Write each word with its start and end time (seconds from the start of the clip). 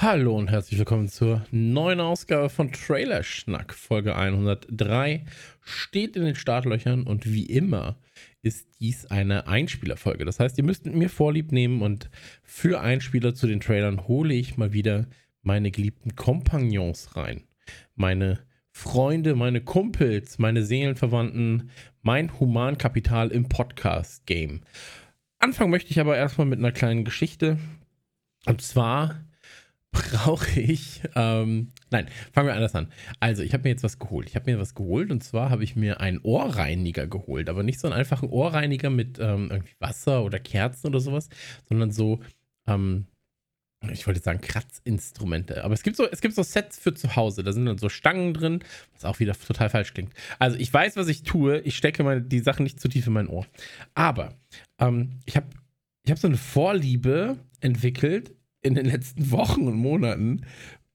Hallo 0.00 0.36
und 0.36 0.48
herzlich 0.48 0.78
willkommen 0.78 1.08
zur 1.08 1.44
neuen 1.50 1.98
Ausgabe 1.98 2.50
von 2.50 2.70
Trailer 2.70 3.24
Schnack. 3.24 3.74
Folge 3.74 4.14
103 4.14 5.24
steht 5.60 6.14
in 6.14 6.24
den 6.24 6.36
Startlöchern 6.36 7.02
und 7.02 7.26
wie 7.26 7.46
immer 7.46 7.98
ist 8.40 8.68
dies 8.78 9.06
eine 9.06 9.48
Einspielerfolge. 9.48 10.24
Das 10.24 10.38
heißt, 10.38 10.56
ihr 10.56 10.62
müsst 10.62 10.86
mit 10.86 10.94
mir 10.94 11.10
Vorlieb 11.10 11.50
nehmen 11.50 11.82
und 11.82 12.10
für 12.44 12.80
Einspieler 12.80 13.34
zu 13.34 13.48
den 13.48 13.58
Trailern 13.58 14.06
hole 14.06 14.34
ich 14.34 14.56
mal 14.56 14.72
wieder 14.72 15.08
meine 15.42 15.72
geliebten 15.72 16.14
Kompagnons 16.14 17.16
rein. 17.16 17.48
Meine 17.96 18.38
Freunde, 18.70 19.34
meine 19.34 19.62
Kumpels, 19.62 20.38
meine 20.38 20.62
Seelenverwandten, 20.62 21.70
mein 22.02 22.38
Humankapital 22.38 23.32
im 23.32 23.48
Podcast-Game. 23.48 24.60
Anfangen 25.40 25.72
möchte 25.72 25.90
ich 25.90 25.98
aber 25.98 26.16
erstmal 26.16 26.46
mit 26.46 26.60
einer 26.60 26.72
kleinen 26.72 27.04
Geschichte. 27.04 27.58
Und 28.46 28.62
zwar 28.62 29.24
brauche 29.92 30.60
ich. 30.60 31.02
Ähm, 31.14 31.72
nein, 31.90 32.08
fangen 32.32 32.48
wir 32.48 32.54
anders 32.54 32.74
an. 32.74 32.92
Also, 33.20 33.42
ich 33.42 33.52
habe 33.52 33.64
mir 33.64 33.70
jetzt 33.70 33.84
was 33.84 33.98
geholt. 33.98 34.28
Ich 34.28 34.36
habe 34.36 34.50
mir 34.50 34.58
was 34.58 34.74
geholt 34.74 35.10
und 35.10 35.22
zwar 35.22 35.50
habe 35.50 35.64
ich 35.64 35.76
mir 35.76 36.00
einen 36.00 36.20
Ohrreiniger 36.22 37.06
geholt. 37.06 37.48
Aber 37.48 37.62
nicht 37.62 37.80
so 37.80 37.88
einen 37.88 37.96
einfachen 37.96 38.28
Ohrreiniger 38.28 38.90
mit 38.90 39.18
ähm, 39.18 39.48
irgendwie 39.50 39.74
Wasser 39.78 40.24
oder 40.24 40.38
Kerzen 40.38 40.88
oder 40.88 41.00
sowas, 41.00 41.28
sondern 41.68 41.90
so. 41.90 42.20
Ähm, 42.66 43.06
ich 43.92 44.06
wollte 44.08 44.20
sagen 44.20 44.40
Kratzinstrumente, 44.40 45.62
aber 45.62 45.72
es 45.72 45.84
gibt 45.84 45.96
so, 45.96 46.04
es 46.10 46.20
gibt 46.20 46.34
so 46.34 46.42
Sets 46.42 46.80
für 46.80 46.94
zu 46.94 47.14
Hause. 47.14 47.44
Da 47.44 47.52
sind 47.52 47.66
dann 47.66 47.78
so 47.78 47.88
Stangen 47.88 48.34
drin, 48.34 48.64
was 48.92 49.04
auch 49.04 49.20
wieder 49.20 49.34
total 49.34 49.70
falsch 49.70 49.94
klingt. 49.94 50.12
Also 50.40 50.56
ich 50.58 50.72
weiß, 50.72 50.96
was 50.96 51.06
ich 51.06 51.22
tue. 51.22 51.60
Ich 51.60 51.76
stecke 51.76 52.02
meine, 52.02 52.20
die 52.20 52.40
Sachen 52.40 52.64
nicht 52.64 52.80
zu 52.80 52.88
tief 52.88 53.06
in 53.06 53.12
mein 53.12 53.28
Ohr. 53.28 53.46
Aber 53.94 54.34
ähm, 54.80 55.20
ich 55.26 55.36
habe 55.36 55.46
ich 56.04 56.10
hab 56.10 56.18
so 56.18 56.26
eine 56.26 56.38
Vorliebe 56.38 57.38
entwickelt 57.60 58.34
in 58.62 58.74
den 58.74 58.86
letzten 58.86 59.30
Wochen 59.30 59.66
und 59.66 59.76
Monaten 59.76 60.42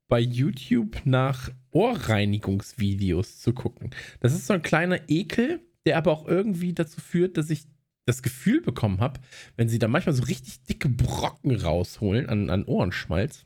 bei 0.08 0.20
YouTube 0.20 1.02
nach 1.06 1.50
Ohrreinigungsvideos 1.72 3.40
zu 3.40 3.54
gucken. 3.54 3.92
Das 4.20 4.34
ist 4.34 4.48
so 4.48 4.54
ein 4.54 4.62
kleiner 4.62 5.00
Ekel, 5.10 5.62
der 5.86 5.98
aber 5.98 6.12
auch 6.12 6.28
irgendwie 6.28 6.74
dazu 6.74 7.02
führt, 7.02 7.38
dass 7.38 7.50
ich 7.50 7.66
das 8.06 8.22
Gefühl 8.22 8.62
bekommen 8.62 9.00
habe, 9.00 9.20
wenn 9.56 9.70
sie 9.70 9.80
da 9.80 9.88
manchmal 9.88 10.14
so 10.14 10.24
richtig 10.24 10.64
dicke 10.64 10.90
Brocken 10.90 11.56
rausholen 11.56 12.28
an, 12.28 12.50
an 12.50 12.66
Ohrenschmalz, 12.66 13.46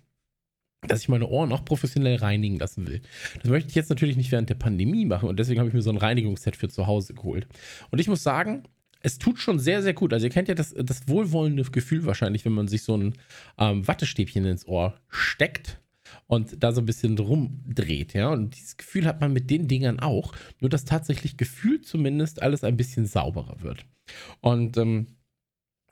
dass 0.87 1.01
ich 1.01 1.09
meine 1.09 1.27
Ohren 1.27 1.51
auch 1.51 1.63
professionell 1.63 2.17
reinigen 2.17 2.57
lassen 2.57 2.87
will. 2.87 3.01
Das 3.41 3.49
möchte 3.49 3.69
ich 3.69 3.75
jetzt 3.75 3.89
natürlich 3.89 4.17
nicht 4.17 4.31
während 4.31 4.49
der 4.49 4.55
Pandemie 4.55 5.05
machen 5.05 5.29
und 5.29 5.37
deswegen 5.39 5.59
habe 5.59 5.69
ich 5.69 5.75
mir 5.75 5.81
so 5.81 5.91
ein 5.91 5.97
Reinigungsset 5.97 6.55
für 6.55 6.69
zu 6.69 6.87
Hause 6.87 7.13
geholt. 7.13 7.47
Und 7.91 7.99
ich 7.99 8.07
muss 8.07 8.23
sagen, 8.23 8.63
es 9.01 9.17
tut 9.17 9.39
schon 9.39 9.59
sehr, 9.59 9.81
sehr 9.81 9.93
gut. 9.93 10.13
Also 10.13 10.25
ihr 10.25 10.31
kennt 10.31 10.47
ja 10.47 10.55
das, 10.55 10.73
das 10.77 11.07
wohlwollende 11.07 11.63
Gefühl 11.63 12.05
wahrscheinlich, 12.05 12.45
wenn 12.45 12.53
man 12.53 12.67
sich 12.67 12.83
so 12.83 12.95
ein 12.95 13.13
ähm, 13.57 13.87
Wattestäbchen 13.87 14.45
ins 14.45 14.67
Ohr 14.67 14.95
steckt 15.09 15.79
und 16.27 16.63
da 16.63 16.71
so 16.71 16.81
ein 16.81 16.85
bisschen 16.85 17.17
rumdreht, 17.17 18.13
ja. 18.13 18.29
Und 18.29 18.55
dieses 18.55 18.77
Gefühl 18.77 19.05
hat 19.05 19.21
man 19.21 19.33
mit 19.33 19.49
den 19.49 19.67
Dingern 19.67 19.99
auch, 19.99 20.33
nur 20.59 20.69
dass 20.69 20.85
tatsächlich 20.85 21.37
gefühlt 21.37 21.85
zumindest 21.85 22.41
alles 22.41 22.63
ein 22.63 22.77
bisschen 22.77 23.05
sauberer 23.05 23.61
wird. 23.61 23.85
Und 24.41 24.77
ähm, 24.77 25.07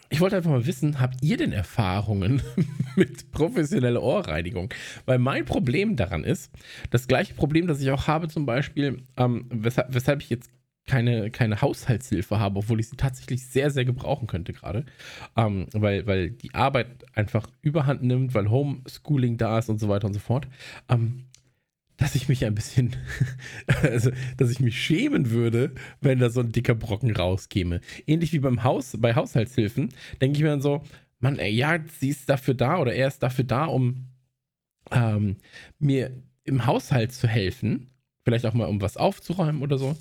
ich 0.10 0.22
wollte 0.22 0.38
einfach 0.38 0.52
mal 0.52 0.66
wissen, 0.66 1.00
habt 1.00 1.24
ihr 1.24 1.38
denn 1.38 1.52
Erfahrungen 1.52 2.42
mit 2.96 3.32
professioneller 3.32 4.04
Ohrreinigung? 4.04 4.74
Weil 5.06 5.20
mein 5.20 5.46
Problem 5.46 5.96
daran 5.96 6.24
ist, 6.24 6.52
das 6.92 7.08
gleiche 7.08 7.34
Problem, 7.34 7.68
das 7.68 7.82
ich 7.82 7.92
auch 7.92 8.08
habe, 8.08 8.28
zum 8.28 8.46
Beispiel, 8.46 9.04
ähm, 9.18 9.46
weshalb, 9.50 9.94
weshalb 9.94 10.22
ich 10.22 10.30
jetzt 10.30 10.52
keine, 10.85 11.31
keine 11.31 11.62
Haushaltshilfe 11.62 12.40
habe, 12.40 12.59
obwohl 12.59 12.79
ich 12.79 12.90
sie 12.90 12.97
tatsächlich 12.97 13.46
sehr, 13.46 13.72
sehr 13.72 13.85
gebrauchen 13.85 14.28
könnte 14.28 14.53
gerade. 14.53 14.85
Ähm, 15.35 15.68
weil, 15.73 16.06
weil 16.06 16.31
die 16.31 16.53
Arbeit 16.53 17.06
einfach 17.16 17.50
überhand 17.62 18.03
nimmt, 18.03 18.34
weil 18.34 18.50
Homeschooling 18.50 19.38
da 19.38 19.59
ist 19.59 19.69
und 19.69 19.79
so 19.79 19.90
weiter 19.90 20.07
und 20.07 20.13
so 20.13 20.19
fort. 20.19 20.47
Ähm, 20.90 21.25
dass 21.97 22.16
ich 22.16 22.28
mich 22.28 22.46
ein 22.46 22.56
bisschen, 22.56 22.96
also, 23.81 24.12
dass 24.38 24.51
ich 24.51 24.59
mich 24.59 24.79
schämen 24.79 25.31
würde, 25.31 25.73
wenn 26.01 26.19
da 26.19 26.29
so 26.29 26.41
ein 26.41 26.51
dicker 26.51 26.75
Brocken 26.75 27.16
rauskäme. 27.16 27.81
Ähnlich 28.06 28.34
wie 28.34 28.40
beim 28.40 28.63
Haus, 28.63 28.96
bei 29.00 29.16
Haushaltshilfen, 29.16 29.90
denke 30.22 30.38
ich 30.38 30.44
mir 30.44 30.50
dann 30.50 30.62
so, 30.62 30.84
Mann, 31.19 31.40
ey, 31.40 31.52
ja, 31.52 31.79
sie 32.00 32.09
ist 32.09 32.29
dafür 32.29 32.53
da 32.53 32.79
oder 32.79 32.94
er 32.94 33.07
ist 33.07 33.23
dafür 33.23 33.46
da, 33.46 33.66
um 33.66 34.07
ähm, 34.91 35.38
mir 35.79 36.12
im 36.44 36.66
Haushalt 36.66 37.13
zu 37.13 37.28
helfen. 37.28 37.90
Vielleicht 38.23 38.46
auch 38.46 38.53
mal, 38.53 38.67
um 38.67 38.81
was 38.81 38.97
aufzuräumen 38.97 39.62
oder 39.62 39.78
so. 39.78 39.96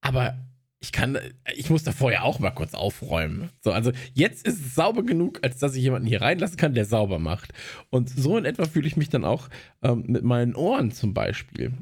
Aber 0.00 0.36
ich 0.80 0.92
kann, 0.92 1.18
ich 1.54 1.70
muss 1.70 1.84
da 1.84 1.92
vorher 1.92 2.24
auch 2.24 2.38
mal 2.38 2.50
kurz 2.50 2.74
aufräumen. 2.74 3.50
So, 3.60 3.72
also 3.72 3.92
jetzt 4.14 4.46
ist 4.46 4.60
es 4.64 4.74
sauber 4.74 5.02
genug, 5.02 5.40
als 5.42 5.58
dass 5.58 5.74
ich 5.74 5.82
jemanden 5.82 6.06
hier 6.06 6.20
reinlassen 6.20 6.56
kann, 6.56 6.74
der 6.74 6.84
sauber 6.84 7.18
macht. 7.18 7.52
Und 7.90 8.08
so 8.10 8.36
in 8.36 8.44
etwa 8.44 8.66
fühle 8.66 8.86
ich 8.86 8.96
mich 8.96 9.08
dann 9.08 9.24
auch 9.24 9.48
ähm, 9.82 10.04
mit 10.06 10.22
meinen 10.22 10.54
Ohren 10.54 10.92
zum 10.92 11.14
Beispiel. 11.14 11.72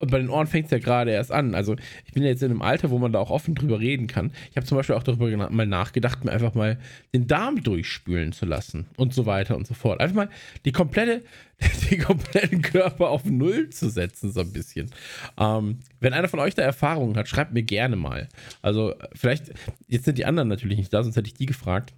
Und 0.00 0.12
bei 0.12 0.18
den 0.18 0.30
Ohren 0.30 0.46
fängt 0.46 0.66
es 0.66 0.70
ja 0.70 0.78
gerade 0.78 1.10
erst 1.10 1.32
an. 1.32 1.56
Also 1.56 1.74
ich 2.06 2.12
bin 2.12 2.22
ja 2.22 2.28
jetzt 2.28 2.42
in 2.42 2.52
einem 2.52 2.62
Alter, 2.62 2.90
wo 2.90 2.98
man 2.98 3.12
da 3.12 3.18
auch 3.18 3.30
offen 3.30 3.56
drüber 3.56 3.80
reden 3.80 4.06
kann. 4.06 4.30
Ich 4.50 4.56
habe 4.56 4.64
zum 4.64 4.76
Beispiel 4.76 4.94
auch 4.94 5.02
darüber 5.02 5.50
mal 5.50 5.66
nachgedacht, 5.66 6.24
mir 6.24 6.30
einfach 6.30 6.54
mal 6.54 6.78
den 7.12 7.26
Darm 7.26 7.62
durchspülen 7.62 8.32
zu 8.32 8.46
lassen 8.46 8.86
und 8.96 9.12
so 9.12 9.26
weiter 9.26 9.56
und 9.56 9.66
so 9.66 9.74
fort. 9.74 10.00
Einfach 10.00 10.14
mal 10.14 10.30
die 10.64 10.70
komplette, 10.70 11.24
den 11.90 12.00
kompletten 12.00 12.62
Körper 12.62 13.08
auf 13.08 13.24
Null 13.24 13.70
zu 13.70 13.90
setzen, 13.90 14.30
so 14.30 14.40
ein 14.40 14.52
bisschen. 14.52 14.90
Ähm, 15.36 15.80
wenn 15.98 16.12
einer 16.12 16.28
von 16.28 16.38
euch 16.38 16.54
da 16.54 16.62
Erfahrungen 16.62 17.16
hat, 17.16 17.28
schreibt 17.28 17.52
mir 17.52 17.64
gerne 17.64 17.96
mal. 17.96 18.28
Also 18.62 18.94
vielleicht, 19.14 19.52
jetzt 19.88 20.04
sind 20.04 20.18
die 20.18 20.26
anderen 20.26 20.48
natürlich 20.48 20.78
nicht 20.78 20.94
da, 20.94 21.02
sonst 21.02 21.16
hätte 21.16 21.28
ich 21.28 21.34
die 21.34 21.46
gefragt. 21.46 21.92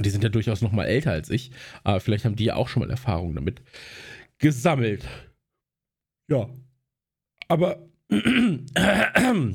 Die 0.00 0.10
sind 0.10 0.24
ja 0.24 0.30
durchaus 0.30 0.62
noch 0.62 0.72
mal 0.72 0.86
älter 0.86 1.12
als 1.12 1.30
ich. 1.30 1.52
Aber 1.84 2.00
vielleicht 2.00 2.24
haben 2.24 2.34
die 2.34 2.46
ja 2.46 2.56
auch 2.56 2.66
schon 2.66 2.80
mal 2.80 2.90
Erfahrungen 2.90 3.36
damit 3.36 3.62
gesammelt. 4.38 5.04
Ja, 6.28 6.48
aber, 7.48 7.78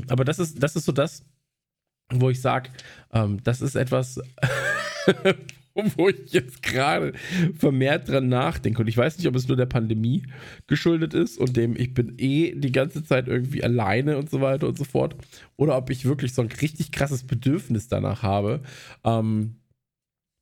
aber 0.08 0.26
das 0.26 0.40
ist, 0.40 0.62
das 0.62 0.76
ist 0.76 0.86
so 0.86 0.92
das, 0.92 1.24
wo 2.12 2.30
ich 2.30 2.42
sage, 2.42 2.70
ähm, 3.14 3.42
das 3.44 3.62
ist 3.62 3.76
etwas, 3.76 4.20
wo 5.96 6.10
ich 6.10 6.34
jetzt 6.34 6.64
gerade 6.64 7.14
vermehrt 7.58 8.10
dran 8.10 8.28
nachdenke. 8.28 8.82
Und 8.82 8.88
ich 8.88 8.98
weiß 8.98 9.18
nicht, 9.18 9.28
ob 9.28 9.36
es 9.36 9.48
nur 9.48 9.58
der 9.58 9.66
Pandemie 9.66 10.24
geschuldet 10.68 11.14
ist 11.14 11.38
und 11.38 11.56
dem 11.56 11.76
ich 11.76 11.94
bin 11.94 12.16
eh 12.18 12.54
die 12.56 12.72
ganze 12.72 13.04
Zeit 13.04 13.28
irgendwie 13.28 13.64
alleine 13.64 14.18
und 14.18 14.30
so 14.30 14.42
weiter 14.42 14.68
und 14.68 14.78
so 14.78 14.84
fort. 14.84 15.16
Oder 15.56 15.78
ob 15.78 15.90
ich 15.90 16.06
wirklich 16.06 16.34
so 16.34 16.42
ein 16.42 16.50
richtig 16.62 16.92
krasses 16.92 17.24
Bedürfnis 17.24 17.88
danach 17.88 18.24
habe, 18.24 18.62
ähm, 19.04 19.59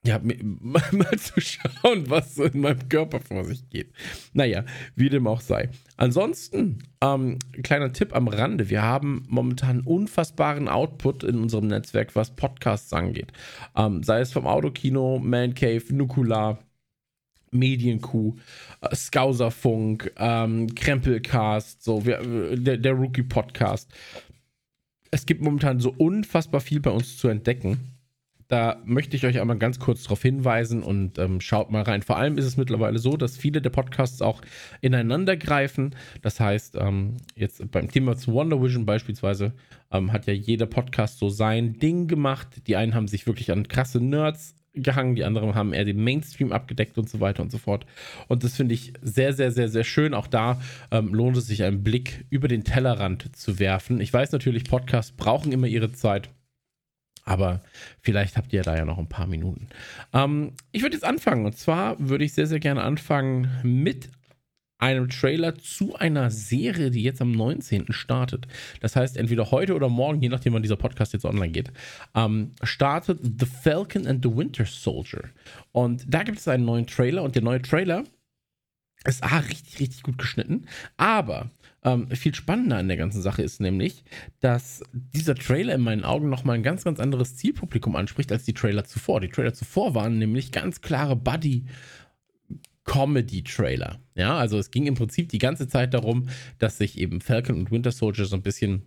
ja, 0.07 0.19
mal 0.23 1.17
zu 1.17 1.39
schauen, 1.41 2.09
was 2.09 2.35
so 2.35 2.45
in 2.45 2.61
meinem 2.61 2.89
Körper 2.89 3.19
vor 3.19 3.43
sich 3.43 3.69
geht. 3.69 3.91
Naja, 4.33 4.63
wie 4.95 5.09
dem 5.09 5.27
auch 5.27 5.41
sei. 5.41 5.69
Ansonsten, 5.97 6.79
ähm, 7.01 7.39
kleiner 7.63 7.91
Tipp 7.91 8.15
am 8.15 8.27
Rande. 8.27 8.69
Wir 8.69 8.81
haben 8.81 9.23
momentan 9.27 9.81
unfassbaren 9.81 10.67
Output 10.67 11.23
in 11.23 11.39
unserem 11.39 11.67
Netzwerk, 11.67 12.15
was 12.15 12.35
Podcasts 12.35 12.93
angeht. 12.93 13.31
Ähm, 13.75 14.03
sei 14.03 14.21
es 14.21 14.31
vom 14.31 14.47
Autokino, 14.47 15.19
Man 15.19 15.53
Cave, 15.53 15.83
Nukular, 15.91 16.59
Medienkuh, 17.51 18.35
äh, 18.81 18.95
Skauserfunk, 18.95 20.11
ähm, 20.17 20.73
Krempelcast, 20.73 21.83
so, 21.83 22.05
wir, 22.05 22.19
äh, 22.19 22.57
der, 22.57 22.77
der 22.77 22.93
Rookie-Podcast. 22.93 23.91
Es 25.11 25.25
gibt 25.25 25.41
momentan 25.41 25.79
so 25.79 25.93
unfassbar 25.97 26.61
viel 26.61 26.79
bei 26.79 26.91
uns 26.91 27.17
zu 27.17 27.27
entdecken. 27.27 27.96
Da 28.47 28.81
möchte 28.85 29.17
ich 29.17 29.25
euch 29.25 29.41
einmal 29.41 29.57
ganz 29.57 29.79
kurz 29.79 30.03
darauf 30.03 30.21
hinweisen 30.21 30.81
und 30.81 31.19
ähm, 31.19 31.41
schaut 31.41 31.69
mal 31.69 31.81
rein. 31.81 32.01
Vor 32.01 32.17
allem 32.17 32.37
ist 32.37 32.45
es 32.45 32.55
mittlerweile 32.55 32.97
so, 32.97 33.17
dass 33.17 33.35
viele 33.35 33.61
der 33.61 33.71
Podcasts 33.71 34.21
auch 34.21 34.41
ineinander 34.79 35.35
greifen. 35.35 35.95
Das 36.21 36.39
heißt, 36.39 36.77
ähm, 36.79 37.17
jetzt 37.35 37.69
beim 37.71 37.91
Thema 37.91 38.15
zu 38.15 38.31
Wonder 38.31 38.61
Vision 38.61 38.85
beispielsweise 38.85 39.53
ähm, 39.91 40.13
hat 40.13 40.27
ja 40.27 40.33
jeder 40.33 40.65
Podcast 40.65 41.19
so 41.19 41.27
sein 41.27 41.79
Ding 41.79 42.07
gemacht. 42.07 42.47
Die 42.67 42.77
einen 42.77 42.95
haben 42.95 43.09
sich 43.09 43.27
wirklich 43.27 43.51
an 43.51 43.67
krasse 43.67 43.99
Nerds 43.99 44.55
gehangen, 44.83 45.15
die 45.15 45.25
anderen 45.25 45.55
haben 45.55 45.73
eher 45.73 45.85
den 45.85 46.03
Mainstream 46.03 46.51
abgedeckt 46.51 46.97
und 46.97 47.09
so 47.09 47.19
weiter 47.19 47.43
und 47.43 47.51
so 47.51 47.57
fort. 47.57 47.85
Und 48.27 48.43
das 48.43 48.55
finde 48.55 48.75
ich 48.75 48.93
sehr, 49.01 49.33
sehr, 49.33 49.51
sehr, 49.51 49.69
sehr 49.69 49.83
schön. 49.83 50.13
Auch 50.13 50.27
da 50.27 50.61
ähm, 50.91 51.13
lohnt 51.13 51.35
es 51.37 51.47
sich, 51.47 51.63
einen 51.63 51.83
Blick 51.83 52.25
über 52.29 52.47
den 52.47 52.63
Tellerrand 52.63 53.35
zu 53.35 53.59
werfen. 53.59 53.99
Ich 53.99 54.13
weiß 54.13 54.31
natürlich, 54.31 54.65
Podcasts 54.65 55.11
brauchen 55.11 55.51
immer 55.51 55.67
ihre 55.67 55.91
Zeit. 55.91 56.29
Aber 57.27 57.61
vielleicht 57.99 58.37
habt 58.37 58.53
ihr 58.53 58.63
da 58.63 58.77
ja 58.77 58.85
noch 58.85 58.97
ein 58.97 59.09
paar 59.09 59.27
Minuten. 59.27 59.67
Ähm, 60.13 60.53
ich 60.71 60.81
würde 60.81 60.95
jetzt 60.95 61.03
anfangen. 61.03 61.45
Und 61.45 61.57
zwar 61.57 61.97
würde 61.99 62.23
ich 62.23 62.33
sehr, 62.33 62.47
sehr 62.47 62.61
gerne 62.61 62.83
anfangen 62.83 63.49
mit 63.63 64.09
einem 64.77 65.09
Trailer 65.09 65.55
zu 65.55 65.95
einer 65.95 66.31
Serie, 66.31 66.89
die 66.89 67.03
jetzt 67.03 67.21
am 67.21 67.33
19. 67.33 67.87
startet. 67.89 68.47
Das 68.79 68.95
heißt, 68.95 69.17
entweder 69.17 69.51
heute 69.51 69.75
oder 69.75 69.89
morgen, 69.89 70.21
je 70.21 70.29
nachdem, 70.29 70.53
wann 70.53 70.61
dieser 70.61 70.77
Podcast 70.77 71.11
jetzt 71.11 71.25
online 71.25 71.51
geht, 71.51 71.71
ähm, 72.15 72.53
startet 72.63 73.19
The 73.23 73.45
Falcon 73.45 74.07
and 74.07 74.23
the 74.23 74.33
Winter 74.33 74.65
Soldier. 74.65 75.23
Und 75.73 76.05
da 76.07 76.23
gibt 76.23 76.37
es 76.37 76.47
einen 76.47 76.63
neuen 76.63 76.87
Trailer 76.87 77.23
und 77.23 77.35
der 77.35 77.41
neue 77.41 77.61
Trailer 77.61 78.05
ist 79.03 79.21
ah, 79.21 79.39
richtig, 79.39 79.81
richtig 79.81 80.03
gut 80.03 80.17
geschnitten. 80.17 80.65
Aber 80.95 81.49
ähm, 81.83 82.09
viel 82.11 82.33
spannender 82.33 82.77
an 82.77 82.87
der 82.87 82.97
ganzen 82.97 83.21
Sache 83.21 83.43
ist 83.43 83.61
nämlich, 83.61 84.03
dass 84.39 84.83
dieser 84.93 85.35
Trailer 85.35 85.75
in 85.75 85.81
meinen 85.81 86.03
Augen 86.03 86.29
nochmal 86.29 86.55
ein 86.55 86.63
ganz, 86.63 86.83
ganz 86.83 86.99
anderes 86.99 87.35
Zielpublikum 87.35 87.95
anspricht 87.95 88.31
als 88.31 88.43
die 88.43 88.53
Trailer 88.53 88.83
zuvor. 88.83 89.21
Die 89.21 89.29
Trailer 89.29 89.53
zuvor 89.53 89.95
waren 89.95 90.17
nämlich 90.17 90.51
ganz 90.51 90.81
klare 90.81 91.15
Buddy- 91.15 91.65
Comedy-Trailer. 92.87 93.99
Ja, 94.15 94.37
also 94.37 94.57
es 94.57 94.71
ging 94.71 94.87
im 94.87 94.95
Prinzip 94.95 95.29
die 95.29 95.37
ganze 95.37 95.67
Zeit 95.67 95.93
darum, 95.93 96.29
dass 96.57 96.77
sich 96.77 96.97
eben 96.97 97.21
Falcon 97.21 97.57
und 97.57 97.69
Winter 97.69 97.91
Soldier 97.91 98.25
so 98.25 98.35
ein 98.35 98.41
bisschen 98.41 98.83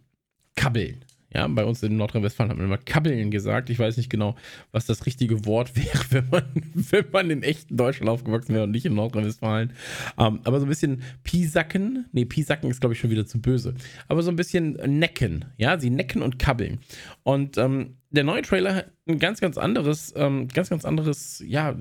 kabbeln. 0.56 1.04
Ja, 1.32 1.46
bei 1.46 1.64
uns 1.64 1.82
in 1.82 1.96
Nordrhein-Westfalen 1.96 2.50
hat 2.50 2.56
man 2.56 2.66
immer 2.66 2.78
kabbeln 2.78 3.30
gesagt. 3.30 3.70
Ich 3.70 3.78
weiß 3.78 3.96
nicht 3.96 4.10
genau, 4.10 4.34
was 4.72 4.86
das 4.86 5.06
richtige 5.06 5.44
Wort 5.46 5.76
wäre, 5.76 6.04
wenn 6.10 6.28
man, 6.28 6.44
wenn 6.74 7.04
man 7.12 7.30
in 7.30 7.42
echten 7.42 7.76
Deutschland 7.76 8.10
aufgewachsen 8.10 8.54
wäre 8.54 8.64
und 8.64 8.72
nicht 8.72 8.86
in 8.86 8.94
Nordrhein-Westfalen. 8.94 9.72
Ähm, 10.18 10.40
aber 10.44 10.58
so 10.58 10.66
ein 10.66 10.68
bisschen 10.68 11.02
Piesacken. 11.22 12.06
Nee, 12.12 12.24
Piesacken 12.24 12.70
ist, 12.70 12.80
glaube 12.80 12.94
ich, 12.94 13.00
schon 13.00 13.10
wieder 13.10 13.26
zu 13.26 13.40
böse. 13.40 13.74
Aber 14.08 14.22
so 14.22 14.30
ein 14.30 14.36
bisschen 14.36 14.72
necken. 14.72 15.44
Ja, 15.56 15.78
sie 15.78 15.90
necken 15.90 16.22
und 16.22 16.38
kabbeln. 16.38 16.80
Und 17.22 17.58
ähm, 17.58 17.96
der 18.10 18.24
neue 18.24 18.42
Trailer 18.42 18.74
hat 18.74 18.92
ein 19.06 19.18
ganz, 19.18 19.40
ganz 19.40 19.56
anderes, 19.56 20.12
ähm, 20.16 20.48
ganz, 20.48 20.68
ganz 20.70 20.84
anderes, 20.84 21.42
ja, 21.46 21.76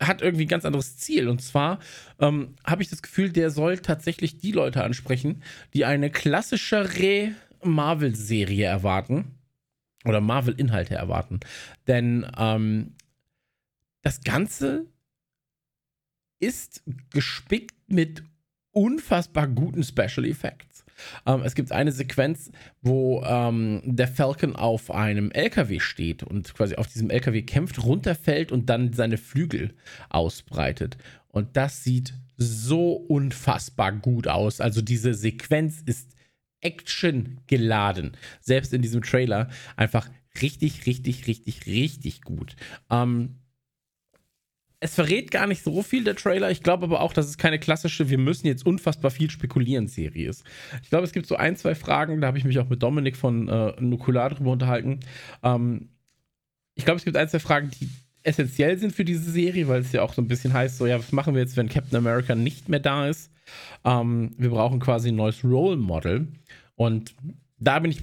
hat 0.00 0.22
irgendwie 0.22 0.44
ein 0.44 0.48
ganz 0.48 0.64
anderes 0.64 0.96
Ziel. 0.96 1.28
Und 1.28 1.42
zwar 1.42 1.80
ähm, 2.20 2.54
habe 2.64 2.82
ich 2.82 2.88
das 2.88 3.02
Gefühl, 3.02 3.30
der 3.30 3.50
soll 3.50 3.78
tatsächlich 3.78 4.38
die 4.38 4.52
Leute 4.52 4.84
ansprechen, 4.84 5.42
die 5.74 5.84
eine 5.84 6.10
klassischere 6.10 7.32
Marvel-Serie 7.62 8.66
erwarten 8.66 9.38
oder 10.04 10.20
Marvel-Inhalte 10.20 10.94
erwarten. 10.94 11.40
Denn 11.86 12.26
ähm, 12.36 12.94
das 14.02 14.22
Ganze 14.22 14.86
ist 16.40 16.82
gespickt 17.10 17.74
mit 17.88 18.22
unfassbar 18.72 19.48
guten 19.48 19.82
Special 19.82 20.24
Effects. 20.24 20.84
Ähm, 21.26 21.42
es 21.44 21.54
gibt 21.54 21.72
eine 21.72 21.92
Sequenz, 21.92 22.50
wo 22.80 23.22
ähm, 23.24 23.82
der 23.84 24.08
Falcon 24.08 24.56
auf 24.56 24.90
einem 24.90 25.30
LKW 25.30 25.80
steht 25.80 26.22
und 26.22 26.54
quasi 26.54 26.76
auf 26.76 26.86
diesem 26.86 27.10
LKW 27.10 27.42
kämpft, 27.42 27.82
runterfällt 27.82 28.52
und 28.52 28.70
dann 28.70 28.92
seine 28.92 29.16
Flügel 29.16 29.74
ausbreitet. 30.10 30.96
Und 31.28 31.56
das 31.56 31.84
sieht 31.84 32.14
so 32.36 32.92
unfassbar 32.92 33.92
gut 33.92 34.28
aus. 34.28 34.60
Also 34.60 34.80
diese 34.80 35.14
Sequenz 35.14 35.82
ist 35.84 36.14
Action 36.60 37.40
geladen. 37.46 38.16
Selbst 38.40 38.72
in 38.72 38.82
diesem 38.82 39.02
Trailer 39.02 39.48
einfach 39.76 40.08
richtig, 40.42 40.86
richtig, 40.86 41.26
richtig, 41.26 41.66
richtig 41.66 42.22
gut. 42.22 42.56
Ähm, 42.90 43.36
es 44.80 44.94
verrät 44.94 45.30
gar 45.30 45.46
nicht 45.46 45.64
so 45.64 45.82
viel, 45.82 46.04
der 46.04 46.14
Trailer. 46.14 46.50
Ich 46.50 46.62
glaube 46.62 46.84
aber 46.84 47.00
auch, 47.00 47.12
dass 47.12 47.26
es 47.26 47.36
keine 47.36 47.58
klassische, 47.58 48.10
wir 48.10 48.18
müssen 48.18 48.46
jetzt 48.46 48.64
unfassbar 48.64 49.10
viel 49.10 49.30
spekulieren 49.30 49.88
Serie 49.88 50.28
ist. 50.28 50.44
Ich 50.82 50.90
glaube, 50.90 51.04
es 51.04 51.12
gibt 51.12 51.26
so 51.26 51.36
ein, 51.36 51.56
zwei 51.56 51.74
Fragen, 51.74 52.20
da 52.20 52.28
habe 52.28 52.38
ich 52.38 52.44
mich 52.44 52.58
auch 52.58 52.68
mit 52.68 52.82
Dominik 52.82 53.16
von 53.16 53.48
äh, 53.48 53.72
Nukular 53.80 54.30
drüber 54.30 54.52
unterhalten. 54.52 55.00
Ähm, 55.42 55.88
ich 56.74 56.84
glaube, 56.84 56.98
es 56.98 57.04
gibt 57.04 57.16
ein, 57.16 57.28
zwei 57.28 57.40
Fragen, 57.40 57.70
die 57.80 57.88
essentiell 58.22 58.78
sind 58.78 58.92
für 58.92 59.04
diese 59.04 59.30
Serie, 59.30 59.66
weil 59.66 59.80
es 59.80 59.92
ja 59.92 60.02
auch 60.02 60.14
so 60.14 60.22
ein 60.22 60.28
bisschen 60.28 60.52
heißt, 60.52 60.78
so, 60.78 60.86
ja, 60.86 60.98
was 60.98 61.12
machen 61.12 61.34
wir 61.34 61.40
jetzt, 61.40 61.56
wenn 61.56 61.68
Captain 61.68 61.96
America 61.96 62.34
nicht 62.34 62.68
mehr 62.68 62.80
da 62.80 63.08
ist? 63.08 63.32
Ähm, 63.84 64.34
wir 64.36 64.50
brauchen 64.50 64.78
quasi 64.78 65.08
ein 65.08 65.16
neues 65.16 65.42
Role 65.42 65.76
Model. 65.76 66.28
Und 66.78 67.14
da 67.58 67.80
bin 67.80 67.90
ich. 67.90 68.00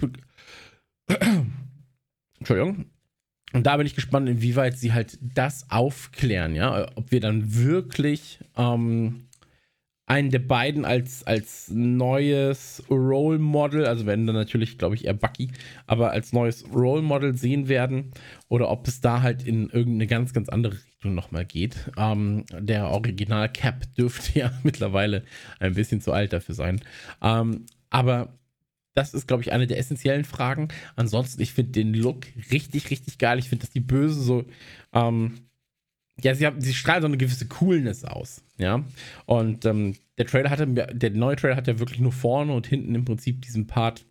Entschuldigung. 2.40 2.86
Und 3.54 3.66
da 3.66 3.78
bin 3.78 3.88
ich 3.88 3.96
gespannt, 3.96 4.28
inwieweit 4.28 4.78
sie 4.78 4.92
halt 4.92 5.18
das 5.22 5.72
aufklären, 5.72 6.56
ja. 6.56 6.92
Ob 6.96 7.12
wir 7.12 7.22
dann 7.22 7.56
wirklich 7.56 8.40
ähm, 8.58 9.30
einen 10.06 10.30
der 10.30 10.40
beiden 10.40 10.84
als, 10.84 11.26
als 11.26 11.70
neues 11.72 12.84
Role 12.90 13.40
Model, 13.40 13.86
also 13.86 14.06
werden 14.06 14.28
dann 14.28 14.36
natürlich, 14.36 14.78
glaube 14.78 14.96
ich, 14.96 15.06
eher 15.06 15.14
Bucky, 15.14 15.52
aber 15.88 16.12
als 16.12 16.34
neues 16.34 16.66
Role 16.74 17.02
Model 17.02 17.38
sehen 17.38 17.70
werden. 17.70 18.12
Oder 18.50 18.70
ob 18.70 18.90
es 18.90 19.00
da 19.00 19.22
halt 19.22 19.48
in 19.48 19.70
irgendeine 19.70 20.08
ganz, 20.08 20.34
ganz 20.34 20.50
andere 20.50 20.74
Richtung 20.74 21.16
nochmal 21.16 21.46
geht. 21.46 21.92
Ähm, 21.98 22.44
der 22.52 22.90
Original 22.90 23.48
Cap 23.48 23.86
dürfte 23.96 24.38
ja 24.40 24.52
mittlerweile 24.64 25.24
ein 25.60 25.76
bisschen 25.76 26.02
zu 26.02 26.12
alt 26.12 26.34
dafür 26.34 26.56
sein. 26.56 26.82
Ähm, 27.22 27.68
aber 27.90 28.38
das 28.96 29.14
ist, 29.14 29.28
glaube 29.28 29.44
ich, 29.44 29.52
eine 29.52 29.68
der 29.68 29.78
essentiellen 29.78 30.26
Fragen. 30.26 30.70
Ansonsten, 30.96 31.42
ich 31.42 31.54
finde 31.54 31.74
den 31.74 31.94
Look 31.94 32.26
richtig, 32.52 32.90
richtig 32.90 33.20
geil. 33.20 33.38
Ich 33.38 33.50
finde, 33.50 33.66
dass 33.66 33.74
die 33.74 33.82
Böse 33.82 34.20
so, 34.22 34.46
ähm, 34.94 35.36
ja, 36.22 36.34
sie, 36.34 36.46
haben, 36.46 36.62
sie 36.62 36.74
strahlen 36.74 37.02
so 37.02 37.08
eine 37.08 37.18
gewisse 37.18 37.48
Coolness 37.48 38.06
aus, 38.06 38.42
ja. 38.58 38.84
Und 39.26 39.66
ähm, 39.66 39.96
der 40.18 40.26
Trailer 40.26 40.50
hatte, 40.50 40.66
der 40.66 41.12
neue 41.12 41.36
Trailer 41.36 41.58
hat 41.58 41.68
ja 41.68 41.78
wirklich 41.78 42.00
nur 42.00 42.14
vorne 42.14 42.54
und 42.54 42.68
hinten 42.68 42.96
im 42.96 43.04
Prinzip 43.04 43.42
diesen 43.42 43.68
Part, 43.68 44.06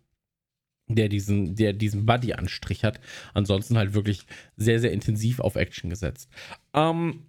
der 0.87 1.09
diesen, 1.09 1.55
der 1.55 1.73
diesen 1.73 2.05
Buddy-Anstrich 2.05 2.83
hat. 2.83 2.99
Ansonsten 3.33 3.77
halt 3.77 3.95
wirklich 3.95 4.27
sehr, 4.55 4.79
sehr 4.79 4.91
intensiv 4.91 5.39
auf 5.39 5.55
Action 5.55 5.89
gesetzt. 5.89 6.29
Ähm, 6.75 7.23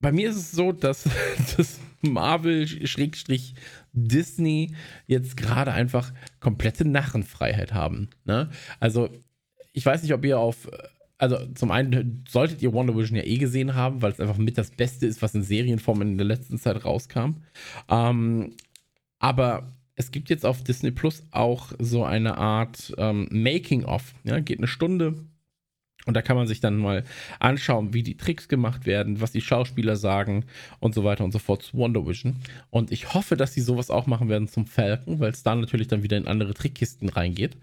bei 0.00 0.12
mir 0.12 0.30
ist 0.30 0.36
es 0.36 0.52
so, 0.52 0.70
dass 0.72 1.04
das 1.56 1.80
Marvel-Disney 2.02 4.74
jetzt 5.06 5.36
gerade 5.36 5.72
einfach 5.72 6.12
komplette 6.40 6.86
Narrenfreiheit 6.86 7.74
haben. 7.74 8.08
Ne? 8.24 8.48
Also, 8.80 9.10
ich 9.72 9.84
weiß 9.84 10.02
nicht, 10.02 10.14
ob 10.14 10.24
ihr 10.24 10.38
auf. 10.38 10.70
Also, 11.20 11.36
zum 11.54 11.72
einen 11.72 12.24
solltet 12.28 12.62
ihr 12.62 12.72
Wonder 12.72 12.96
Vision 12.96 13.16
ja 13.16 13.24
eh 13.24 13.38
gesehen 13.38 13.74
haben, 13.74 14.02
weil 14.02 14.12
es 14.12 14.20
einfach 14.20 14.38
mit 14.38 14.56
das 14.56 14.70
Beste 14.70 15.04
ist, 15.06 15.20
was 15.20 15.34
in 15.34 15.42
Serienform 15.42 16.00
in 16.02 16.16
der 16.16 16.28
letzten 16.28 16.58
Zeit 16.58 16.84
rauskam. 16.84 17.38
Ähm, 17.88 18.52
aber 19.18 19.72
es 19.96 20.12
gibt 20.12 20.30
jetzt 20.30 20.46
auf 20.46 20.62
Disney 20.62 20.92
Plus 20.92 21.24
auch 21.32 21.72
so 21.80 22.04
eine 22.04 22.38
Art 22.38 22.94
ähm, 22.98 23.26
Making-of. 23.32 24.14
Ja? 24.22 24.38
Geht 24.38 24.58
eine 24.58 24.68
Stunde, 24.68 25.16
und 26.06 26.14
da 26.14 26.22
kann 26.22 26.36
man 26.36 26.46
sich 26.46 26.60
dann 26.60 26.78
mal 26.78 27.04
anschauen, 27.38 27.92
wie 27.92 28.02
die 28.02 28.16
Tricks 28.16 28.48
gemacht 28.48 28.86
werden, 28.86 29.20
was 29.20 29.32
die 29.32 29.42
Schauspieler 29.42 29.96
sagen 29.96 30.46
und 30.80 30.94
so 30.94 31.04
weiter 31.04 31.24
und 31.24 31.32
so 31.32 31.38
fort 31.38 31.62
zu 31.62 31.76
Wonder 31.76 32.06
Vision. 32.06 32.36
Und 32.70 32.92
ich 32.92 33.12
hoffe, 33.12 33.36
dass 33.36 33.52
sie 33.52 33.60
sowas 33.60 33.90
auch 33.90 34.06
machen 34.06 34.28
werden 34.28 34.48
zum 34.48 34.64
Falcon, 34.64 35.20
weil 35.20 35.32
es 35.32 35.42
da 35.42 35.54
natürlich 35.54 35.88
dann 35.88 36.02
wieder 36.02 36.16
in 36.16 36.26
andere 36.26 36.54
Trickkisten 36.54 37.10
reingeht. 37.10 37.56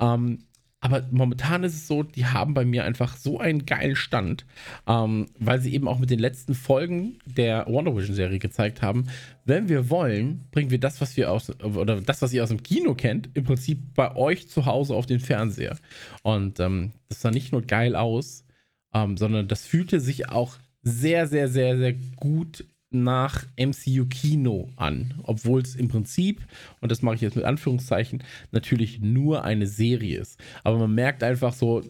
Ähm, 0.00 0.40
aber 0.82 1.04
momentan 1.12 1.62
ist 1.62 1.74
es 1.74 1.86
so, 1.86 2.02
die 2.02 2.26
haben 2.26 2.54
bei 2.54 2.64
mir 2.64 2.84
einfach 2.84 3.16
so 3.16 3.38
einen 3.38 3.66
geilen 3.66 3.94
Stand, 3.94 4.44
ähm, 4.88 5.26
weil 5.38 5.60
sie 5.60 5.72
eben 5.72 5.86
auch 5.86 6.00
mit 6.00 6.10
den 6.10 6.18
letzten 6.18 6.54
Folgen 6.54 7.20
der 7.24 7.66
Wonder 7.68 7.96
Vision 7.96 8.16
Serie 8.16 8.40
gezeigt 8.40 8.82
haben, 8.82 9.06
wenn 9.44 9.68
wir 9.68 9.90
wollen, 9.90 10.48
bringen 10.50 10.70
wir 10.70 10.80
das, 10.80 11.00
was 11.00 11.16
wir 11.16 11.30
aus, 11.30 11.52
oder 11.62 12.00
das, 12.00 12.20
was 12.20 12.32
ihr 12.32 12.42
aus 12.42 12.48
dem 12.48 12.64
Kino 12.64 12.94
kennt, 12.94 13.30
im 13.34 13.44
Prinzip 13.44 13.94
bei 13.94 14.16
euch 14.16 14.48
zu 14.48 14.66
Hause 14.66 14.96
auf 14.96 15.06
den 15.06 15.20
Fernseher. 15.20 15.78
Und 16.22 16.58
ähm, 16.58 16.90
das 17.08 17.20
sah 17.20 17.30
nicht 17.30 17.52
nur 17.52 17.62
geil 17.62 17.94
aus, 17.94 18.44
ähm, 18.92 19.16
sondern 19.16 19.46
das 19.46 19.64
fühlte 19.64 20.00
sich 20.00 20.30
auch 20.30 20.56
sehr, 20.82 21.28
sehr, 21.28 21.48
sehr, 21.48 21.78
sehr 21.78 21.92
gut 22.16 22.64
nach 22.94 23.44
MCU 23.56 24.06
Kino 24.06 24.70
an, 24.76 25.14
obwohl 25.22 25.62
es 25.62 25.74
im 25.74 25.88
Prinzip, 25.88 26.42
und 26.80 26.90
das 26.90 27.02
mache 27.02 27.16
ich 27.16 27.20
jetzt 27.20 27.36
mit 27.36 27.44
Anführungszeichen, 27.44 28.22
natürlich 28.50 29.00
nur 29.00 29.44
eine 29.44 29.66
Serie 29.66 30.20
ist. 30.20 30.40
Aber 30.64 30.78
man 30.78 30.94
merkt 30.94 31.22
einfach 31.22 31.52
so, 31.52 31.82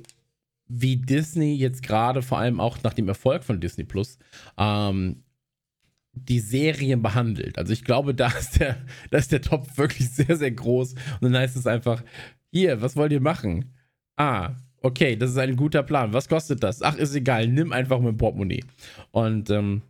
wie 0.68 0.96
Disney 0.96 1.54
jetzt 1.54 1.82
gerade, 1.82 2.22
vor 2.22 2.38
allem 2.38 2.60
auch 2.60 2.82
nach 2.82 2.94
dem 2.94 3.08
Erfolg 3.08 3.44
von 3.44 3.60
Disney 3.60 3.84
Plus, 3.84 4.18
ähm, 4.56 5.22
die 6.14 6.40
Serien 6.40 7.02
behandelt. 7.02 7.58
Also 7.58 7.72
ich 7.72 7.84
glaube, 7.84 8.14
da 8.14 8.28
ist 8.28 8.60
der, 8.60 8.76
da 9.10 9.18
ist 9.18 9.32
der 9.32 9.42
Topf 9.42 9.76
wirklich 9.78 10.10
sehr, 10.10 10.36
sehr 10.36 10.50
groß. 10.50 10.94
Und 11.20 11.32
dann 11.32 11.36
heißt 11.36 11.56
es 11.56 11.66
einfach, 11.66 12.02
hier, 12.50 12.82
was 12.82 12.96
wollt 12.96 13.12
ihr 13.12 13.20
machen? 13.20 13.74
Ah, 14.16 14.54
okay, 14.82 15.16
das 15.16 15.30
ist 15.30 15.38
ein 15.38 15.56
guter 15.56 15.82
Plan. 15.82 16.12
Was 16.12 16.28
kostet 16.28 16.62
das? 16.62 16.82
Ach, 16.82 16.96
ist 16.96 17.14
egal, 17.14 17.48
nimm 17.48 17.72
einfach 17.72 18.00
mein 18.00 18.16
Portemonnaie. 18.16 18.64
Und 19.10 19.50
ähm, 19.50 19.82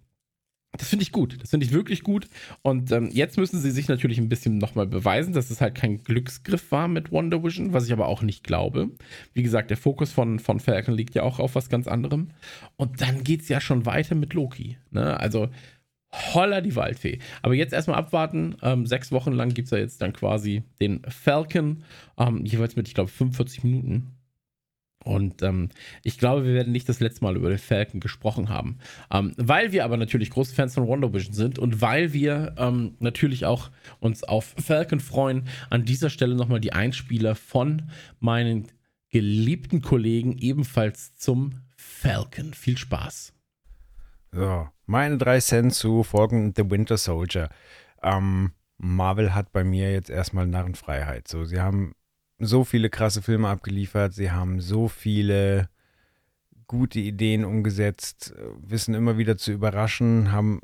das 0.79 0.89
finde 0.89 1.03
ich 1.03 1.13
gut. 1.13 1.41
Das 1.43 1.51
finde 1.51 1.67
ich 1.67 1.73
wirklich 1.73 2.03
gut. 2.03 2.29
Und 2.63 2.91
ähm, 2.93 3.11
jetzt 3.13 3.37
müssen 3.37 3.61
sie 3.61 3.71
sich 3.71 3.89
natürlich 3.89 4.19
ein 4.19 4.31
bisschen 4.31 4.57
nochmal 4.59 4.87
beweisen, 4.87 5.35
dass 5.35 5.51
es 5.51 5.61
halt 5.61 5.75
kein 5.75 6.03
Glücksgriff 6.03 6.73
war 6.73 6.89
mit 6.89 7.13
Wonder 7.13 7.45
Vision, 7.45 7.75
was 7.75 7.87
ich 7.87 7.93
aber 7.93 8.09
auch 8.09 8.23
nicht 8.23 8.43
glaube. 8.43 8.91
Wie 9.35 9.43
gesagt, 9.43 9.71
der 9.71 9.77
Fokus 9.77 10.13
von, 10.13 10.39
von 10.39 10.61
Falcon 10.61 10.95
liegt 10.95 11.15
ja 11.15 11.25
auch 11.25 11.39
auf 11.41 11.55
was 11.55 11.69
ganz 11.69 11.87
anderem. 11.87 12.31
Und 12.77 13.03
dann 13.03 13.23
geht 13.23 13.43
es 13.43 13.49
ja 13.49 13.61
schon 13.61 13.85
weiter 13.85 14.15
mit 14.15 14.33
Loki. 14.33 14.79
Ne? 14.91 15.21
Also, 15.21 15.51
holla 16.11 16.63
die 16.63 16.75
Waldfee. 16.75 17.19
Aber 17.43 17.55
jetzt 17.55 17.75
erstmal 17.75 17.99
abwarten. 17.99 18.57
Ähm, 18.63 18.87
sechs 18.87 19.13
Wochen 19.13 19.33
lang 19.33 19.53
gibt 19.53 19.67
es 19.67 19.73
ja 19.73 19.79
jetzt 19.79 20.01
dann 20.01 20.15
quasi 20.15 20.63
den 20.81 21.03
Falcon. 21.07 21.85
Ähm, 22.17 22.47
jeweils 22.47 22.77
mit, 22.77 22.89
ich 22.89 22.95
glaube, 22.95 23.11
45 23.11 23.65
Minuten. 23.65 24.13
Und 25.05 25.43
ähm, 25.43 25.71
ich 26.03 26.19
glaube, 26.19 26.45
wir 26.45 26.55
werden 26.55 26.73
nicht 26.73 26.89
das 26.89 27.01
letzte 27.01 27.25
Mal 27.25 27.37
über 27.37 27.49
den 27.49 27.59
Falcon 27.59 28.01
gesprochen 28.01 28.49
haben. 28.49 28.79
Ähm, 29.11 29.33
weil 29.37 29.73
wir 29.73 29.85
aber 29.85 29.97
natürlich 29.97 30.31
große 30.31 30.55
Fans 30.55 30.75
von 30.75 30.87
Wonder 30.87 31.13
Vision 31.13 31.35
sind 31.35 31.59
und 31.59 31.81
weil 31.81 32.13
wir 32.13 32.55
ähm, 32.59 32.95
natürlich 33.01 33.45
auch 33.45 33.71
uns 34.01 34.23
auf 34.25 34.55
Falcon 34.59 35.01
freuen, 35.01 35.49
an 35.71 35.85
dieser 35.85 36.11
Stelle 36.11 36.35
nochmal 36.35 36.61
die 36.61 36.73
Einspieler 36.73 37.35
von 37.35 37.91
meinen 38.21 38.69
geliebten 39.11 39.83
Kollegen 39.83 40.39
ebenfalls 40.39 41.17
zum 41.17 41.61
Falcon. 41.77 42.55
Viel 42.55 42.79
Spaß. 42.79 43.33
So, 44.33 44.69
meine 44.87 45.19
drei 45.19 45.41
Cent 45.41 45.75
zu 45.75 46.03
folgen 46.03 46.55
The 46.57 46.71
Winter 46.71 46.97
Soldier. 46.97 47.51
Ähm, 48.03 48.53
Marvel 48.79 49.35
hat 49.35 49.53
bei 49.53 49.63
mir 49.63 49.93
jetzt 49.93 50.11
erstmal 50.11 50.47
Narrenfreiheit. 50.47 51.29
So, 51.29 51.45
sie 51.45 51.61
haben 51.61 51.95
so 52.45 52.65
viele 52.65 52.91
krasse 52.91 53.23
Filme 53.23 53.49
abgeliefert, 53.49 54.15
sie 54.15 54.31
haben 54.31 54.61
so 54.61 54.89
viele 54.89 55.69
gute 56.67 57.01
Ideen 57.01 57.45
umgesetzt, 57.45 58.35
wissen 58.57 58.95
immer 58.95 59.19
wieder 59.19 59.37
zu 59.37 59.53
überraschen, 59.53 60.33
haben 60.33 60.61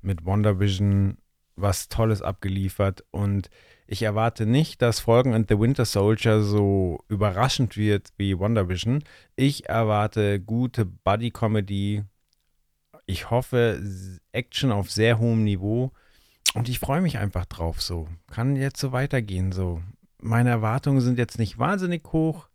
mit 0.00 0.24
WandaVision 0.24 1.18
was 1.56 1.88
Tolles 1.88 2.22
abgeliefert 2.22 3.04
und 3.10 3.50
ich 3.90 4.02
erwarte 4.02 4.44
nicht, 4.44 4.82
dass 4.82 5.00
Folgen 5.00 5.32
and 5.32 5.48
The 5.48 5.58
Winter 5.58 5.86
Soldier 5.86 6.42
so 6.42 7.00
überraschend 7.08 7.78
wird 7.78 8.10
wie 8.18 8.38
WandaVision. 8.38 9.02
Ich 9.34 9.66
erwarte 9.66 10.40
gute 10.40 10.84
Buddy-Comedy. 10.84 12.04
Ich 13.06 13.30
hoffe 13.30 13.82
Action 14.32 14.72
auf 14.72 14.90
sehr 14.90 15.18
hohem 15.18 15.42
Niveau. 15.42 15.90
Und 16.52 16.68
ich 16.68 16.78
freue 16.78 17.00
mich 17.00 17.16
einfach 17.16 17.46
drauf 17.46 17.80
so. 17.80 18.08
Kann 18.30 18.56
jetzt 18.56 18.78
so 18.78 18.92
weitergehen 18.92 19.52
so 19.52 19.82
meine 20.20 20.50
Erwartungen 20.50 21.00
sind 21.00 21.18
jetzt 21.18 21.38
nicht 21.38 21.58
wahnsinnig 21.58 22.02
hoch, 22.12 22.48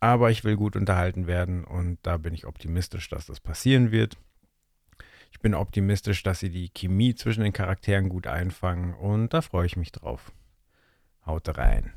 aber 0.00 0.30
ich 0.30 0.44
will 0.44 0.56
gut 0.56 0.76
unterhalten 0.76 1.26
werden 1.26 1.64
und 1.64 1.98
da 2.02 2.16
bin 2.16 2.34
ich 2.34 2.46
optimistisch, 2.46 3.08
dass 3.08 3.26
das 3.26 3.40
passieren 3.40 3.92
wird. 3.92 4.16
Ich 5.30 5.40
bin 5.40 5.54
optimistisch, 5.54 6.22
dass 6.22 6.40
sie 6.40 6.50
die 6.50 6.70
Chemie 6.70 7.14
zwischen 7.14 7.42
den 7.42 7.52
Charakteren 7.52 8.08
gut 8.08 8.26
einfangen 8.26 8.94
und 8.94 9.32
da 9.32 9.40
freue 9.40 9.66
ich 9.66 9.76
mich 9.76 9.92
drauf. 9.92 10.32
Haut 11.24 11.56
rein. 11.56 11.92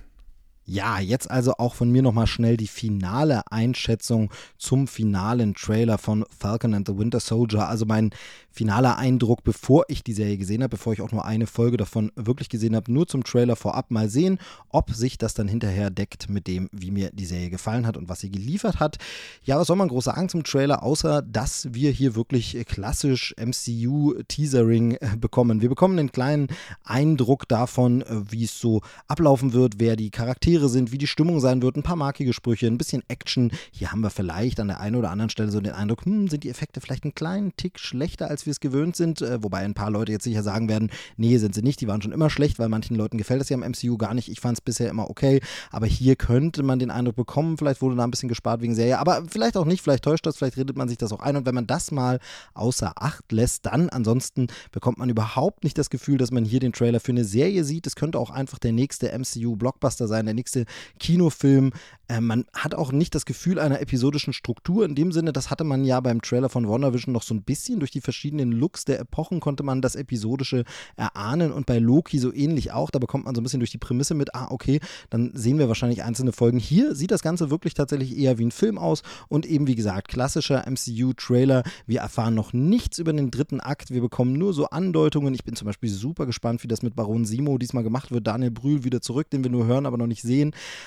Ja, 0.67 0.99
jetzt 0.99 1.29
also 1.29 1.53
auch 1.57 1.75
von 1.75 1.91
mir 1.91 2.01
nochmal 2.01 2.25
schnell 2.25 2.57
die 2.57 2.67
finale 2.67 3.43
Einschätzung 3.51 4.31
zum 4.57 4.87
finalen 4.87 5.53
Trailer 5.53 5.99
von 5.99 6.25
Falcon 6.35 6.73
and 6.73 6.87
the 6.87 6.97
Winter 6.97 7.19
Soldier. 7.19 7.69
Also 7.69 7.85
mein 7.85 8.09
finaler 8.55 8.97
Eindruck, 8.97 9.43
bevor 9.43 9.83
ich 9.89 10.03
die 10.03 10.13
Serie 10.13 10.37
gesehen 10.37 10.63
habe, 10.63 10.71
bevor 10.71 10.93
ich 10.93 11.01
auch 11.01 11.11
nur 11.11 11.25
eine 11.25 11.45
Folge 11.45 11.77
davon 11.77 12.11
wirklich 12.15 12.49
gesehen 12.49 12.75
habe, 12.75 12.91
nur 12.91 13.05
zum 13.05 13.23
Trailer 13.23 13.55
vorab 13.55 13.91
mal 13.91 14.09
sehen, 14.09 14.39
ob 14.69 14.91
sich 14.91 15.17
das 15.17 15.33
dann 15.33 15.47
hinterher 15.47 15.91
deckt 15.91 16.29
mit 16.29 16.47
dem, 16.47 16.69
wie 16.71 16.89
mir 16.89 17.11
die 17.11 17.25
Serie 17.25 17.49
gefallen 17.49 17.85
hat 17.85 17.97
und 17.97 18.09
was 18.09 18.21
sie 18.21 18.31
geliefert 18.31 18.79
hat. 18.79 18.97
Ja, 19.43 19.59
was 19.59 19.67
soll 19.67 19.75
man 19.75 19.89
große 19.89 20.15
Angst 20.15 20.33
im 20.35 20.43
Trailer, 20.43 20.83
außer 20.83 21.21
dass 21.21 21.67
wir 21.73 21.91
hier 21.91 22.15
wirklich 22.15 22.57
klassisch 22.65 23.35
MCU-Teasering 23.37 24.93
äh, 24.93 25.17
bekommen. 25.17 25.61
Wir 25.61 25.69
bekommen 25.69 25.99
einen 25.99 26.11
kleinen 26.11 26.47
Eindruck 26.83 27.47
davon, 27.47 28.01
äh, 28.01 28.31
wie 28.31 28.45
es 28.45 28.57
so 28.59 28.81
ablaufen 29.07 29.53
wird, 29.53 29.75
wer 29.79 29.95
die 29.95 30.11
Charaktere 30.11 30.54
sind, 30.59 30.91
wie 30.91 30.97
die 30.97 31.07
Stimmung 31.07 31.39
sein 31.39 31.61
wird, 31.61 31.75
ein 31.77 31.83
paar 31.83 31.95
markige 31.95 32.33
Sprüche, 32.33 32.67
ein 32.67 32.77
bisschen 32.77 33.03
Action. 33.07 33.51
Hier 33.71 33.91
haben 33.91 34.01
wir 34.01 34.09
vielleicht 34.09 34.59
an 34.59 34.67
der 34.67 34.79
einen 34.79 34.95
oder 34.95 35.11
anderen 35.11 35.29
Stelle 35.29 35.51
so 35.51 35.59
den 35.59 35.73
Eindruck, 35.73 36.05
hm, 36.05 36.27
sind 36.27 36.43
die 36.43 36.49
Effekte 36.49 36.81
vielleicht 36.81 37.03
einen 37.03 37.15
kleinen 37.15 37.55
Tick 37.57 37.79
schlechter 37.79 38.29
als 38.29 38.45
wir 38.45 38.51
es 38.51 38.59
gewöhnt 38.59 38.95
sind, 38.95 39.21
äh, 39.21 39.41
wobei 39.43 39.59
ein 39.59 39.73
paar 39.73 39.89
Leute 39.89 40.11
jetzt 40.11 40.23
sicher 40.23 40.43
sagen 40.43 40.69
werden, 40.69 40.91
nee, 41.17 41.37
sind 41.37 41.55
sie 41.55 41.61
nicht, 41.61 41.81
die 41.81 41.87
waren 41.87 42.01
schon 42.01 42.11
immer 42.11 42.29
schlecht, 42.29 42.59
weil 42.59 42.69
manchen 42.69 42.95
Leuten 42.95 43.17
gefällt 43.17 43.41
es 43.41 43.49
ja 43.49 43.57
im 43.57 43.63
MCU 43.63 43.97
gar 43.97 44.13
nicht. 44.13 44.29
Ich 44.29 44.39
fand 44.39 44.57
es 44.57 44.61
bisher 44.61 44.89
immer 44.89 45.09
okay, 45.09 45.41
aber 45.71 45.85
hier 45.85 46.15
könnte 46.15 46.63
man 46.63 46.79
den 46.79 46.91
Eindruck 46.91 47.15
bekommen, 47.15 47.57
vielleicht 47.57 47.81
wurde 47.81 47.95
da 47.95 48.03
ein 48.03 48.11
bisschen 48.11 48.29
gespart 48.29 48.61
wegen 48.61 48.75
Serie, 48.75 48.99
aber 48.99 49.23
vielleicht 49.27 49.57
auch 49.57 49.65
nicht, 49.65 49.81
vielleicht 49.81 50.03
täuscht 50.03 50.25
das, 50.25 50.37
vielleicht 50.37 50.57
redet 50.57 50.77
man 50.77 50.87
sich 50.87 50.97
das 50.97 51.11
auch 51.11 51.19
ein 51.19 51.35
und 51.35 51.45
wenn 51.45 51.55
man 51.55 51.67
das 51.67 51.91
mal 51.91 52.19
außer 52.53 52.93
Acht 52.95 53.31
lässt, 53.31 53.65
dann 53.65 53.89
ansonsten 53.89 54.47
bekommt 54.71 54.97
man 54.97 55.09
überhaupt 55.09 55.63
nicht 55.63 55.77
das 55.77 55.89
Gefühl, 55.89 56.17
dass 56.17 56.31
man 56.31 56.45
hier 56.45 56.59
den 56.59 56.73
Trailer 56.73 56.99
für 56.99 57.11
eine 57.11 57.25
Serie 57.25 57.63
sieht. 57.63 57.87
Es 57.87 57.95
könnte 57.95 58.19
auch 58.19 58.29
einfach 58.29 58.59
der 58.59 58.71
nächste 58.71 59.17
MCU-Blockbuster 59.17 60.07
sein, 60.07 60.25
der 60.25 60.33
nächste 60.45 60.65
Kinofilm. 60.99 61.71
Äh, 62.07 62.21
man 62.21 62.45
hat 62.53 62.75
auch 62.75 62.91
nicht 62.91 63.15
das 63.15 63.25
Gefühl 63.25 63.59
einer 63.59 63.81
episodischen 63.81 64.31
Struktur 64.31 64.85
in 64.85 64.93
dem 64.93 65.11
Sinne, 65.11 65.33
das 65.33 65.49
hatte 65.49 65.63
man 65.63 65.83
ja 65.85 65.99
beim 65.99 66.21
Trailer 66.21 66.49
von 66.49 66.67
WandaVision 66.67 67.11
noch 67.11 67.23
so 67.23 67.33
ein 67.33 67.41
bisschen 67.41 67.79
durch 67.79 67.89
die 67.89 68.01
verschiedenen 68.01 68.51
Looks 68.51 68.85
der 68.85 68.99
Epochen 68.99 69.39
konnte 69.39 69.63
man 69.63 69.81
das 69.81 69.95
Episodische 69.95 70.63
erahnen 70.97 71.51
und 71.51 71.65
bei 71.65 71.79
Loki 71.79 72.19
so 72.19 72.31
ähnlich 72.31 72.71
auch. 72.71 72.91
Da 72.91 72.99
bekommt 72.99 73.25
man 73.25 73.33
so 73.33 73.41
ein 73.41 73.43
bisschen 73.43 73.59
durch 73.59 73.71
die 73.71 73.79
Prämisse 73.79 74.13
mit, 74.13 74.35
ah, 74.35 74.47
okay, 74.51 74.79
dann 75.09 75.31
sehen 75.33 75.57
wir 75.57 75.67
wahrscheinlich 75.67 76.03
einzelne 76.03 76.31
Folgen. 76.31 76.59
Hier 76.59 76.93
sieht 76.93 77.11
das 77.11 77.23
Ganze 77.23 77.49
wirklich 77.49 77.73
tatsächlich 77.73 78.15
eher 78.15 78.37
wie 78.37 78.45
ein 78.45 78.51
Film 78.51 78.77
aus 78.77 79.01
und 79.27 79.45
eben 79.45 79.65
wie 79.67 79.75
gesagt, 79.75 80.07
klassischer 80.07 80.65
MCU-Trailer. 80.69 81.63
Wir 81.87 82.01
erfahren 82.01 82.35
noch 82.35 82.53
nichts 82.53 82.99
über 82.99 83.13
den 83.13 83.31
dritten 83.31 83.61
Akt. 83.61 83.89
Wir 83.89 84.01
bekommen 84.01 84.33
nur 84.33 84.53
so 84.53 84.67
Andeutungen. 84.67 85.33
Ich 85.33 85.43
bin 85.43 85.55
zum 85.55 85.65
Beispiel 85.65 85.89
super 85.89 86.27
gespannt, 86.27 86.63
wie 86.63 86.67
das 86.67 86.83
mit 86.83 86.95
Baron 86.95 87.25
Simo 87.25 87.57
diesmal 87.57 87.83
gemacht 87.83 88.11
wird. 88.11 88.27
Daniel 88.27 88.51
Brühl 88.51 88.83
wieder 88.83 89.01
zurück, 89.01 89.29
den 89.31 89.43
wir 89.43 89.51
nur 89.51 89.65
hören, 89.65 89.87
aber 89.87 89.97
noch 89.97 90.07
nicht 90.07 90.21
sehen. 90.21 90.34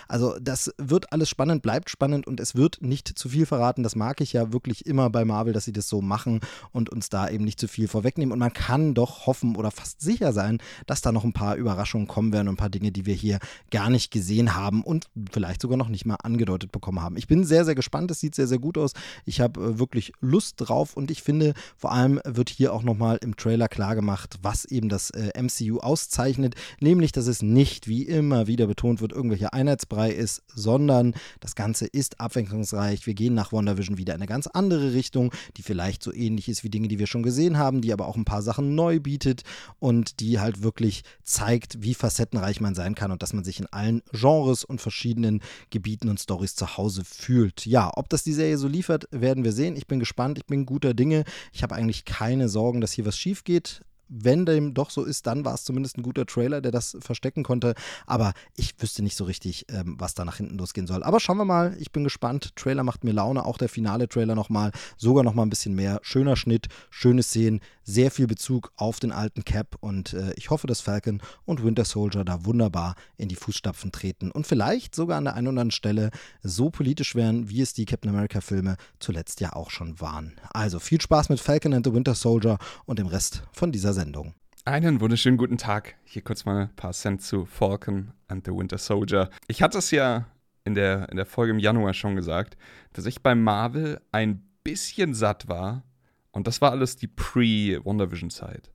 Also, 0.09 0.39
das 0.41 0.73
wird 0.79 1.13
alles 1.13 1.29
spannend, 1.29 1.63
bleibt 1.63 1.91
spannend 1.91 2.27
und 2.27 2.41
es 2.41 2.55
wird 2.55 2.83
nicht 2.83 3.09
zu 3.09 3.29
viel 3.29 3.47
verraten. 3.47 3.83
Das 3.83 3.97
mag 3.97 4.21
ich 4.21 4.33
ja 4.33 4.53
wirklich 4.53 4.87
immer 4.87 5.11
bei 5.11 5.25
Marvel, 5.25 5.53
dass 5.53 5.65
sie 5.65 5.73
das 5.73 5.89
so 5.89 6.01
machen 6.01 6.41
und 6.73 6.91
uns 6.91 7.09
da 7.09 7.29
eben 7.29 7.45
nicht 7.45 7.61
zu 7.61 7.69
viel 7.69 7.89
vorwegnehmen. 7.89 8.33
Und 8.33 8.39
man 8.39 8.53
kann 8.53 8.95
doch 8.95 9.27
hoffen 9.27 9.57
oder 9.57 9.71
fast 9.71 10.01
sicher 10.01 10.33
sein, 10.33 10.59
dass 10.87 11.01
da 11.01 11.13
noch 11.13 11.25
ein 11.25 11.33
paar 11.33 11.57
Überraschungen 11.57 12.09
kommen 12.09 12.33
werden 12.33 12.49
und 12.49 12.55
ein 12.55 12.59
paar 12.59 12.71
Dinge, 12.71 12.93
die 12.93 13.07
wir 13.07 13.15
hier 13.15 13.39
gar 13.71 13.91
nicht 13.91 14.11
gesehen 14.11 14.55
haben 14.55 14.83
und 14.83 15.07
vielleicht 15.31 15.63
sogar 15.63 15.77
noch 15.77 15.89
nicht 15.89 16.07
mal 16.07 16.17
angedeutet 16.23 16.73
bekommen 16.73 17.01
haben. 17.01 17.17
Ich 17.17 17.27
bin 17.27 17.45
sehr, 17.45 17.65
sehr 17.65 17.75
gespannt. 17.75 18.11
Es 18.11 18.21
sieht 18.21 18.35
sehr, 18.35 18.47
sehr 18.47 18.59
gut 18.59 18.79
aus. 18.79 18.93
Ich 19.25 19.41
habe 19.41 19.61
äh, 19.61 19.79
wirklich 19.79 20.13
Lust 20.21 20.57
drauf 20.59 20.97
und 20.97 21.11
ich 21.11 21.23
finde, 21.23 21.55
vor 21.77 21.93
allem 21.93 22.21
wird 22.25 22.51
hier 22.51 22.73
auch 22.73 22.83
nochmal 22.83 23.19
im 23.23 23.37
Trailer 23.37 23.69
klargemacht, 23.69 24.39
was 24.43 24.65
eben 24.65 24.89
das 24.89 25.11
äh, 25.11 25.31
MCU 25.41 25.79
auszeichnet, 25.79 26.55
nämlich, 26.81 27.13
dass 27.13 27.27
es 27.27 27.43
nicht, 27.43 27.89
wie 27.89 28.03
immer 28.03 28.47
wieder 28.47 28.67
betont 28.67 29.01
wird, 29.01 29.13
irgendwelcher 29.39 29.55
Einheitsbrei 29.55 30.11
ist, 30.11 30.43
sondern 30.55 31.15
das 31.41 31.55
Ganze 31.55 31.87
ist 31.87 32.21
abwechslungsreich. 32.21 33.07
Wir 33.07 33.15
gehen 33.15 33.35
nach 33.35 33.53
WandaVision 33.53 33.99
wieder 33.99 34.15
in 34.15 34.21
eine 34.21 34.27
ganz 34.27 34.47
andere 34.47 34.93
Richtung, 34.93 35.33
die 35.57 35.63
vielleicht 35.63 36.03
so 36.03 36.13
ähnlich 36.13 36.49
ist 36.49 36.65
wie 36.65 36.71
Dinge, 36.71 36.89
die 36.89 36.99
wir 36.99 37.07
schon 37.07 37.23
gesehen 37.23 37.59
haben, 37.59 37.81
die 37.81 37.93
aber 37.93 38.07
auch 38.07 38.17
ein 38.17 38.25
paar 38.25 38.43
Sachen 38.43 38.75
neu 38.75 39.01
bietet 39.01 39.43
und 39.79 40.21
die 40.21 40.41
halt 40.41 40.63
wirklich 40.63 41.03
zeigt, 41.23 41.83
wie 41.83 41.95
facettenreich 41.95 42.61
man 42.61 42.75
sein 42.75 42.95
kann 42.95 43.13
und 43.13 43.23
dass 43.23 43.33
man 43.33 43.45
sich 43.45 43.61
in 43.61 43.67
allen 43.67 44.03
Genres 44.13 44.65
und 44.65 44.81
verschiedenen 44.81 45.41
Gebieten 45.71 46.09
und 46.09 46.21
Stories 46.21 46.55
zu 46.55 46.77
Hause 46.77 47.05
fühlt. 47.05 47.67
Ja, 47.67 47.91
ob 47.95 48.09
das 48.09 48.25
die 48.25 48.33
Serie 48.33 48.59
so 48.59 48.69
liefert, 48.69 49.09
werden 49.11 49.45
wir 49.45 49.53
sehen. 49.53 49.77
Ich 49.77 49.87
bin 49.87 50.01
gespannt, 50.01 50.39
ich 50.39 50.47
bin 50.47 50.67
guter 50.67 50.95
Dinge. 50.95 51.25
Ich 51.53 51.63
habe 51.63 51.75
eigentlich 51.75 52.05
keine 52.05 52.49
Sorgen, 52.49 52.81
dass 52.81 52.93
hier 52.93 53.07
was 53.07 53.19
schief 53.19 53.45
geht 53.45 53.83
wenn 54.09 54.47
dem 54.47 54.75
doch 54.75 54.91
so 54.91 55.05
ist, 55.05 55.27
dann 55.27 55.45
war 55.45 55.55
es 55.55 55.65
zumindest 55.65 55.99
ein 55.99 56.03
guter 56.03 56.27
Trailer, 56.27 56.61
der 56.61 56.73
das 56.73 56.97
verstecken 57.01 57.43
konnte. 57.43 57.75
Aber 58.07 58.33
ich 58.57 58.75
wüsste 58.79 59.03
nicht 59.03 59.17
so 59.17 59.25
richtig, 59.25 59.67
ähm, 59.71 59.97
was 59.99 60.15
da 60.15 60.25
nach 60.25 60.37
hinten 60.37 60.59
losgehen 60.59 60.87
soll. 60.87 61.03
Aber 61.03 61.21
schauen 61.21 61.39
wir 61.39 61.45
mal, 61.45 61.77
ich 61.79 61.93
bin 61.93 62.05
gespannt. 62.05 62.57
Trailer 62.57 62.85
macht 62.85 63.05
mir 63.05 63.13
Laune, 63.13 63.45
auch 63.45 63.59
der 63.59 63.69
finale 63.69 64.09
Trailer 64.09 64.35
nochmal. 64.35 64.73
Sogar 64.97 65.25
nochmal 65.25 65.47
ein 65.47 65.51
bisschen 65.51 65.75
mehr. 65.75 66.01
Schöner 66.03 66.37
Schnitt, 66.37 66.69
schöne 66.91 67.23
Szenen, 67.23 67.61
sehr 67.85 68.11
viel 68.11 68.27
Bezug 68.27 68.73
auf 68.77 69.01
den 69.01 69.13
alten 69.13 69.45
Cap. 69.45 69.77
Und 69.81 70.13
äh, 70.13 70.33
ich 70.37 70.51
hoffe, 70.51 70.67
dass 70.67 70.81
Falcon 70.81 71.23
und 71.45 71.63
Winter 71.65 71.85
Soldier 71.85 72.25
da 72.25 72.45
wunderbar 72.45 72.95
in 73.17 73.29
die 73.29 73.37
Fußstapfen 73.37 73.93
treten 73.93 74.31
und 74.31 74.47
vielleicht 74.47 74.95
sogar 74.95 75.19
an 75.19 75.25
der 75.25 75.35
einen 75.35 75.49
oder 75.49 75.61
anderen 75.61 75.71
Stelle 75.71 76.11
so 76.43 76.71
politisch 76.71 77.15
werden, 77.15 77.49
wie 77.49 77.61
es 77.61 77.73
die 77.73 77.85
Captain 77.85 78.11
America-Filme 78.11 78.77
zuletzt 78.99 79.41
ja 79.41 79.55
auch 79.55 79.71
schon 79.71 80.01
waren. 80.01 80.37
Also 80.51 80.79
viel 80.79 81.01
Spaß 81.01 81.29
mit 81.29 81.41
Falcon 81.41 81.75
and 81.75 81.87
the 81.87 81.93
Winter 81.93 82.15
Soldier 82.15 82.59
und 82.85 82.99
dem 82.99 83.07
Rest 83.07 83.43
von 83.53 83.73
dieser 83.73 83.93
Sendung. 83.99 84.35
Einen 84.65 85.01
wunderschönen 85.01 85.39
guten 85.39 85.59
Tag. 85.59 85.97
Hier 86.05 86.23
kurz 86.23 86.45
mal 86.45 86.67
ein 86.67 86.77
paar 86.77 86.93
Cent 86.93 87.21
zu 87.21 87.47
Falcon 87.47 88.13
and 88.29 88.47
the 88.47 88.53
Winter 88.53 88.79
Soldier. 88.79 89.29
Ich 89.49 89.61
hatte 89.61 89.79
es 89.79 89.91
ja 89.91 90.27
in 90.63 90.77
der, 90.77 91.09
in 91.09 91.17
der 91.17 91.27
Folge 91.27 91.51
im 91.51 91.59
Januar 91.59 91.95
schon 91.95 92.15
gesagt, 92.15 92.57
dass 92.93 93.07
ich 93.07 93.25
bei 93.25 93.35
Marvel 93.35 94.01
ein 94.13 94.49
bisschen 94.63 95.15
satt 95.15 95.49
war. 95.49 95.83
Und 96.31 96.47
das 96.47 96.61
war 96.61 96.71
alles 96.71 96.95
die 96.95 97.09
Pre-WandaVision-Zeit. 97.09 98.71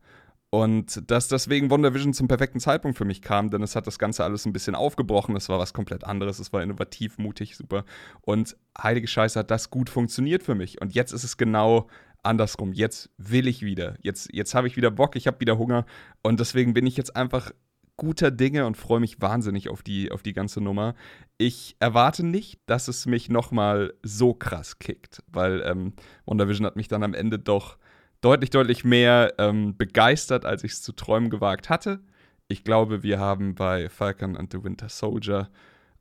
Und 0.50 1.10
dass 1.10 1.30
deswegen 1.30 1.72
WandaVision 1.72 2.14
zum 2.14 2.28
perfekten 2.28 2.60
Zeitpunkt 2.60 2.98
für 2.98 3.06
mich 3.06 3.22
kam, 3.22 3.50
denn 3.50 3.64
es 3.64 3.78
hat 3.78 3.88
das 3.88 4.00
Ganze 4.00 4.26
alles 4.26 4.46
ein 4.46 4.52
bisschen 4.52 4.76
aufgebrochen. 4.76 5.38
Es 5.38 5.48
war 5.48 5.58
was 5.58 5.74
komplett 5.74 6.04
anderes. 6.04 6.40
Es 6.40 6.52
war 6.52 6.62
innovativ, 6.62 7.18
mutig, 7.18 7.56
super. 7.56 7.86
Und 8.20 8.58
heilige 8.78 9.08
Scheiße 9.08 9.40
hat 9.40 9.52
das 9.52 9.70
gut 9.70 9.90
funktioniert 9.90 10.44
für 10.44 10.54
mich. 10.54 10.82
Und 10.82 10.94
jetzt 10.94 11.14
ist 11.14 11.24
es 11.24 11.38
genau 11.38 11.88
andersrum. 12.24 12.74
Jetzt 12.74 13.10
will 13.18 13.48
ich 13.48 13.62
wieder. 13.62 13.98
Jetzt, 14.02 14.30
jetzt 14.34 14.56
habe 14.56 14.68
ich 14.68 14.78
wieder 14.78 14.92
Bock, 14.92 15.16
ich 15.16 15.28
habe 15.28 15.40
wieder 15.40 15.58
Hunger. 15.58 15.86
Und 16.22 16.40
deswegen 16.40 16.74
bin 16.74 16.86
ich 16.86 16.98
jetzt 16.98 17.16
einfach 17.16 17.52
guter 17.96 18.32
Dinge 18.32 18.66
und 18.66 18.76
freue 18.76 19.00
mich 19.00 19.22
wahnsinnig 19.22 19.70
auf 19.70 19.84
die, 19.84 20.12
auf 20.12 20.24
die 20.24 20.34
ganze 20.34 20.62
Nummer. 20.62 20.96
Ich 21.38 21.76
erwarte 21.80 22.26
nicht, 22.26 22.60
dass 22.66 22.88
es 22.88 23.06
mich 23.06 23.30
nochmal 23.30 23.94
so 24.02 24.34
krass 24.34 24.80
kickt, 24.80 25.22
weil 25.28 25.62
ähm, 25.66 25.94
WandaVision 26.26 26.66
hat 26.66 26.76
mich 26.76 26.88
dann 26.88 27.04
am 27.04 27.14
Ende 27.14 27.38
doch 27.38 27.78
deutlich, 28.22 28.50
deutlich 28.50 28.84
mehr 28.84 29.36
ähm, 29.38 29.78
begeistert, 29.78 30.46
als 30.46 30.64
ich 30.64 30.72
es 30.72 30.82
zu 30.82 30.94
träumen 30.94 31.30
gewagt 31.30 31.70
hatte. 31.70 32.00
Ich 32.48 32.64
glaube, 32.64 33.04
wir 33.04 33.20
haben 33.20 33.56
bei 33.56 33.90
Falcon 33.90 34.38
and 34.38 34.52
the 34.52 34.64
Winter 34.64 34.90
Soldier 34.90 35.50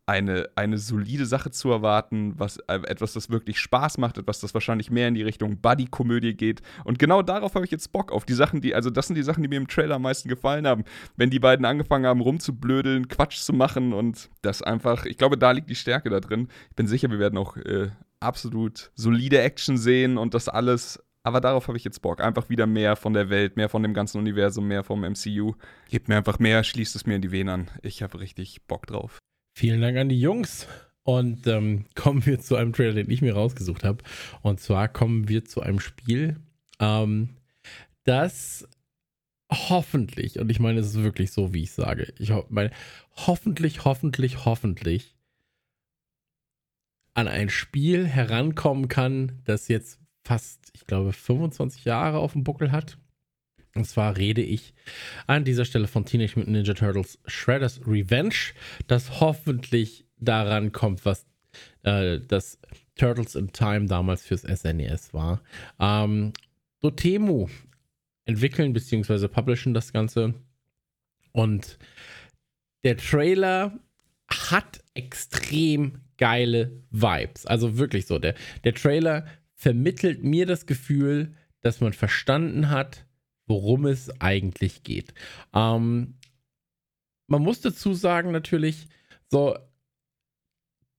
eine, 0.07 0.49
eine 0.57 0.79
solide 0.79 1.27
Sache 1.27 1.51
zu 1.51 1.71
erwarten, 1.71 2.35
was 2.37 2.57
äh, 2.67 2.75
etwas, 2.87 3.13
das 3.13 3.31
wirklich 3.31 3.59
Spaß 3.61 3.99
macht, 3.99 4.19
etwas, 4.19 4.41
das 4.41 4.53
wahrscheinlich 4.53 4.91
mehr 4.91 5.09
in 5.09 5.15
die 5.15 5.23
Richtung 5.23 5.61
Buddy-Komödie 5.61 6.35
geht. 6.35 6.61
Und 6.85 6.99
genau 6.99 7.23
darauf 7.23 7.55
habe 7.55 7.65
ich 7.65 7.71
jetzt 7.71 7.93
Bock, 7.93 8.11
auf 8.11 8.25
die 8.25 8.35
Sachen, 8.35 8.61
die, 8.61 8.75
also 8.75 8.91
das 8.91 9.07
sind 9.07 9.17
die 9.17 9.23
Sachen, 9.23 9.43
die 9.43 9.49
mir 9.49 9.57
im 9.57 9.69
Trailer 9.69 9.97
am 9.97 10.03
meisten 10.03 10.29
gefallen 10.29 10.67
haben. 10.67 10.85
Wenn 11.17 11.31
die 11.31 11.39
beiden 11.39 11.65
angefangen 11.65 12.07
haben, 12.07 12.21
rumzublödeln, 12.21 13.09
Quatsch 13.09 13.39
zu 13.39 13.53
machen 13.53 13.93
und 13.93 14.29
das 14.43 14.61
einfach, 14.63 15.05
ich 15.05 15.19
glaube, 15.19 15.39
da 15.39 15.53
liegt 15.53 15.71
die 15.71 15.77
Stärke 15.77 16.11
da 16.11 16.19
drin. 16.19 16.49
Ich 16.71 16.77
bin 16.77 16.89
sicher, 16.89 17.11
wir 17.11 17.21
werden 17.21 17.39
auch 17.39 17.57
äh, 17.57 17.91
absolut 18.19 18.91
solide 18.95 19.41
Action 19.41 19.77
sehen 19.77 20.19
und 20.19 20.35
das 20.35 20.49
alles 20.49 21.03
aber 21.25 21.41
darauf 21.41 21.69
habe 21.69 21.79
ich 21.79 21.85
jetzt 21.85 22.03
Bock. 22.03 22.21
Einfach 22.21 22.49
wieder 22.49 22.67
mehr 22.67 22.97
von 22.97 23.13
der 23.13 23.31
Welt, 23.31 23.57
mehr 23.57 23.69
von 23.69 23.85
dem 23.85 23.95
ganzen 23.95 24.19
Universum, 24.19 24.67
mehr 24.67 24.83
vom 24.83 25.03
MCU. 25.03 25.55
Gebt 25.89 26.09
mir 26.09 26.17
einfach 26.17 26.41
mehr, 26.41 26.65
schließt 26.65 26.97
es 26.97 27.07
mir 27.07 27.15
in 27.15 27.23
die 27.23 27.31
Venen 27.31 27.49
an. 27.49 27.71
Ich 27.83 28.03
habe 28.03 28.19
richtig 28.19 28.67
Bock 28.67 28.89
drauf. 28.89 29.19
Vielen 29.55 29.81
Dank 29.81 29.97
an 29.99 30.09
die 30.09 30.21
Jungs. 30.21 30.67
Und 31.05 31.47
ähm, 31.47 31.87
kommen 31.95 32.25
wir 32.27 32.41
zu 32.41 32.57
einem 32.57 32.73
Trailer, 32.73 32.95
den 32.95 33.11
ich 33.11 33.23
mir 33.23 33.35
rausgesucht 33.35 33.85
habe. 33.85 34.03
Und 34.43 34.61
zwar 34.61 34.89
kommen 34.89 35.29
wir 35.29 35.45
zu 35.45 35.61
einem 35.61 35.81
Spiel, 35.81 36.37
ähm, 36.81 37.31
das 38.05 38.69
hoffentlich, 39.51 40.39
und 40.39 40.51
ich 40.51 40.61
meine, 40.61 40.81
es 40.81 40.89
ist 40.89 41.03
wirklich 41.03 41.31
so, 41.33 41.53
wie 41.53 41.63
ich 41.63 41.73
sage, 41.73 42.13
ich 42.19 42.31
ho 42.31 42.45
meine, 42.49 42.71
hoffentlich, 43.17 43.85
hoffentlich, 43.85 44.45
hoffentlich 44.45 45.15
an 47.15 47.29
ein 47.29 47.51
Spiel 47.51 48.07
herankommen 48.07 48.89
kann, 48.89 49.43
das 49.45 49.69
jetzt 49.69 50.01
fast, 50.25 50.71
ich 50.73 50.87
glaube, 50.87 51.13
25 51.13 51.85
Jahre 51.85 52.19
auf 52.19 52.33
dem 52.33 52.45
Buckel 52.45 52.73
hat. 52.73 52.97
Und 53.75 53.87
zwar 53.87 54.17
rede 54.17 54.43
ich 54.43 54.75
an 55.27 55.45
dieser 55.45 55.65
Stelle 55.65 55.87
von 55.87 56.05
Teenage 56.05 56.37
Mutant 56.37 56.57
Ninja 56.57 56.75
Turtles 56.75 57.19
Shredder's 57.27 57.81
Revenge, 57.87 58.53
das 58.87 59.21
hoffentlich 59.21 60.05
daran 60.19 60.73
kommt, 60.73 61.05
was 61.05 61.27
äh, 61.83 62.21
das 62.21 62.59
Turtles 62.97 63.35
in 63.35 63.53
Time 63.53 63.87
damals 63.87 64.25
fürs 64.27 64.43
SNES 64.43 65.09
e 65.09 65.13
war. 65.13 65.43
Ähm, 65.81 66.33
Dotemu 66.81 67.49
entwickeln 68.25 68.73
bzw. 68.73 69.29
publishen 69.29 69.75
das 69.75 69.93
Ganze. 69.93 70.35
Und 71.33 71.79
der 72.85 72.97
Trailer 72.97 73.79
hat 74.29 74.83
extrem 74.95 76.01
geile 76.19 76.83
Vibes. 76.91 77.47
Also 77.47 77.79
wirklich 77.79 78.07
so. 78.07 78.19
Der, 78.19 78.35
der 78.65 78.75
Trailer 78.75 79.27
vermittelt 79.55 80.23
mir 80.23 80.47
das 80.47 80.67
Gefühl, 80.67 81.35
dass 81.61 81.81
man 81.81 81.93
verstanden 81.93 82.71
hat, 82.71 83.07
worum 83.53 83.85
es 83.85 84.11
eigentlich 84.21 84.83
geht. 84.83 85.13
Ähm, 85.55 86.15
man 87.27 87.43
muss 87.43 87.61
dazu 87.61 87.93
sagen, 87.93 88.33
natürlich, 88.33 88.89
so, 89.29 89.57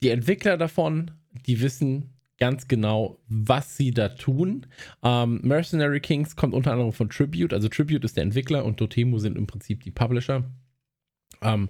die 0.03 0.09
Entwickler 0.09 0.57
davon, 0.57 1.11
die 1.47 1.61
wissen 1.61 2.13
ganz 2.37 2.67
genau, 2.67 3.19
was 3.27 3.77
sie 3.77 3.91
da 3.91 4.09
tun. 4.09 4.67
Ähm, 5.01 5.39
Mercenary 5.43 5.99
Kings 5.99 6.35
kommt 6.35 6.53
unter 6.53 6.71
anderem 6.71 6.93
von 6.93 7.09
Tribute, 7.09 7.53
also 7.53 7.69
Tribute 7.69 8.03
ist 8.03 8.17
der 8.17 8.23
Entwickler 8.23 8.65
und 8.65 8.79
Dotemu 8.79 9.17
sind 9.17 9.37
im 9.37 9.47
Prinzip 9.47 9.83
die 9.83 9.91
Publisher. 9.91 10.43
Ähm, 11.41 11.69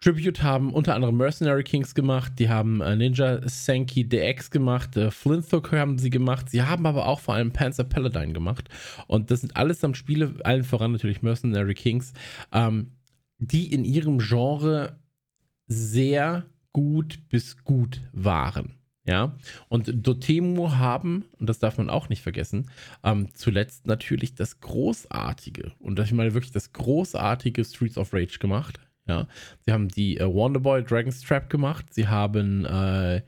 Tribute 0.00 0.42
haben 0.42 0.72
unter 0.72 0.94
anderem 0.94 1.16
Mercenary 1.16 1.64
Kings 1.64 1.94
gemacht, 1.94 2.34
die 2.38 2.48
haben 2.48 2.80
äh, 2.80 2.94
Ninja 2.94 3.40
Senki 3.48 4.08
DX 4.08 4.50
gemacht, 4.50 4.96
äh, 4.96 5.10
Flinthook 5.10 5.72
haben 5.72 5.98
sie 5.98 6.10
gemacht, 6.10 6.50
sie 6.50 6.62
haben 6.62 6.86
aber 6.86 7.06
auch 7.06 7.18
vor 7.18 7.34
allem 7.34 7.52
Panzer 7.52 7.84
Paladine 7.84 8.32
gemacht. 8.32 8.68
Und 9.08 9.30
das 9.30 9.40
sind 9.40 9.56
alles 9.56 9.82
am 9.82 9.94
Spiele, 9.94 10.34
allen 10.44 10.62
voran 10.62 10.92
natürlich 10.92 11.22
Mercenary 11.22 11.74
Kings, 11.74 12.12
ähm, 12.52 12.92
die 13.38 13.72
in 13.72 13.84
ihrem 13.84 14.18
Genre 14.18 15.00
sehr 15.66 16.46
gut 16.72 17.28
bis 17.28 17.64
gut 17.64 18.00
waren. 18.12 18.74
Ja, 19.04 19.34
und 19.68 19.90
Dotemu 20.06 20.72
haben, 20.72 21.24
und 21.40 21.48
das 21.48 21.58
darf 21.58 21.78
man 21.78 21.88
auch 21.88 22.10
nicht 22.10 22.22
vergessen, 22.22 22.70
ähm, 23.02 23.28
zuletzt 23.32 23.86
natürlich 23.86 24.34
das 24.34 24.60
großartige, 24.60 25.72
und 25.78 25.98
ich 25.98 26.12
meine 26.12 26.34
wirklich 26.34 26.52
das 26.52 26.74
großartige 26.74 27.64
Streets 27.64 27.96
of 27.96 28.12
Rage 28.12 28.38
gemacht. 28.38 28.78
Ja, 29.08 29.26
sie 29.64 29.72
haben 29.72 29.88
die 29.88 30.18
äh, 30.18 30.26
Wonderboy 30.26 30.84
Dragon's 30.84 31.22
Trap 31.22 31.48
gemacht. 31.48 31.86
Sie 31.92 32.06
haben 32.06 32.64
äh, 32.66 33.22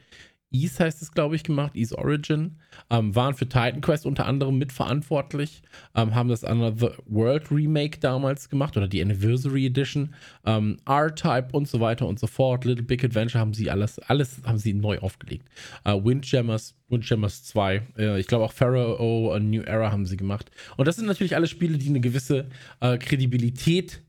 Ease 0.52 0.82
heißt 0.82 1.00
es, 1.00 1.12
glaube 1.12 1.36
ich, 1.36 1.44
gemacht, 1.44 1.76
Ease 1.76 1.96
Origin. 1.96 2.56
Ähm, 2.88 3.14
waren 3.14 3.34
für 3.34 3.48
Titan 3.48 3.80
Quest 3.80 4.04
unter 4.04 4.26
anderem 4.26 4.58
mitverantwortlich. 4.58 5.62
Ähm, 5.94 6.14
haben 6.14 6.28
das 6.28 6.42
Another 6.42 6.94
World 7.06 7.50
Remake 7.52 8.00
damals 8.00 8.48
gemacht 8.48 8.76
oder 8.76 8.88
die 8.88 9.00
Anniversary 9.00 9.66
Edition. 9.66 10.12
Ähm, 10.44 10.78
R-Type 10.86 11.48
und 11.52 11.68
so 11.68 11.78
weiter 11.78 12.06
und 12.06 12.18
so 12.18 12.26
fort. 12.26 12.64
Little 12.64 12.84
Big 12.84 13.04
Adventure 13.04 13.40
haben 13.40 13.54
sie 13.54 13.70
alles, 13.70 14.00
alles 14.00 14.40
haben 14.44 14.58
sie 14.58 14.74
neu 14.74 14.98
aufgelegt. 14.98 15.48
Äh, 15.84 15.92
Windjammers, 15.92 16.74
Windjammers 16.88 17.44
2. 17.44 17.82
Äh, 17.96 18.20
ich 18.20 18.26
glaube 18.26 18.44
auch 18.44 18.52
Pharaoh, 18.52 19.32
A 19.32 19.38
New 19.38 19.62
Era 19.62 19.92
haben 19.92 20.06
sie 20.06 20.16
gemacht. 20.16 20.50
Und 20.76 20.88
das 20.88 20.96
sind 20.96 21.06
natürlich 21.06 21.36
alle 21.36 21.46
Spiele, 21.46 21.78
die 21.78 21.88
eine 21.88 22.00
gewisse 22.00 22.46
äh, 22.80 22.98
Kredibilität 22.98 24.02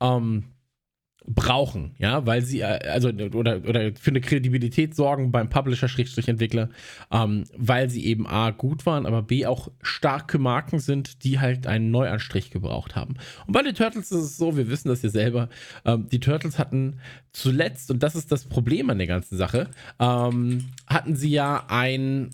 ähm, 0.00 0.44
brauchen, 1.26 1.94
ja, 1.98 2.24
weil 2.26 2.42
sie, 2.42 2.60
äh, 2.60 2.88
also, 2.88 3.08
oder, 3.08 3.64
oder 3.68 3.92
für 3.94 4.10
eine 4.10 4.20
Kredibilität 4.20 4.94
sorgen 4.94 5.32
beim 5.32 5.48
Publisher-Entwickler, 5.48 6.68
ähm, 7.10 7.44
weil 7.56 7.90
sie 7.90 8.06
eben 8.06 8.26
A, 8.26 8.50
gut 8.50 8.86
waren, 8.86 9.06
aber 9.06 9.22
B, 9.22 9.46
auch 9.46 9.70
starke 9.82 10.38
Marken 10.38 10.78
sind, 10.78 11.24
die 11.24 11.40
halt 11.40 11.66
einen 11.66 11.90
Neuanstrich 11.90 12.50
gebraucht 12.50 12.94
haben. 12.94 13.14
Und 13.46 13.52
bei 13.52 13.62
den 13.62 13.74
Turtles 13.74 14.12
ist 14.12 14.22
es 14.22 14.36
so, 14.36 14.56
wir 14.56 14.68
wissen 14.68 14.88
das 14.88 15.02
ja 15.02 15.08
selber, 15.08 15.48
ähm, 15.84 16.08
die 16.10 16.20
Turtles 16.20 16.58
hatten 16.58 17.00
zuletzt, 17.32 17.90
und 17.90 18.02
das 18.02 18.14
ist 18.14 18.30
das 18.30 18.44
Problem 18.44 18.88
an 18.90 18.98
der 18.98 19.06
ganzen 19.06 19.36
Sache, 19.36 19.68
ähm, 19.98 20.68
hatten 20.86 21.16
sie 21.16 21.30
ja 21.30 21.64
ein, 21.68 22.30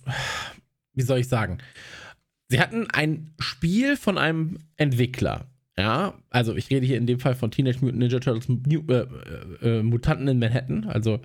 wie 0.95 1.03
soll 1.03 1.19
ich 1.19 1.29
sagen, 1.29 1.59
sie 2.49 2.61
hatten 2.61 2.89
ein 2.91 3.35
Spiel 3.39 3.97
von 3.97 4.19
einem 4.19 4.59
Entwickler, 4.77 5.47
ja, 5.79 6.15
also 6.31 6.55
ich 6.55 6.71
rede 6.71 6.87
hier 6.87 6.99
in 6.99 7.07
dem 7.07 7.19
Fall 7.19 7.35
von 7.35 7.51
Teenage 7.51 7.79
Mutant 7.81 7.99
Ninja 7.99 8.21
Turtles 8.21 8.49
äh, 8.49 8.95
äh, 8.95 9.79
äh, 9.79 9.83
Mutanten 9.83 10.29
in 10.29 10.39
Manhattan. 10.39 10.85
Also, 10.85 11.21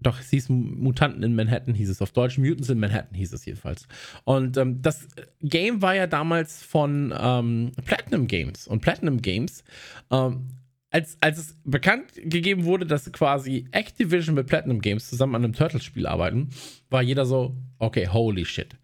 doch, 0.00 0.18
es 0.18 0.30
hieß 0.30 0.48
Mutanten 0.48 1.22
in 1.22 1.36
Manhattan, 1.36 1.74
hieß 1.74 1.88
es 1.88 2.02
auf 2.02 2.10
Deutsch. 2.10 2.38
Mutants 2.38 2.70
in 2.70 2.80
Manhattan 2.80 3.14
hieß 3.14 3.32
es 3.32 3.44
jedenfalls. 3.44 3.86
Und 4.24 4.56
ähm, 4.56 4.82
das 4.82 5.06
Game 5.40 5.80
war 5.80 5.94
ja 5.94 6.08
damals 6.08 6.60
von 6.62 7.14
ähm, 7.16 7.70
Platinum 7.84 8.26
Games. 8.26 8.66
Und 8.66 8.80
Platinum 8.80 9.22
Games, 9.22 9.62
ähm, 10.10 10.48
als, 10.90 11.16
als 11.20 11.38
es 11.38 11.56
bekannt 11.64 12.14
gegeben 12.16 12.64
wurde, 12.64 12.84
dass 12.84 13.10
quasi 13.12 13.68
Activision 13.70 14.34
mit 14.34 14.48
Platinum 14.48 14.80
Games 14.80 15.08
zusammen 15.08 15.36
an 15.36 15.44
einem 15.44 15.54
Turtles-Spiel 15.54 16.06
arbeiten, 16.08 16.50
war 16.90 17.02
jeder 17.02 17.24
so, 17.24 17.56
okay, 17.78 18.08
holy 18.08 18.44
shit. 18.44 18.76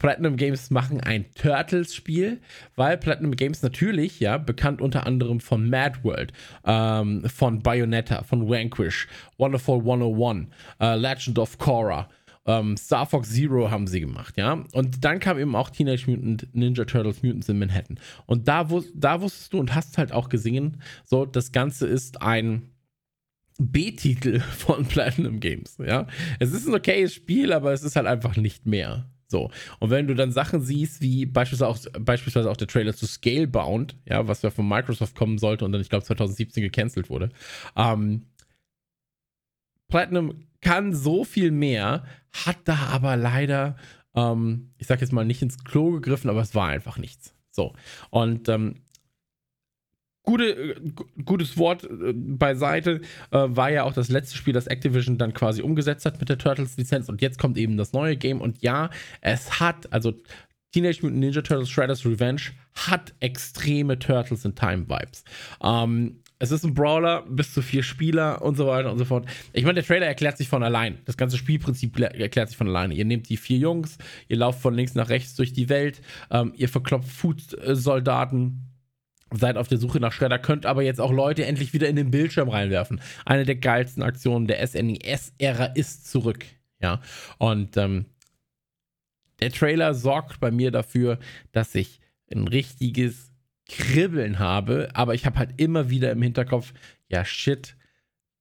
Platinum 0.00 0.36
Games 0.36 0.70
machen 0.70 1.00
ein 1.00 1.26
Turtles-Spiel, 1.34 2.40
weil 2.74 2.98
Platinum 2.98 3.36
Games 3.36 3.62
natürlich, 3.62 4.18
ja, 4.18 4.38
bekannt 4.38 4.80
unter 4.80 5.06
anderem 5.06 5.38
von 5.38 5.68
Mad 5.70 6.00
World, 6.02 6.32
ähm, 6.64 7.22
von 7.28 7.62
Bayonetta, 7.62 8.24
von 8.24 8.48
Vanquish, 8.48 9.06
Wonderful 9.38 9.78
101, 9.78 10.48
äh, 10.80 10.96
Legend 10.96 11.38
of 11.38 11.58
Korra, 11.58 12.08
ähm, 12.46 12.78
Star 12.78 13.04
Fox 13.04 13.30
Zero 13.30 13.70
haben 13.70 13.86
sie 13.86 14.00
gemacht, 14.00 14.38
ja. 14.38 14.64
Und 14.72 15.04
dann 15.04 15.20
kam 15.20 15.38
eben 15.38 15.54
auch 15.54 15.68
Teenage 15.68 16.10
Mutant 16.10 16.48
Ninja 16.54 16.86
Turtles 16.86 17.22
Mutants 17.22 17.50
in 17.50 17.58
Manhattan. 17.58 18.00
Und 18.24 18.48
da, 18.48 18.70
wus 18.70 18.90
da 18.94 19.20
wusstest 19.20 19.52
du 19.52 19.58
und 19.58 19.74
hast 19.74 19.98
halt 19.98 20.12
auch 20.12 20.30
gesehen, 20.30 20.80
so, 21.04 21.26
das 21.26 21.52
Ganze 21.52 21.86
ist 21.86 22.22
ein 22.22 22.70
B-Titel 23.58 24.40
von 24.56 24.86
Platinum 24.86 25.40
Games, 25.40 25.76
ja. 25.78 26.06
Es 26.38 26.52
ist 26.52 26.66
ein 26.66 26.74
okayes 26.74 27.12
Spiel, 27.12 27.52
aber 27.52 27.74
es 27.74 27.82
ist 27.82 27.96
halt 27.96 28.06
einfach 28.06 28.36
nicht 28.36 28.64
mehr. 28.64 29.09
So. 29.30 29.50
Und 29.78 29.90
wenn 29.90 30.08
du 30.08 30.14
dann 30.14 30.32
Sachen 30.32 30.60
siehst, 30.60 31.00
wie 31.00 31.24
beispielsweise 31.24 31.68
auch, 31.68 31.78
beispielsweise 32.00 32.50
auch 32.50 32.56
der 32.56 32.66
Trailer 32.66 32.94
zu 32.94 33.06
Scalebound, 33.06 33.96
ja, 34.04 34.26
was 34.26 34.42
ja 34.42 34.50
von 34.50 34.68
Microsoft 34.68 35.14
kommen 35.14 35.38
sollte 35.38 35.64
und 35.64 35.72
dann, 35.72 35.80
ich 35.80 35.88
glaube, 35.88 36.04
2017 36.04 36.62
gecancelt 36.62 37.08
wurde, 37.08 37.30
ähm, 37.76 38.26
Platinum 39.88 40.46
kann 40.60 40.94
so 40.94 41.24
viel 41.24 41.50
mehr, 41.50 42.04
hat 42.32 42.58
da 42.64 42.76
aber 42.92 43.16
leider, 43.16 43.76
ähm, 44.14 44.72
ich 44.78 44.86
sag 44.86 45.00
jetzt 45.00 45.12
mal, 45.12 45.24
nicht 45.24 45.42
ins 45.42 45.62
Klo 45.64 45.92
gegriffen, 45.92 46.28
aber 46.28 46.40
es 46.40 46.54
war 46.54 46.68
einfach 46.68 46.98
nichts. 46.98 47.34
So. 47.50 47.74
Und 48.10 48.48
ähm, 48.48 48.82
gute, 50.22 50.44
äh, 50.44 50.80
gutes 51.24 51.56
Wort 51.56 51.84
äh, 51.84 52.12
beiseite, 52.12 53.00
äh, 53.30 53.38
war 53.48 53.70
ja 53.70 53.84
auch 53.84 53.92
das 53.92 54.08
letzte 54.08 54.36
Spiel, 54.36 54.52
das 54.52 54.66
Activision 54.66 55.18
dann 55.18 55.34
quasi 55.34 55.62
umgesetzt 55.62 56.06
hat 56.06 56.20
mit 56.20 56.28
der 56.28 56.38
Turtles-Lizenz 56.38 57.08
und 57.08 57.22
jetzt 57.22 57.38
kommt 57.38 57.58
eben 57.58 57.76
das 57.76 57.92
neue 57.92 58.16
Game 58.16 58.40
und 58.40 58.62
ja, 58.62 58.90
es 59.20 59.60
hat, 59.60 59.92
also 59.92 60.14
Teenage 60.72 61.02
Mutant 61.02 61.20
Ninja 61.20 61.42
Turtles 61.42 61.68
Shredder's 61.68 62.06
Revenge 62.06 62.42
hat 62.74 63.12
extreme 63.20 63.98
Turtles 63.98 64.44
in 64.44 64.54
Time 64.54 64.88
Vibes. 64.88 65.24
Ähm, 65.62 66.20
es 66.38 66.50
ist 66.52 66.64
ein 66.64 66.72
Brawler, 66.72 67.22
bis 67.28 67.52
zu 67.52 67.60
vier 67.60 67.82
Spieler 67.82 68.40
und 68.40 68.56
so 68.56 68.66
weiter 68.66 68.90
und 68.90 68.98
so 68.98 69.04
fort. 69.04 69.26
Ich 69.52 69.64
meine, 69.64 69.74
der 69.74 69.84
Trailer 69.84 70.06
erklärt 70.06 70.38
sich 70.38 70.48
von 70.48 70.62
allein. 70.62 70.98
Das 71.04 71.18
ganze 71.18 71.36
Spielprinzip 71.36 71.98
erklärt 71.98 72.48
sich 72.48 72.56
von 72.56 72.68
alleine. 72.68 72.94
Ihr 72.94 73.04
nehmt 73.04 73.28
die 73.28 73.36
vier 73.36 73.58
Jungs, 73.58 73.98
ihr 74.26 74.38
lauft 74.38 74.62
von 74.62 74.74
links 74.74 74.94
nach 74.94 75.10
rechts 75.10 75.34
durch 75.34 75.52
die 75.52 75.68
Welt, 75.68 76.00
ähm, 76.30 76.54
ihr 76.56 76.70
verklopft 76.70 77.10
Food-Soldaten, 77.10 78.69
seid 79.32 79.56
auf 79.56 79.68
der 79.68 79.78
Suche 79.78 80.00
nach 80.00 80.12
Shredder, 80.12 80.38
könnt 80.38 80.66
aber 80.66 80.82
jetzt 80.82 81.00
auch 81.00 81.12
Leute 81.12 81.44
endlich 81.44 81.72
wieder 81.72 81.88
in 81.88 81.96
den 81.96 82.10
Bildschirm 82.10 82.48
reinwerfen. 82.48 83.00
Eine 83.24 83.44
der 83.44 83.56
geilsten 83.56 84.02
Aktionen 84.02 84.46
der 84.46 84.66
SNES-Ära 84.66 85.66
ist 85.66 86.10
zurück. 86.10 86.44
Ja, 86.80 87.00
und 87.38 87.76
ähm, 87.76 88.06
der 89.40 89.50
Trailer 89.50 89.94
sorgt 89.94 90.40
bei 90.40 90.50
mir 90.50 90.70
dafür, 90.70 91.18
dass 91.52 91.74
ich 91.74 92.00
ein 92.30 92.48
richtiges 92.48 93.32
Kribbeln 93.66 94.38
habe, 94.38 94.88
aber 94.94 95.14
ich 95.14 95.26
habe 95.26 95.38
halt 95.38 95.60
immer 95.60 95.90
wieder 95.90 96.10
im 96.10 96.22
Hinterkopf, 96.22 96.72
ja 97.08 97.24
shit, 97.24 97.76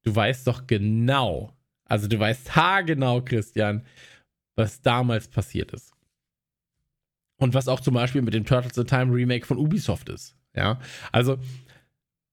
du 0.03 0.15
weißt 0.15 0.47
doch 0.47 0.67
genau, 0.67 1.53
also 1.85 2.07
du 2.07 2.19
weißt 2.19 2.55
haargenau, 2.55 3.21
Christian, 3.21 3.85
was 4.55 4.81
damals 4.81 5.27
passiert 5.27 5.71
ist. 5.71 5.93
Und 7.37 7.53
was 7.53 7.67
auch 7.67 7.79
zum 7.79 7.93
Beispiel 7.93 8.21
mit 8.21 8.33
dem 8.33 8.45
Turtles 8.45 8.77
in 8.77 8.87
Time 8.87 9.13
Remake 9.13 9.45
von 9.45 9.57
Ubisoft 9.57 10.09
ist. 10.09 10.35
Ja, 10.59 10.77
also 11.13 11.37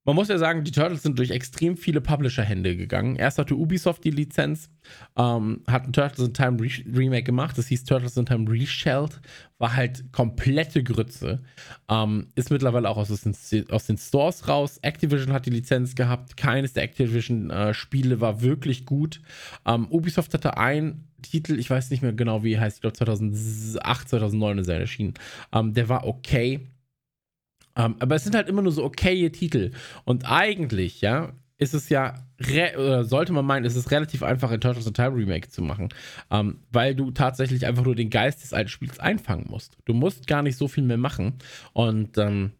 man 0.05 0.15
muss 0.15 0.29
ja 0.29 0.39
sagen, 0.39 0.63
die 0.63 0.71
Turtles 0.71 1.03
sind 1.03 1.19
durch 1.19 1.31
extrem 1.31 1.77
viele 1.77 2.01
Publisher-Hände 2.01 2.77
gegangen. 2.77 3.17
Erst 3.17 3.39
hatte 3.39 3.57
Ubisoft 3.57 4.05
die 4.05 4.11
Lizenz, 4.11 4.71
ähm, 5.17 5.63
hat 5.67 5.85
ein 5.85 5.93
Turtles 5.93 6.29
in 6.29 6.33
Time 6.33 6.61
Re 6.61 6.69
Remake 6.97 7.25
gemacht, 7.25 7.59
das 7.59 7.67
hieß 7.67 7.85
Turtles 7.85 8.17
in 8.17 8.25
Time 8.25 8.49
Reshelled, 8.49 9.21
war 9.59 9.75
halt 9.75 10.13
komplette 10.13 10.85
Grütze. 10.85 11.43
Ähm, 11.89 12.29
ist 12.37 12.53
mittlerweile 12.53 12.89
auch 12.89 12.97
aus 12.97 13.09
den, 13.09 13.35
aus 13.71 13.87
den, 13.87 13.99
Stores 13.99 14.47
raus. 14.47 14.79
Activision 14.83 15.33
hat 15.33 15.47
die 15.47 15.51
Lizenz 15.51 15.97
gehabt, 15.97 16.37
keines 16.37 16.73
der 16.73 16.85
Activision-Spiele 16.85 18.15
äh, 18.15 18.21
war 18.21 18.43
wirklich 18.43 18.87
gut. 18.87 19.21
Ähm, 19.67 19.89
Ubisoft 19.91 20.35
hatte 20.35 20.57
einen 20.57 21.09
Titel, 21.23 21.59
ich 21.59 21.69
weiß 21.69 21.91
nicht 21.91 22.03
mehr 22.03 22.13
genau, 22.13 22.45
wie 22.45 22.61
heißt, 22.61 22.77
ich 22.77 22.81
glaube 22.83 22.97
2008, 22.97 24.09
2009 24.09 24.59
ist 24.59 24.69
er 24.69 24.79
erschienen. 24.79 25.15
Ähm, 25.53 25.75
der 25.75 25.89
war 25.89 26.07
okay 26.07 26.69
um, 27.77 27.85
ähm, 27.85 27.97
aber 27.99 28.15
es 28.15 28.25
sind 28.25 28.35
halt 28.35 28.49
immer 28.49 28.63
nur 28.63 28.73
so 28.73 28.85
okaye 28.85 29.31
Titel. 29.31 29.73
Und 30.05 30.25
eigentlich, 30.31 31.01
ja, 31.01 31.33
ist 31.59 31.75
es 31.75 31.89
ja, 31.89 32.15
oder 32.77 33.05
sollte 33.05 33.33
man 33.33 33.45
meinen, 33.45 33.65
ist 33.65 33.77
es 33.77 33.91
relativ 33.91 34.23
einfach, 34.23 34.51
ein 34.51 34.61
Turtles 34.61 34.87
in 34.87 34.95
Time 34.95 35.17
Remake 35.17 35.49
zu 35.49 35.63
machen. 35.63 35.89
Um, 36.29 36.39
ähm, 36.39 36.59
weil 36.71 36.95
du 36.95 37.11
tatsächlich 37.11 37.67
einfach 37.67 37.85
nur 37.85 37.95
den 37.95 38.11
Geist 38.11 38.43
des 38.43 38.53
alten 38.53 38.69
Spiels 38.69 38.99
einfangen 38.99 39.47
musst. 39.49 39.79
Du 39.85 39.95
musst 39.95 40.27
gar 40.27 40.43
nicht 40.43 40.57
so 40.57 40.69
viel 40.69 40.85
mehr 40.85 40.99
machen. 40.99 41.35
Und 41.73 42.19
um, 42.19 42.25
ähm, 42.25 42.51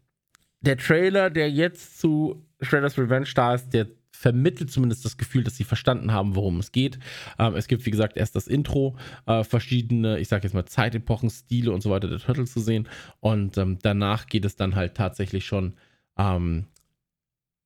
der 0.61 0.77
Trailer, 0.77 1.29
der 1.29 1.51
jetzt 1.51 1.99
zu 1.99 2.43
Shredder's 2.61 2.97
Revenge 2.97 3.29
da 3.35 3.53
ist, 3.53 3.69
der 3.69 3.87
vermittelt 4.17 4.71
zumindest 4.71 5.05
das 5.05 5.17
Gefühl, 5.17 5.43
dass 5.43 5.57
sie 5.57 5.63
verstanden 5.63 6.11
haben, 6.11 6.35
worum 6.35 6.59
es 6.59 6.71
geht. 6.71 6.97
Ähm, 7.37 7.55
es 7.55 7.67
gibt, 7.67 7.85
wie 7.85 7.91
gesagt, 7.91 8.17
erst 8.17 8.35
das 8.35 8.47
Intro, 8.47 8.97
äh, 9.27 9.43
verschiedene, 9.43 10.17
ich 10.19 10.27
sage 10.27 10.43
jetzt 10.43 10.53
mal 10.53 10.65
Zeitepochen, 10.65 11.29
Stile 11.29 11.71
und 11.71 11.81
so 11.81 11.91
weiter 11.91 12.07
der 12.07 12.17
Turtles 12.17 12.51
zu 12.51 12.59
sehen. 12.59 12.89
Und 13.19 13.57
ähm, 13.57 13.77
danach 13.81 14.25
geht 14.25 14.43
es 14.43 14.55
dann 14.55 14.75
halt 14.75 14.95
tatsächlich 14.95 15.45
schon 15.45 15.75
ähm, 16.17 16.65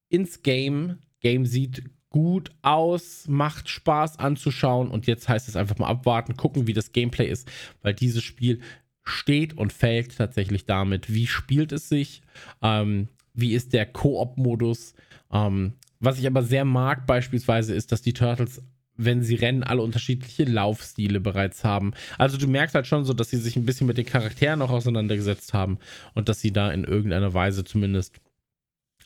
ins 0.10 0.44
Game. 0.44 0.98
Game 1.22 1.46
sieht 1.46 1.84
gut 2.10 2.52
aus, 2.62 3.30
macht 3.30 3.70
Spaß 3.70 4.20
anzuschauen 4.20 4.90
und 4.90 5.08
jetzt 5.08 5.30
heißt 5.30 5.48
es 5.48 5.56
einfach 5.56 5.78
mal 5.78 5.88
abwarten, 5.88 6.36
gucken, 6.36 6.68
wie 6.68 6.74
das 6.74 6.92
Gameplay 6.92 7.28
ist, 7.28 7.50
weil 7.82 7.94
dieses 7.94 8.24
Spiel 8.24 8.60
steht 9.04 9.58
und 9.58 9.72
fällt 9.72 10.18
tatsächlich 10.18 10.66
damit, 10.66 11.14
wie 11.14 11.28
spielt 11.28 11.72
es 11.72 11.88
sich, 11.88 12.22
ähm, 12.62 13.08
wie 13.34 13.54
ist 13.54 13.72
der 13.72 13.86
Koop-Modus, 13.86 14.94
ähm, 15.32 15.76
was 16.02 16.20
ich 16.20 16.28
aber 16.28 16.44
sehr 16.44 16.66
mag 16.66 17.08
beispielsweise 17.08 17.74
ist, 17.74 17.92
dass 17.92 18.02
die 18.02 18.14
Turtles 18.14 18.62
wenn 18.98 19.24
sie 19.24 19.36
rennen, 19.36 19.64
alle 19.64 19.82
unterschiedliche 19.82 20.44
Laufstile 20.44 21.20
bereits 21.20 21.64
haben. 21.64 21.94
Also 22.18 22.38
du 22.38 22.48
merkst 22.48 22.76
halt 22.76 22.88
schon 22.88 23.06
so, 23.06 23.14
dass 23.14 23.30
sie 23.30 23.38
sich 23.38 23.56
ein 23.56 23.66
bisschen 23.66 23.88
mit 23.88 23.98
den 23.98 24.06
Charakteren 24.06 24.62
auch 24.62 24.70
auseinandergesetzt 24.70 25.54
haben 25.54 25.80
und 26.14 26.30
dass 26.30 26.42
sie 26.42 26.52
da 26.52 26.72
in 26.72 26.84
irgendeiner 26.84 27.34
Weise 27.34 27.64
zumindest 27.64 28.20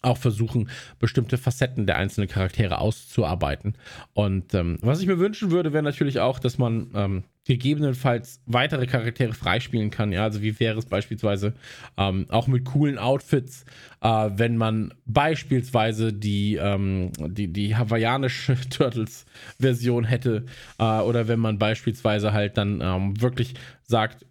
auch 0.06 0.18
versuchen, 0.18 0.70
bestimmte 1.00 1.38
Facetten 1.38 1.86
der 1.86 1.98
einzelnen 1.98 2.30
Charaktere 2.30 2.80
auszuarbeiten. 2.80 3.76
Und 4.14 4.54
ähm, 4.54 4.78
was 4.82 5.02
ich 5.02 5.08
mir 5.08 5.20
wünschen 5.20 5.52
würde, 5.52 5.74
wäre 5.74 5.84
natürlich 5.84 6.20
auch, 6.20 6.40
dass 6.40 6.58
man 6.58 6.88
ähm, 6.94 7.24
gegebenenfalls 7.46 8.42
weitere 8.48 8.88
Charaktere 8.88 9.34
freispielen 9.34 9.92
kann. 9.92 10.12
Ja, 10.12 10.24
also 10.24 10.42
wie 10.42 10.60
wäre 10.60 10.80
es 10.80 10.88
beispielsweise 10.88 11.54
ähm, 11.96 12.26
auch 12.30 12.48
mit 12.48 12.66
coolen 12.66 12.98
Outfits, 12.98 13.66
äh, 14.02 14.30
wenn 14.36 14.58
man 14.58 14.94
beispielsweise 15.06 16.12
die, 16.12 16.56
ähm, 16.56 17.12
die, 17.20 17.48
die 17.48 17.76
hawaiianische 17.76 18.58
Turtles-Version 18.70 20.06
hätte 20.06 20.46
äh, 20.80 20.84
oder 20.84 21.28
wenn 21.28 21.40
man 21.40 21.60
beispielsweise 21.60 22.34
halt 22.34 22.58
dann 22.58 22.82
ähm, 22.82 23.22
wirklich 23.22 23.54
sagt, 23.84 24.26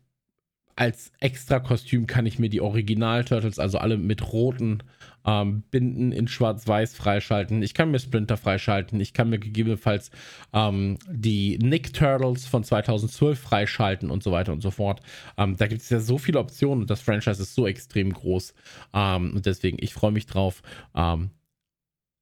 als 0.77 1.13
extra 1.21 1.61
Kostüm 1.61 2.09
kann 2.09 2.27
ich 2.27 2.41
mir 2.41 2.51
die 2.51 2.61
Original-Turtles, 2.61 3.61
also 3.61 3.79
alle 3.79 3.97
mit 3.97 4.33
roten 4.33 4.79
ähm, 5.25 5.63
Binden 5.71 6.13
in 6.13 6.29
Schwarz-Weiß 6.29 6.95
freischalten. 6.95 7.63
Ich 7.63 7.75
kann 7.75 7.91
mir 7.91 7.99
Splinter 7.99 8.37
freischalten. 8.37 9.01
Ich 9.01 9.13
kann 9.13 9.31
mir 9.31 9.39
gegebenenfalls 9.39 10.11
ähm, 10.53 10.99
die 11.09 11.59
Nick 11.59 11.93
Turtles 11.93 12.47
von 12.47 12.65
2012 12.65 13.39
freischalten 13.39 14.11
und 14.11 14.23
so 14.23 14.33
weiter 14.33 14.53
und 14.53 14.61
so 14.61 14.71
fort. 14.71 15.01
Ähm, 15.37 15.57
da 15.57 15.67
gibt 15.67 15.83
es 15.83 15.91
ja 15.91 16.01
so 16.01 16.19
viele 16.19 16.39
Optionen 16.39 16.83
und 16.83 16.91
das 16.91 17.01
Franchise 17.01 17.43
ist 17.43 17.55
so 17.55 17.67
extrem 17.67 18.13
groß. 18.13 18.55
Ähm, 18.93 19.33
und 19.35 19.47
deswegen, 19.47 19.79
ich 19.81 19.95
freue 19.95 20.13
mich 20.13 20.27
drauf. 20.27 20.63
Ähm, 20.95 21.31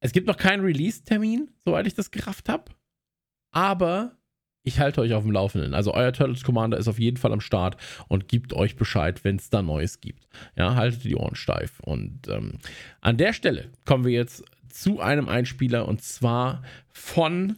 es 0.01 0.13
gibt 0.13 0.27
noch 0.27 0.37
keinen 0.37 0.65
Release-Termin, 0.65 1.51
soweit 1.65 1.87
ich 1.87 1.95
das 1.95 2.11
gerafft 2.11 2.49
habe. 2.49 2.65
Aber 3.53 4.17
ich 4.65 4.79
halte 4.81 5.01
euch 5.01 5.13
auf 5.15 5.25
dem 5.25 5.33
Laufenden. 5.33 5.75
Also 5.75 5.95
euer 5.95 6.13
Turtles 6.13 6.45
Commander 6.45 6.79
ist 6.79 6.89
auf 6.89 6.99
jeden 6.99 7.17
Fall 7.17 7.33
am 7.33 7.41
Start 7.41 7.77
und 8.09 8.29
gibt 8.29 8.53
euch 8.53 8.77
Bescheid, 8.77 9.25
wenn 9.25 9.37
es 9.37 9.51
da 9.51 9.63
Neues 9.63 10.01
gibt. 10.01 10.29
Ja, 10.57 10.75
haltet 10.75 11.05
die 11.05 11.17
Ohren 11.17 11.35
steif. 11.35 11.81
Und 11.81 12.29
ähm, 12.29 12.59
an 13.01 13.17
der 13.17 13.33
Stelle 13.33 13.71
kommen 13.85 14.05
wir 14.05 14.13
jetzt 14.13 14.45
zu 14.69 15.01
einem 15.01 15.29
Einspieler 15.29 15.87
und 15.87 16.03
zwar 16.03 16.63
von 16.91 17.57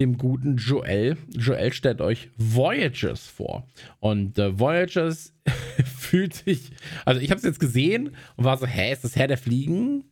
dem 0.00 0.18
guten 0.18 0.56
Joel. 0.56 1.16
Joel 1.30 1.72
stellt 1.72 2.00
euch 2.00 2.30
Voyagers 2.36 3.26
vor. 3.26 3.68
Und 4.00 4.38
äh, 4.38 4.58
Voyagers 4.58 5.32
fühlt 5.98 6.34
sich, 6.34 6.72
also 7.04 7.20
ich 7.20 7.30
habe 7.30 7.38
es 7.38 7.44
jetzt 7.44 7.60
gesehen 7.60 8.16
und 8.36 8.44
war 8.44 8.56
so, 8.56 8.66
hä, 8.66 8.92
ist 8.92 9.04
das 9.04 9.16
Herr 9.16 9.28
der 9.28 9.38
Fliegen? 9.38 10.04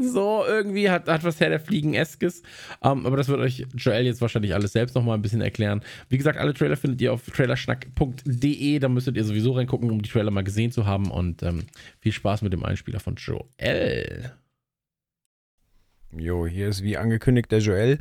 So 0.00 0.44
irgendwie 0.46 0.90
hat, 0.90 1.08
hat 1.08 1.24
was 1.24 1.40
Herr 1.40 1.50
der 1.50 1.60
Fliegen-eskes. 1.60 2.42
Um, 2.80 3.00
ähm, 3.00 3.06
aber 3.06 3.16
das 3.16 3.28
wird 3.28 3.40
euch 3.40 3.66
Joel 3.74 4.04
jetzt 4.04 4.20
wahrscheinlich 4.20 4.54
alles 4.54 4.72
selbst 4.72 4.94
nochmal 4.94 5.16
ein 5.16 5.22
bisschen 5.22 5.40
erklären. 5.40 5.82
Wie 6.08 6.18
gesagt, 6.18 6.38
alle 6.38 6.54
Trailer 6.54 6.76
findet 6.76 7.00
ihr 7.00 7.12
auf 7.12 7.24
trailerschnack.de. 7.24 8.78
Da 8.78 8.88
müsstet 8.88 9.16
ihr 9.16 9.24
sowieso 9.24 9.52
reingucken, 9.52 9.90
um 9.90 10.02
die 10.02 10.10
Trailer 10.10 10.30
mal 10.30 10.44
gesehen 10.44 10.72
zu 10.72 10.86
haben. 10.86 11.10
Und 11.10 11.42
ähm, 11.42 11.64
viel 12.00 12.12
Spaß 12.12 12.42
mit 12.42 12.52
dem 12.52 12.64
Einspieler 12.64 13.00
von 13.00 13.14
Joel. 13.16 14.32
Jo, 16.16 16.46
hier 16.46 16.68
ist 16.68 16.82
wie 16.82 16.96
angekündigt 16.96 17.52
der 17.52 17.60
Joel. 17.60 17.98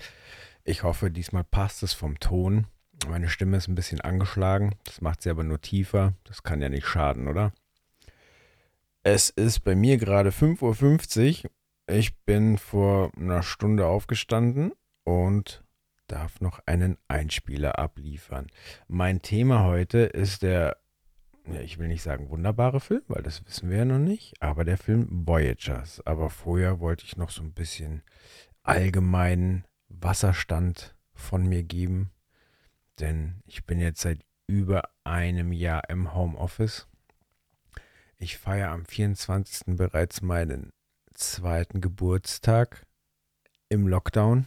Ich 0.64 0.84
hoffe, 0.84 1.12
diesmal 1.12 1.44
passt 1.44 1.84
es 1.84 1.94
vom 1.94 2.20
Ton. 2.20 2.68
Meine 3.08 3.30
Stimme 3.30 3.58
ist 3.58 3.68
ein 3.68 3.76
bisschen 3.76 4.02
angeschlagen. 4.02 4.76
Das 4.84 5.02
macht 5.02 5.22
sie 5.22 5.30
aber 5.30 5.44
nur 5.44 5.62
tiefer. 5.62 6.14
Das 6.24 6.44
kann 6.44 6.62
ja 6.62 6.70
nicht 6.70 6.88
schaden, 6.88 7.28
oder? 7.28 7.54
Es 9.04 9.30
ist 9.30 9.62
bei 9.62 9.76
mir 9.76 9.98
gerade 9.98 10.32
5.50 10.32 11.46
Uhr 11.46 11.52
ich 11.88 12.18
bin 12.26 12.58
vor 12.58 13.12
einer 13.18 13.44
Stunde 13.44 13.88
aufgestanden 13.88 14.74
und 15.04 15.64
darf 16.08 16.42
noch 16.42 16.60
einen 16.66 16.98
Einspieler 17.08 17.80
abliefern. 17.80 18.48
Mein 18.88 19.22
Thema 19.22 19.64
heute 19.64 20.00
ist 20.00 20.42
der, 20.42 20.78
ich 21.62 21.80
will 21.80 21.88
nicht 21.88 22.04
sagen 22.04 22.30
wunderbare 22.30 22.80
Film, 22.80 23.04
weil 23.08 23.24
das 23.24 23.46
wissen 23.46 23.70
wir 23.70 23.78
ja 23.78 23.86
noch 23.86 24.00
nicht, 24.00 24.42
aber 24.42 24.66
der 24.66 24.78
Film 24.78 25.08
Voyagers. 25.10 26.06
Aber 26.06 26.30
vorher 26.30 26.80
wollte 26.80 27.06
ich 27.06 27.18
noch 27.18 27.30
so 27.30 27.42
ein 27.42 27.54
bisschen 27.54 28.04
allgemeinen 28.64 29.66
Wasserstand 29.88 30.96
von 31.14 31.48
mir 31.48 31.64
geben, 31.64 32.12
denn 33.00 33.42
ich 33.46 33.66
bin 33.66 33.80
jetzt 33.80 34.02
seit 34.02 34.20
über 34.46 34.90
einem 35.04 35.52
Jahr 35.54 35.90
im 35.90 36.14
Homeoffice. 36.14 36.88
Ich 38.18 38.38
feiere 38.38 38.72
am 38.72 38.86
24. 38.86 39.76
bereits 39.78 40.22
meinen 40.22 40.72
zweiten 41.18 41.82
Geburtstag 41.82 42.86
im 43.70 43.88
Lockdown. 43.88 44.46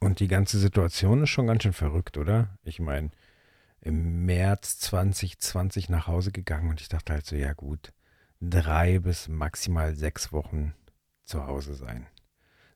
Und 0.00 0.20
die 0.20 0.28
ganze 0.28 0.58
Situation 0.58 1.22
ist 1.22 1.30
schon 1.30 1.46
ganz 1.46 1.62
schön 1.62 1.72
verrückt, 1.72 2.18
oder? 2.18 2.58
Ich 2.62 2.80
meine, 2.80 3.10
im 3.80 4.26
März 4.26 4.78
2020 4.80 5.88
nach 5.88 6.06
Hause 6.06 6.32
gegangen 6.32 6.68
und 6.70 6.80
ich 6.80 6.88
dachte 6.88 7.12
halt 7.12 7.24
so, 7.24 7.36
ja 7.36 7.52
gut, 7.52 7.92
drei 8.40 8.98
bis 8.98 9.28
maximal 9.28 9.94
sechs 9.94 10.32
Wochen 10.32 10.74
zu 11.24 11.46
Hause 11.46 11.74
sein. 11.74 12.06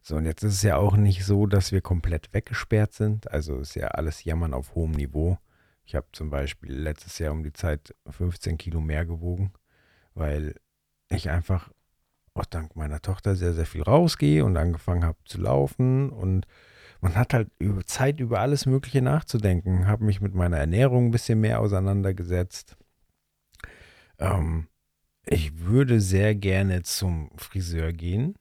So, 0.02 0.16
und 0.16 0.24
jetzt 0.24 0.42
ist 0.42 0.54
es 0.54 0.62
ja 0.62 0.76
auch 0.76 0.96
nicht 0.96 1.24
so, 1.24 1.46
dass 1.46 1.72
wir 1.72 1.82
komplett 1.82 2.32
weggesperrt 2.32 2.94
sind. 2.94 3.30
Also 3.30 3.58
ist 3.58 3.74
ja 3.74 3.88
alles 3.88 4.24
Jammern 4.24 4.54
auf 4.54 4.74
hohem 4.74 4.92
Niveau. 4.92 5.38
Ich 5.84 5.94
habe 5.94 6.06
zum 6.12 6.30
Beispiel 6.30 6.72
letztes 6.72 7.18
Jahr 7.18 7.32
um 7.32 7.42
die 7.42 7.52
Zeit 7.52 7.94
15 8.08 8.56
Kilo 8.56 8.80
mehr 8.80 9.04
gewogen, 9.04 9.52
weil 10.14 10.54
ich 11.10 11.30
einfach 11.30 11.70
auch 12.34 12.44
dank 12.44 12.76
meiner 12.76 13.00
Tochter 13.00 13.34
sehr, 13.36 13.54
sehr 13.54 13.66
viel 13.66 13.82
rausgehe 13.82 14.44
und 14.44 14.56
angefangen 14.56 15.04
habe 15.04 15.18
zu 15.24 15.40
laufen. 15.40 16.10
Und 16.10 16.46
man 17.00 17.14
hat 17.14 17.34
halt 17.34 17.50
über 17.58 17.84
Zeit 17.84 18.20
über 18.20 18.40
alles 18.40 18.66
Mögliche 18.66 19.02
nachzudenken. 19.02 19.86
Habe 19.86 20.04
mich 20.04 20.20
mit 20.20 20.34
meiner 20.34 20.58
Ernährung 20.58 21.06
ein 21.06 21.10
bisschen 21.10 21.40
mehr 21.40 21.60
auseinandergesetzt. 21.60 22.76
Ähm, 24.18 24.68
ich 25.24 25.58
würde 25.58 26.00
sehr 26.00 26.34
gerne 26.34 26.82
zum 26.82 27.30
Friseur 27.36 27.92
gehen. 27.92 28.34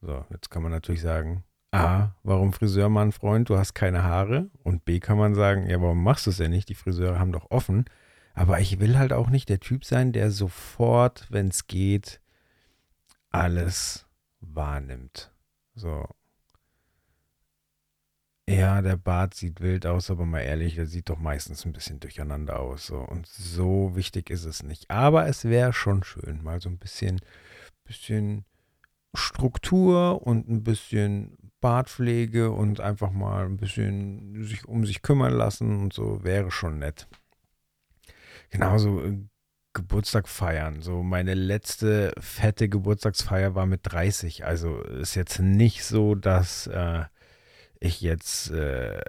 So, 0.00 0.24
jetzt 0.30 0.50
kann 0.50 0.62
man 0.62 0.72
natürlich 0.72 1.00
sagen, 1.00 1.44
A, 1.70 2.14
warum 2.22 2.52
Friseur, 2.52 2.88
mein 2.88 3.10
Freund, 3.10 3.48
du 3.48 3.56
hast 3.56 3.74
keine 3.74 4.02
Haare. 4.04 4.50
Und 4.62 4.84
B 4.84 5.00
kann 5.00 5.18
man 5.18 5.34
sagen, 5.34 5.68
ja, 5.68 5.80
warum 5.80 6.02
machst 6.02 6.26
du 6.26 6.30
es 6.30 6.36
denn 6.36 6.50
nicht? 6.50 6.68
Die 6.68 6.74
Friseure 6.74 7.18
haben 7.18 7.32
doch 7.32 7.50
offen. 7.50 7.86
Aber 8.34 8.60
ich 8.60 8.80
will 8.80 8.98
halt 8.98 9.12
auch 9.12 9.30
nicht 9.30 9.48
der 9.48 9.60
Typ 9.60 9.84
sein, 9.84 10.12
der 10.12 10.30
sofort, 10.30 11.26
wenn 11.30 11.48
es 11.48 11.66
geht, 11.66 12.20
alles 13.34 14.06
wahrnimmt. 14.40 15.32
So. 15.74 16.06
Ja, 18.48 18.82
der 18.82 18.96
Bart 18.96 19.34
sieht 19.34 19.60
wild 19.60 19.86
aus, 19.86 20.10
aber 20.10 20.26
mal 20.26 20.40
ehrlich, 20.40 20.74
der 20.74 20.86
sieht 20.86 21.08
doch 21.08 21.18
meistens 21.18 21.64
ein 21.64 21.72
bisschen 21.72 21.98
durcheinander 21.98 22.60
aus. 22.60 22.86
So. 22.86 22.98
Und 22.98 23.26
so 23.26 23.96
wichtig 23.96 24.30
ist 24.30 24.44
es 24.44 24.62
nicht. 24.62 24.90
Aber 24.90 25.26
es 25.26 25.44
wäre 25.44 25.72
schon 25.72 26.04
schön, 26.04 26.42
mal 26.42 26.60
so 26.60 26.68
ein 26.68 26.78
bisschen, 26.78 27.20
bisschen 27.84 28.44
Struktur 29.14 30.26
und 30.26 30.48
ein 30.48 30.62
bisschen 30.62 31.36
Bartpflege 31.60 32.50
und 32.50 32.80
einfach 32.80 33.10
mal 33.10 33.46
ein 33.46 33.56
bisschen 33.56 34.44
sich 34.44 34.66
um 34.66 34.84
sich 34.84 35.02
kümmern 35.02 35.32
lassen 35.32 35.82
und 35.82 35.92
so 35.92 36.22
wäre 36.22 36.50
schon 36.50 36.78
nett. 36.78 37.08
Genauso 38.50 39.02
äh, 39.02 39.18
Geburtstag 39.74 40.28
feiern. 40.28 40.80
So 40.80 41.02
meine 41.02 41.34
letzte 41.34 42.12
fette 42.18 42.68
Geburtstagsfeier 42.68 43.54
war 43.54 43.66
mit 43.66 43.80
30. 43.84 44.44
Also 44.44 44.80
ist 44.80 45.14
jetzt 45.14 45.40
nicht 45.40 45.84
so, 45.84 46.14
dass 46.14 46.66
äh, 46.68 47.04
ich 47.80 48.00
jetzt 48.00 48.50
äh, 48.50 49.00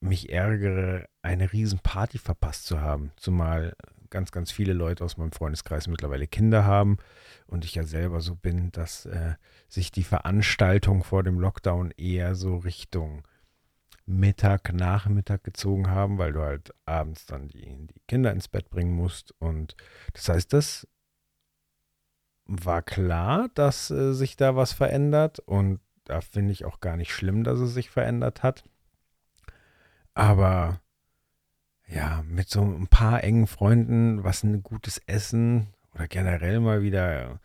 mich 0.00 0.30
ärgere, 0.30 1.06
eine 1.22 1.52
riesen 1.52 1.80
Party 1.80 2.18
verpasst 2.18 2.66
zu 2.66 2.80
haben. 2.80 3.12
Zumal 3.16 3.74
ganz, 4.10 4.32
ganz 4.32 4.50
viele 4.50 4.72
Leute 4.72 5.04
aus 5.04 5.16
meinem 5.16 5.32
Freundeskreis 5.32 5.86
mittlerweile 5.86 6.26
Kinder 6.26 6.64
haben 6.64 6.98
und 7.46 7.64
ich 7.64 7.74
ja 7.74 7.84
selber 7.84 8.20
so 8.20 8.34
bin, 8.34 8.72
dass 8.72 9.06
äh, 9.06 9.34
sich 9.68 9.92
die 9.92 10.04
Veranstaltung 10.04 11.04
vor 11.04 11.22
dem 11.22 11.38
Lockdown 11.38 11.92
eher 11.96 12.34
so 12.34 12.56
Richtung 12.56 13.22
Mittag, 14.10 14.72
Nachmittag 14.72 15.44
gezogen 15.44 15.88
haben, 15.88 16.18
weil 16.18 16.32
du 16.32 16.42
halt 16.42 16.74
abends 16.84 17.26
dann 17.26 17.48
die, 17.48 17.86
die 17.86 18.00
Kinder 18.08 18.32
ins 18.32 18.48
Bett 18.48 18.68
bringen 18.68 18.94
musst. 18.94 19.32
Und 19.38 19.76
das 20.12 20.28
heißt, 20.28 20.52
das 20.52 20.88
war 22.44 22.82
klar, 22.82 23.48
dass 23.54 23.90
äh, 23.90 24.12
sich 24.12 24.36
da 24.36 24.56
was 24.56 24.72
verändert 24.72 25.38
und 25.38 25.80
da 26.04 26.20
finde 26.20 26.52
ich 26.52 26.64
auch 26.64 26.80
gar 26.80 26.96
nicht 26.96 27.12
schlimm, 27.12 27.44
dass 27.44 27.60
es 27.60 27.72
sich 27.72 27.90
verändert 27.90 28.42
hat. 28.42 28.64
Aber 30.14 30.80
ja, 31.86 32.22
mit 32.26 32.48
so 32.48 32.62
ein 32.62 32.88
paar 32.88 33.22
engen 33.22 33.46
Freunden, 33.46 34.24
was 34.24 34.42
ein 34.42 34.62
gutes 34.62 34.98
Essen 35.06 35.68
oder 35.94 36.08
generell 36.08 36.58
mal 36.58 36.82
wieder 36.82 37.40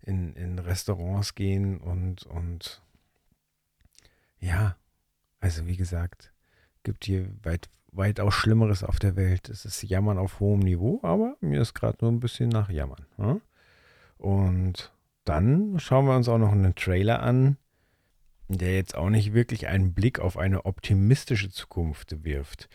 in, 0.00 0.34
in 0.34 0.58
Restaurants 0.58 1.34
gehen 1.34 1.78
und, 1.78 2.24
und 2.24 2.82
ja, 4.38 4.76
also 5.46 5.68
wie 5.68 5.76
gesagt, 5.76 6.32
gibt 6.82 7.04
hier 7.04 7.28
weit, 7.44 7.68
weitaus 7.92 8.34
Schlimmeres 8.34 8.82
auf 8.82 8.98
der 8.98 9.14
Welt. 9.14 9.48
Es 9.48 9.64
ist 9.64 9.80
Jammern 9.84 10.18
auf 10.18 10.40
hohem 10.40 10.58
Niveau, 10.58 10.98
aber 11.04 11.36
mir 11.40 11.60
ist 11.60 11.72
gerade 11.72 11.98
nur 12.00 12.10
ein 12.10 12.18
bisschen 12.18 12.48
nach 12.48 12.68
Jammern. 12.68 13.06
Ja? 13.16 13.36
Und 14.18 14.92
dann 15.24 15.78
schauen 15.78 16.06
wir 16.06 16.16
uns 16.16 16.28
auch 16.28 16.38
noch 16.38 16.50
einen 16.50 16.74
Trailer 16.74 17.22
an, 17.22 17.58
der 18.48 18.74
jetzt 18.74 18.96
auch 18.96 19.08
nicht 19.08 19.34
wirklich 19.34 19.68
einen 19.68 19.94
Blick 19.94 20.18
auf 20.18 20.36
eine 20.36 20.66
optimistische 20.66 21.48
Zukunft 21.48 22.24
wirft. 22.24 22.68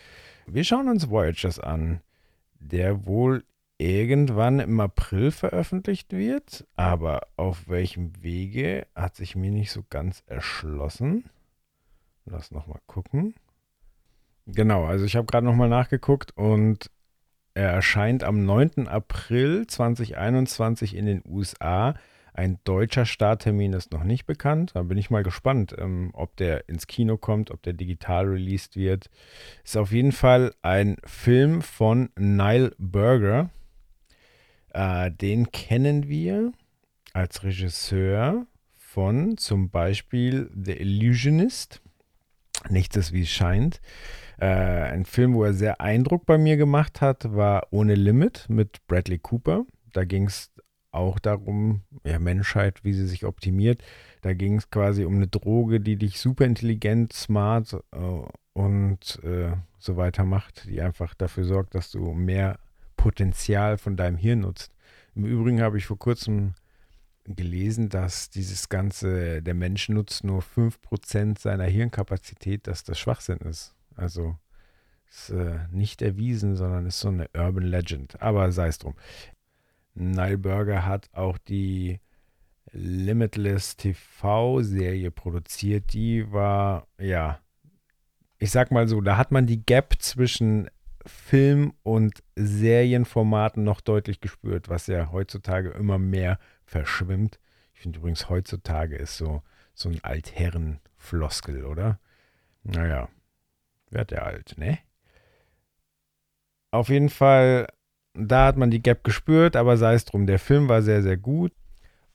Wir 0.48 0.64
schauen 0.64 0.88
uns 0.88 1.10
Voyagers 1.10 1.60
an, 1.60 2.00
der 2.62 3.06
wohl 3.06 3.44
irgendwann 3.80 4.62
im 4.62 4.80
April 4.80 5.32
veröffentlicht 5.32 6.14
wird, 6.14 6.66
aber 6.78 7.28
auf 7.36 7.68
welchem 7.68 8.24
Wege 8.24 8.88
hat 8.96 9.18
sich 9.18 9.36
mir 9.36 9.52
nicht 9.52 9.72
so 9.72 9.84
ganz 9.90 10.24
erschlossen. 10.26 11.26
Lass 12.32 12.52
nochmal 12.52 12.80
gucken. 12.88 13.36
Genau, 14.48 14.86
also 14.86 15.06
ich 15.06 15.16
habe 15.16 15.28
gerade 15.28 15.46
nochmal 15.46 15.70
nachgeguckt 15.70 16.36
und 16.36 16.90
er 17.54 17.70
erscheint 17.70 18.24
am 18.24 18.46
9. 18.46 18.88
April 18.88 19.68
2021 19.68 20.96
in 20.96 21.06
den 21.06 21.22
USA 21.26 21.96
ein 22.34 22.60
deutscher 22.64 23.06
Starttermin 23.06 23.74
ist 23.74 23.92
noch 23.92 24.04
nicht 24.04 24.26
bekannt. 24.26 24.72
Da 24.74 24.84
bin 24.84 24.98
ich 24.98 25.10
mal 25.10 25.24
gespannt, 25.24 25.76
ähm, 25.78 26.12
ob 26.14 26.38
der 26.38 26.70
ins 26.70 26.88
Kino 26.88 27.18
kommt, 27.18 27.52
ob 27.52 27.62
der 27.62 27.74
digital 27.74 28.26
released 28.26 28.78
wird. 28.78 29.10
Ist 29.64 29.76
auf 29.76 29.92
jeden 29.92 30.14
Fall 30.14 30.54
ein 30.62 30.96
Film 31.04 31.62
von 31.62 32.10
Nile 32.18 32.74
Burger. 32.78 33.50
Äh, 34.70 35.12
den 35.12 35.52
kennen 35.52 36.08
wir 36.08 36.54
als 37.12 37.44
Regisseur 37.44 38.46
von 38.78 39.38
zum 39.38 39.70
Beispiel 39.70 40.50
The 40.56 40.74
Illusionist. 40.74 41.81
Nichts 42.70 42.96
ist 42.96 43.14
wie 43.14 43.24
es 43.24 43.30
scheint. 43.30 43.82
Äh, 44.40 44.46
ein 44.46 45.06
Film, 45.06 45.34
wo 45.34 45.44
er 45.44 45.54
sehr 45.54 45.82
Eindruck 45.82 46.26
bei 46.26 46.38
mir 46.38 46.58
gemacht 46.58 47.02
hat, 47.02 47.36
war 47.36 47.68
Ohne 47.72 47.96
Limit 47.96 48.46
mit 48.50 48.86
Bradley 48.88 49.20
Cooper. 49.20 49.66
Da 49.94 50.06
ging 50.06 50.28
es 50.28 50.52
auch 50.92 51.20
darum, 51.20 51.82
ja, 52.04 52.20
Menschheit, 52.20 52.84
wie 52.84 52.94
sie 52.94 53.08
sich 53.08 53.26
optimiert. 53.26 53.84
Da 54.22 54.34
ging 54.34 54.58
es 54.58 54.70
quasi 54.70 55.06
um 55.06 55.16
eine 55.16 55.28
Droge, 55.28 55.80
die 55.80 55.96
dich 55.96 56.20
super 56.20 56.46
intelligent, 56.46 57.14
smart 57.14 57.74
äh, 57.92 57.98
und 58.54 59.20
äh, 59.24 59.54
so 59.80 59.98
weiter 59.98 60.26
macht, 60.26 60.66
die 60.70 60.82
einfach 60.82 61.14
dafür 61.14 61.46
sorgt, 61.46 61.76
dass 61.76 61.92
du 61.92 62.14
mehr 62.14 62.60
Potenzial 62.98 63.78
von 63.78 63.96
deinem 63.96 64.18
Hirn 64.18 64.42
nutzt. 64.42 64.74
Im 65.16 65.26
Übrigen 65.26 65.62
habe 65.62 65.78
ich 65.78 65.86
vor 65.86 65.98
kurzem 65.98 66.54
gelesen, 67.26 67.90
dass 67.90 68.30
dieses 68.30 68.70
ganze, 68.70 69.42
der 69.42 69.54
Mensch 69.54 69.90
nutzt 69.90 70.24
nur 70.24 70.42
5% 70.42 71.40
seiner 71.40 71.66
Hirnkapazität, 71.66 72.68
dass 72.68 72.84
das 72.84 73.00
Schwachsinn 73.00 73.38
ist. 73.38 73.76
Also 73.96 74.38
ist 75.10 75.30
äh, 75.30 75.60
nicht 75.72 76.02
erwiesen, 76.02 76.56
sondern 76.56 76.86
ist 76.86 77.00
so 77.00 77.10
eine 77.10 77.30
Urban 77.36 77.66
Legend. 77.66 78.22
Aber 78.22 78.52
sei 78.52 78.68
es 78.68 78.78
drum. 78.78 78.96
Nile 79.94 80.38
Burger 80.38 80.86
hat 80.86 81.10
auch 81.14 81.38
die 81.38 82.00
Limitless 82.72 83.76
TV-Serie 83.76 85.12
produziert. 85.12 85.94
Die 85.94 86.32
war, 86.32 86.88
ja, 86.98 87.40
ich 88.40 88.52
sag 88.52 88.72
mal 88.72 88.88
so, 88.88 89.02
da 89.02 89.18
hat 89.18 89.32
man 89.32 89.46
die 89.46 89.64
Gap 89.66 89.96
zwischen 90.00 90.70
Film- 91.06 91.74
und 91.84 92.24
Serienformaten 92.36 93.64
noch 93.64 93.82
deutlich 93.82 94.22
gespürt, 94.22 94.70
was 94.70 94.88
ja 94.88 95.12
heutzutage 95.12 95.72
immer 95.72 95.98
mehr 95.98 96.40
verschwimmt. 96.72 97.40
Ich 97.74 97.82
finde 97.82 98.00
übrigens, 98.00 98.30
heutzutage 98.30 98.96
ist 98.96 99.18
so, 99.18 99.42
so 99.74 99.90
ein 99.90 100.04
Altherren-Floskel, 100.04 101.66
oder? 101.66 102.00
Naja, 102.64 103.10
wird 103.90 104.12
der 104.12 104.26
alt, 104.26 104.58
ne? 104.58 104.80
Auf 106.72 106.90
jeden 106.90 107.10
Fall 107.10 107.68
da 108.14 108.48
hat 108.48 108.58
man 108.58 108.72
die 108.72 108.82
Gap 108.82 109.04
gespürt, 109.04 109.56
aber 109.56 109.78
sei 109.78 109.94
es 109.94 110.06
drum, 110.06 110.26
der 110.26 110.40
Film 110.40 110.68
war 110.68 110.82
sehr, 110.82 111.02
sehr 111.02 111.18
gut. 111.18 111.54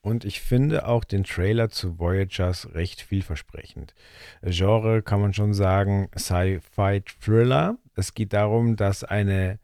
Und 0.02 0.24
ich 0.24 0.40
finde 0.40 0.86
auch 0.86 1.02
den 1.02 1.24
Trailer 1.24 1.68
zu 1.68 1.98
Voyagers 1.98 2.74
recht 2.74 3.00
vielversprechend. 3.00 3.94
Genre 4.42 5.02
kann 5.02 5.20
man 5.20 5.34
schon 5.34 5.52
sagen 5.52 6.08
Sci-Fi-Thriller. 6.16 7.78
Es 7.96 8.14
geht 8.14 8.32
darum, 8.32 8.76
dass 8.76 9.02
eine 9.02 9.58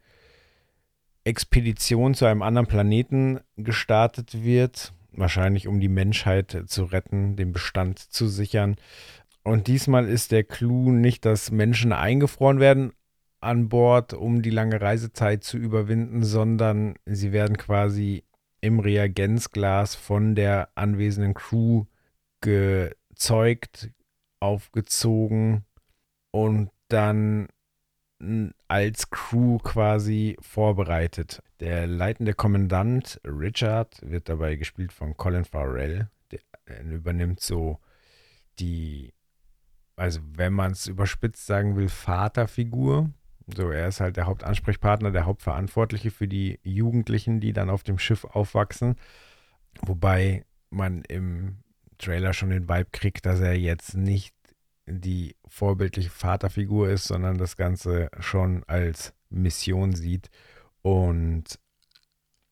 Expedition 1.25 2.13
zu 2.13 2.25
einem 2.25 2.41
anderen 2.41 2.67
Planeten 2.67 3.39
gestartet 3.55 4.43
wird, 4.43 4.93
wahrscheinlich 5.11 5.67
um 5.67 5.79
die 5.79 5.89
Menschheit 5.89 6.63
zu 6.67 6.83
retten, 6.85 7.35
den 7.35 7.53
Bestand 7.53 7.99
zu 7.99 8.27
sichern. 8.27 8.75
Und 9.43 9.67
diesmal 9.67 10.07
ist 10.07 10.31
der 10.31 10.43
Clou 10.43 10.91
nicht, 10.91 11.25
dass 11.25 11.51
Menschen 11.51 11.91
eingefroren 11.91 12.59
werden, 12.59 12.93
an 13.39 13.67
Bord, 13.69 14.13
um 14.13 14.41
die 14.41 14.49
lange 14.49 14.79
Reisezeit 14.79 15.43
zu 15.43 15.57
überwinden, 15.57 16.23
sondern 16.23 16.95
sie 17.05 17.33
werden 17.33 17.57
quasi 17.57 18.23
im 18.61 18.79
Reagenzglas 18.79 19.95
von 19.95 20.35
der 20.35 20.69
anwesenden 20.75 21.33
Crew 21.33 21.83
gezeugt, 22.39 23.89
aufgezogen 24.39 25.65
und 26.31 26.69
dann 26.87 27.47
als 28.67 29.09
Crew 29.09 29.57
quasi 29.59 30.37
vorbereitet. 30.39 31.41
Der 31.59 31.87
leitende 31.87 32.33
Kommandant 32.33 33.19
Richard 33.25 33.99
wird 34.03 34.29
dabei 34.29 34.55
gespielt 34.55 34.93
von 34.93 35.15
Colin 35.17 35.45
Farrell. 35.45 36.09
Der 36.31 36.39
übernimmt 36.83 37.39
so 37.39 37.79
die, 38.59 39.13
also 39.95 40.19
wenn 40.35 40.53
man 40.53 40.71
es 40.71 40.87
überspitzt 40.87 41.45
sagen 41.45 41.75
will, 41.75 41.89
Vaterfigur 41.89 43.09
so, 43.47 43.69
er 43.69 43.87
ist 43.87 43.99
halt 43.99 44.17
der 44.17 44.25
Hauptansprechpartner, 44.25 45.11
der 45.11 45.25
Hauptverantwortliche 45.25 46.11
für 46.11 46.27
die 46.27 46.59
Jugendlichen, 46.63 47.39
die 47.39 47.53
dann 47.53 47.69
auf 47.69 47.83
dem 47.83 47.99
Schiff 47.99 48.23
aufwachsen. 48.23 48.95
Wobei 49.81 50.45
man 50.69 51.03
im 51.03 51.57
Trailer 51.97 52.33
schon 52.33 52.49
den 52.49 52.69
Vibe 52.69 52.89
kriegt, 52.91 53.25
dass 53.25 53.39
er 53.39 53.57
jetzt 53.57 53.95
nicht 53.95 54.33
die 54.85 55.35
vorbildliche 55.47 56.09
Vaterfigur 56.09 56.89
ist, 56.89 57.05
sondern 57.05 57.37
das 57.37 57.57
Ganze 57.57 58.09
schon 58.19 58.63
als 58.65 59.13
Mission 59.29 59.93
sieht. 59.93 60.29
Und 60.81 61.59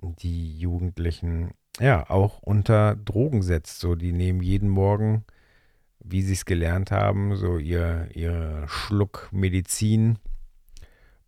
die 0.02 0.58
Jugendlichen 0.58 1.52
ja 1.80 2.10
auch 2.10 2.40
unter 2.40 2.96
Drogen 2.96 3.42
setzt. 3.42 3.80
So, 3.80 3.96
die 3.96 4.14
nehmen 4.14 4.42
jeden 4.42 4.70
Morgen, 4.70 5.26
wie 6.00 6.22
sie 6.22 6.34
es 6.34 6.46
gelernt 6.46 6.92
haben, 6.92 7.36
so 7.36 7.58
ihr, 7.58 8.10
ihr 8.14 8.64
Schluck 8.68 9.30
Medizin 9.32 10.18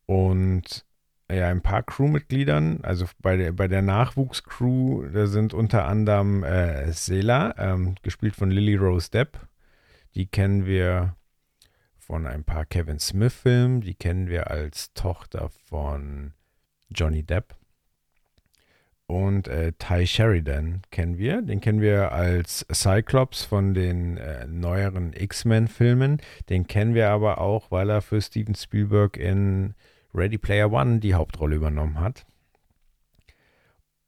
und 0.05 0.85
ja, 1.31 1.49
ein 1.49 1.61
paar 1.61 1.83
Crewmitgliedern, 1.83 2.81
also 2.83 3.05
bei 3.19 3.37
der, 3.37 3.53
bei 3.53 3.67
der 3.67 3.81
Nachwuchscrew, 3.81 5.07
da 5.13 5.25
sind 5.25 5.53
unter 5.53 5.85
anderem 5.85 6.43
äh, 6.43 6.91
Sela, 6.91 7.55
ähm, 7.57 7.95
gespielt 8.03 8.35
von 8.35 8.51
Lily 8.51 8.75
Rose 8.75 9.09
Depp. 9.09 9.39
Die 10.15 10.27
kennen 10.27 10.65
wir 10.65 11.15
von 11.97 12.27
ein 12.27 12.43
paar 12.43 12.65
Kevin 12.65 12.99
Smith-Filmen. 12.99 13.81
Die 13.81 13.95
kennen 13.95 14.27
wir 14.27 14.51
als 14.51 14.93
Tochter 14.93 15.49
von 15.49 16.33
Johnny 16.89 17.23
Depp. 17.23 17.55
Und 19.05 19.47
äh, 19.47 19.73
Ty 19.73 20.07
Sheridan 20.07 20.81
kennen 20.91 21.17
wir. 21.17 21.41
Den 21.41 21.61
kennen 21.61 21.81
wir 21.81 22.11
als 22.11 22.65
Cyclops 22.71 23.43
von 23.43 23.73
den 23.73 24.17
äh, 24.17 24.47
neueren 24.47 25.13
X-Men-Filmen. 25.13 26.21
Den 26.49 26.67
kennen 26.67 26.93
wir 26.93 27.09
aber 27.09 27.39
auch, 27.39 27.69
weil 27.69 27.89
er 27.89 28.01
für 28.01 28.21
Steven 28.21 28.55
Spielberg 28.55 29.17
in 29.17 29.73
Ready 30.13 30.37
Player 30.37 30.71
One 30.71 30.99
die 30.99 31.15
Hauptrolle 31.15 31.55
übernommen 31.55 31.99
hat. 31.99 32.25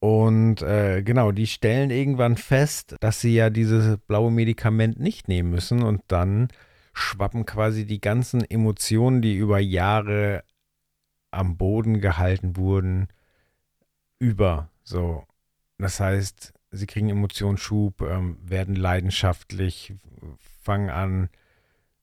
Und 0.06 0.62
äh, 0.62 1.02
genau, 1.02 1.32
die 1.32 1.48
stellen 1.48 1.90
irgendwann 1.90 2.38
fest, 2.38 2.96
dass 3.00 3.22
sie 3.22 3.34
ja 3.34 3.50
dieses 3.50 3.98
blaue 3.98 4.30
Medikament 4.30 5.00
nicht 5.00 5.28
nehmen 5.28 5.50
müssen 5.50 5.82
und 5.82 6.04
dann 6.10 6.50
schwappen 6.94 7.48
quasi 7.48 7.88
die 7.88 8.00
ganzen 8.00 8.48
Emotionen, 8.48 9.24
die 9.24 9.36
über 9.36 9.58
Jahre 9.58 10.44
am 11.32 11.58
Boden 11.58 12.02
gehalten 12.02 12.56
wurden, 12.56 13.08
über. 14.20 14.70
So, 14.84 15.26
das 15.80 16.00
heißt, 16.00 16.54
sie 16.70 16.86
kriegen 16.86 17.10
Emotionsschub, 17.10 18.02
ähm, 18.02 18.38
werden 18.44 18.76
leidenschaftlich, 18.76 19.96
fangen 20.62 20.92
an, 20.92 21.30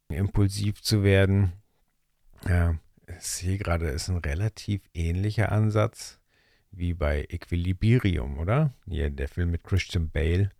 impulsiv 0.08 0.82
zu 0.82 1.04
werden. 1.04 1.52
Ja, 2.48 2.74
ich 3.06 3.22
sehe 3.22 3.58
gerade, 3.58 3.90
ist 3.90 4.08
ein 4.08 4.16
relativ 4.16 4.82
ähnlicher 4.92 5.52
Ansatz 5.52 6.18
wie 6.72 6.94
bei 6.94 7.26
Equilibrium, 7.28 8.38
oder? 8.38 8.72
Hier 8.86 9.10
der 9.10 9.28
Film 9.28 9.50
mit 9.50 9.62
Christian 9.62 10.10
Bale, 10.10 10.50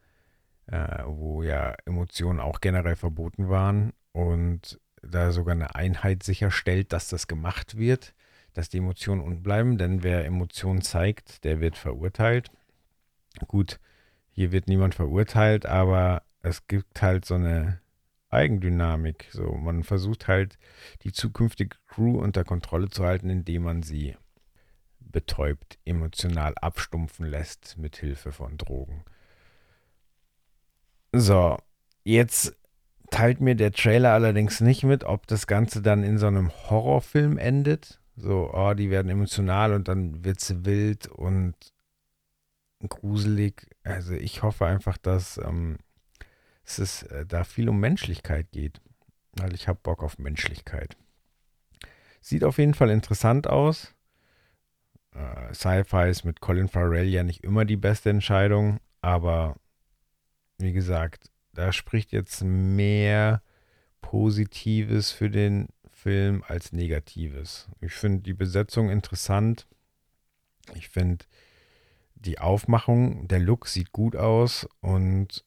äh, 0.66 1.02
wo 1.06 1.42
ja 1.42 1.74
Emotionen 1.86 2.40
auch 2.40 2.60
generell 2.60 2.96
verboten 2.96 3.48
waren 3.48 3.92
und 4.12 4.78
da 5.02 5.32
sogar 5.32 5.54
eine 5.54 5.74
Einheit 5.74 6.22
sicherstellt, 6.22 6.92
dass 6.92 7.08
das 7.08 7.26
gemacht 7.26 7.76
wird, 7.76 8.14
dass 8.54 8.68
die 8.68 8.78
Emotionen 8.78 9.20
unten 9.20 9.42
bleiben, 9.42 9.78
denn 9.78 10.02
wer 10.02 10.24
Emotionen 10.24 10.82
zeigt, 10.82 11.44
der 11.44 11.60
wird 11.60 11.76
verurteilt. 11.76 12.50
Gut, 13.48 13.80
hier 14.30 14.52
wird 14.52 14.68
niemand 14.68 14.94
verurteilt, 14.94 15.66
aber 15.66 16.22
es 16.42 16.66
gibt 16.66 17.02
halt 17.02 17.24
so 17.24 17.34
eine 17.34 17.80
Eigendynamik. 18.28 19.28
So, 19.30 19.52
man 19.52 19.84
versucht 19.84 20.28
halt 20.28 20.58
die 21.02 21.12
zukünftige 21.12 21.76
Crew 21.86 22.18
unter 22.18 22.44
Kontrolle 22.44 22.88
zu 22.88 23.04
halten, 23.04 23.28
indem 23.28 23.64
man 23.64 23.82
sie 23.82 24.16
betäubt, 25.12 25.78
emotional 25.84 26.54
abstumpfen 26.56 27.26
lässt 27.26 27.76
mit 27.78 27.96
Hilfe 27.96 28.32
von 28.32 28.56
Drogen. 28.56 29.04
So, 31.12 31.58
jetzt 32.04 32.56
teilt 33.10 33.40
mir 33.40 33.54
der 33.54 33.72
Trailer 33.72 34.12
allerdings 34.12 34.60
nicht 34.60 34.82
mit, 34.82 35.04
ob 35.04 35.26
das 35.26 35.46
Ganze 35.46 35.82
dann 35.82 36.02
in 36.02 36.18
so 36.18 36.26
einem 36.26 36.50
Horrorfilm 36.50 37.38
endet. 37.38 38.00
So, 38.16 38.50
oh, 38.52 38.74
die 38.74 38.90
werden 38.90 39.10
emotional 39.10 39.74
und 39.74 39.88
dann 39.88 40.24
wird 40.24 40.40
es 40.40 40.64
wild 40.64 41.06
und 41.08 41.54
gruselig. 42.88 43.68
Also 43.84 44.14
ich 44.14 44.42
hoffe 44.42 44.66
einfach, 44.66 44.96
dass 44.96 45.38
ähm, 45.38 45.78
es 46.64 47.02
äh, 47.04 47.26
da 47.26 47.44
viel 47.44 47.68
um 47.68 47.78
Menschlichkeit 47.80 48.50
geht. 48.52 48.80
Weil 49.34 49.54
ich 49.54 49.68
habe 49.68 49.78
Bock 49.82 50.02
auf 50.02 50.18
Menschlichkeit. 50.18 50.96
Sieht 52.20 52.44
auf 52.44 52.58
jeden 52.58 52.74
Fall 52.74 52.90
interessant 52.90 53.46
aus. 53.46 53.94
Äh, 55.14 55.54
Sci-Fi 55.54 56.08
ist 56.08 56.24
mit 56.24 56.40
Colin 56.40 56.68
Farrell 56.68 57.08
ja 57.08 57.22
nicht 57.22 57.44
immer 57.44 57.64
die 57.64 57.76
beste 57.76 58.10
Entscheidung, 58.10 58.80
aber 59.00 59.56
wie 60.58 60.72
gesagt, 60.72 61.30
da 61.54 61.72
spricht 61.72 62.12
jetzt 62.12 62.42
mehr 62.42 63.42
Positives 64.00 65.10
für 65.10 65.30
den 65.30 65.68
Film 65.90 66.42
als 66.46 66.72
Negatives. 66.72 67.68
Ich 67.80 67.92
finde 67.92 68.22
die 68.22 68.34
Besetzung 68.34 68.90
interessant. 68.90 69.66
Ich 70.74 70.88
finde 70.88 71.24
die 72.14 72.38
Aufmachung, 72.38 73.28
der 73.28 73.40
Look 73.40 73.66
sieht 73.66 73.92
gut 73.92 74.16
aus 74.16 74.68
und 74.80 75.44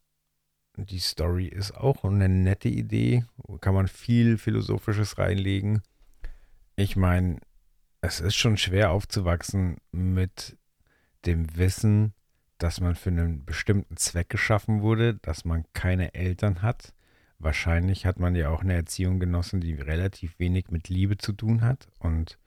die 0.78 1.00
Story 1.00 1.48
ist 1.48 1.72
auch 1.72 2.04
eine 2.04 2.28
nette 2.28 2.70
Idee. 2.70 3.26
Kann 3.62 3.74
man 3.74 3.88
viel 3.88 4.38
Philosophisches 4.38 5.18
reinlegen. 5.18 5.82
Ich 6.76 6.96
meine, 6.96 7.40
es 8.06 8.20
ist 8.20 8.36
schon 8.36 8.58
schwer 8.58 8.92
aufzuwachsen 8.92 9.78
mit 9.92 10.58
dem 11.26 11.58
Wissen, 11.58 12.14
dass 12.60 12.80
man 12.80 12.96
für 12.96 13.10
einen 13.10 13.46
bestimmten 13.46 13.98
Zweck 13.98 14.30
geschaffen 14.30 14.82
wurde, 14.82 15.16
dass 15.16 15.44
man 15.44 15.66
keine 15.74 16.14
Eltern 16.14 16.62
hat. 16.62 16.94
Wahrscheinlich 17.40 18.06
hat 18.06 18.20
man 18.20 18.36
ja 18.36 18.50
auch 18.50 18.62
eine 18.62 18.76
Erziehung 18.76 19.20
genossen, 19.20 19.60
die 19.60 19.74
relativ 19.74 20.40
wenig 20.40 20.70
mit 20.70 20.88
Liebe 20.88 21.18
zu 21.18 21.34
tun 21.34 21.62
hat. 21.62 21.88
Und 22.00 22.38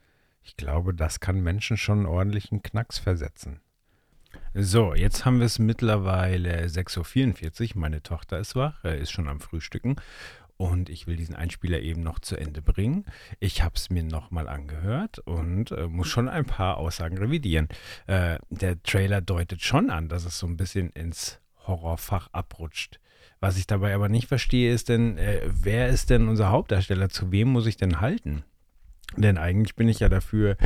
ich 0.43 0.57
glaube, 0.57 0.95
das 0.95 1.21
kann 1.21 1.41
Menschen 1.41 1.77
schon 1.77 1.99
einen 1.99 2.07
ordentlichen 2.07 2.63
Knacks 2.63 2.99
versetzen. 2.99 3.61
So, 4.55 4.95
jetzt 4.95 5.25
haben 5.25 5.39
wir 5.39 5.47
es 5.47 5.59
mittlerweile 5.59 6.67
6.44 6.67 7.75
Uhr. 7.75 7.81
Meine 7.81 8.03
Tochter 8.03 8.39
ist 8.39 8.55
wach, 8.55 8.85
ist 8.85 9.11
schon 9.11 9.29
am 9.29 9.41
Frühstücken. 9.41 9.97
Und 10.59 10.91
ich 10.91 11.07
will 11.07 11.17
diesen 11.17 11.37
Einspieler 11.37 11.81
eben 11.81 12.03
noch 12.03 12.19
zu 12.19 12.37
Ende 12.37 12.61
bringen. 12.61 13.07
Ich 13.39 13.63
habe 13.63 13.77
es 13.77 13.91
mir 13.91 14.03
nochmal 14.03 14.49
angehört 14.49 15.21
und 15.21 15.71
äh, 15.71 15.87
muss 15.87 16.09
schon 16.09 16.29
ein 16.29 16.45
paar 16.45 16.79
Aussagen 16.79 17.17
revidieren. 17.17 17.69
Äh, 18.09 18.39
der 18.51 18.83
Trailer 18.83 19.21
deutet 19.21 19.63
schon 19.63 19.89
an, 19.89 20.09
dass 20.09 20.25
es 20.25 20.39
so 20.39 20.49
ein 20.49 20.57
bisschen 20.57 20.91
ins 20.91 21.39
Horrorfach 21.67 22.29
abrutscht. 22.33 22.99
Was 23.39 23.57
ich 23.57 23.69
dabei 23.69 23.95
aber 23.95 24.09
nicht 24.09 24.27
verstehe, 24.27 24.75
ist 24.75 24.89
denn, 24.89 25.17
äh, 25.17 25.43
wer 25.45 25.89
ist 25.89 26.11
denn 26.11 26.27
unser 26.27 26.51
Hauptdarsteller? 26.51 27.09
Zu 27.09 27.31
wem 27.31 27.49
muss 27.49 27.67
ich 27.67 27.77
denn 27.77 28.01
halten? 28.01 28.43
Denn 29.17 29.39
eigentlich 29.39 29.77
bin 29.77 29.89
ich 29.89 30.01
ja 30.01 30.09
dafür, 30.09 30.57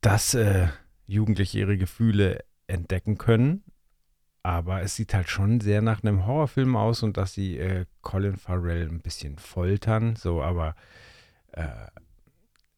dass 0.00 0.34
äh, 0.34 0.68
Jugendliche 1.06 1.58
ihre 1.58 1.76
Gefühle 1.76 2.44
entdecken 2.68 3.18
können. 3.18 3.64
Aber 4.42 4.82
es 4.82 4.96
sieht 4.96 5.12
halt 5.12 5.28
schon 5.28 5.60
sehr 5.60 5.82
nach 5.82 6.02
einem 6.02 6.26
Horrorfilm 6.26 6.76
aus 6.76 7.02
und 7.02 7.16
dass 7.16 7.34
sie 7.34 7.58
äh, 7.58 7.84
Colin 8.00 8.36
Farrell 8.36 8.88
ein 8.88 9.00
bisschen 9.00 9.38
foltern. 9.38 10.16
So, 10.16 10.42
aber 10.42 10.74
äh, 11.52 11.68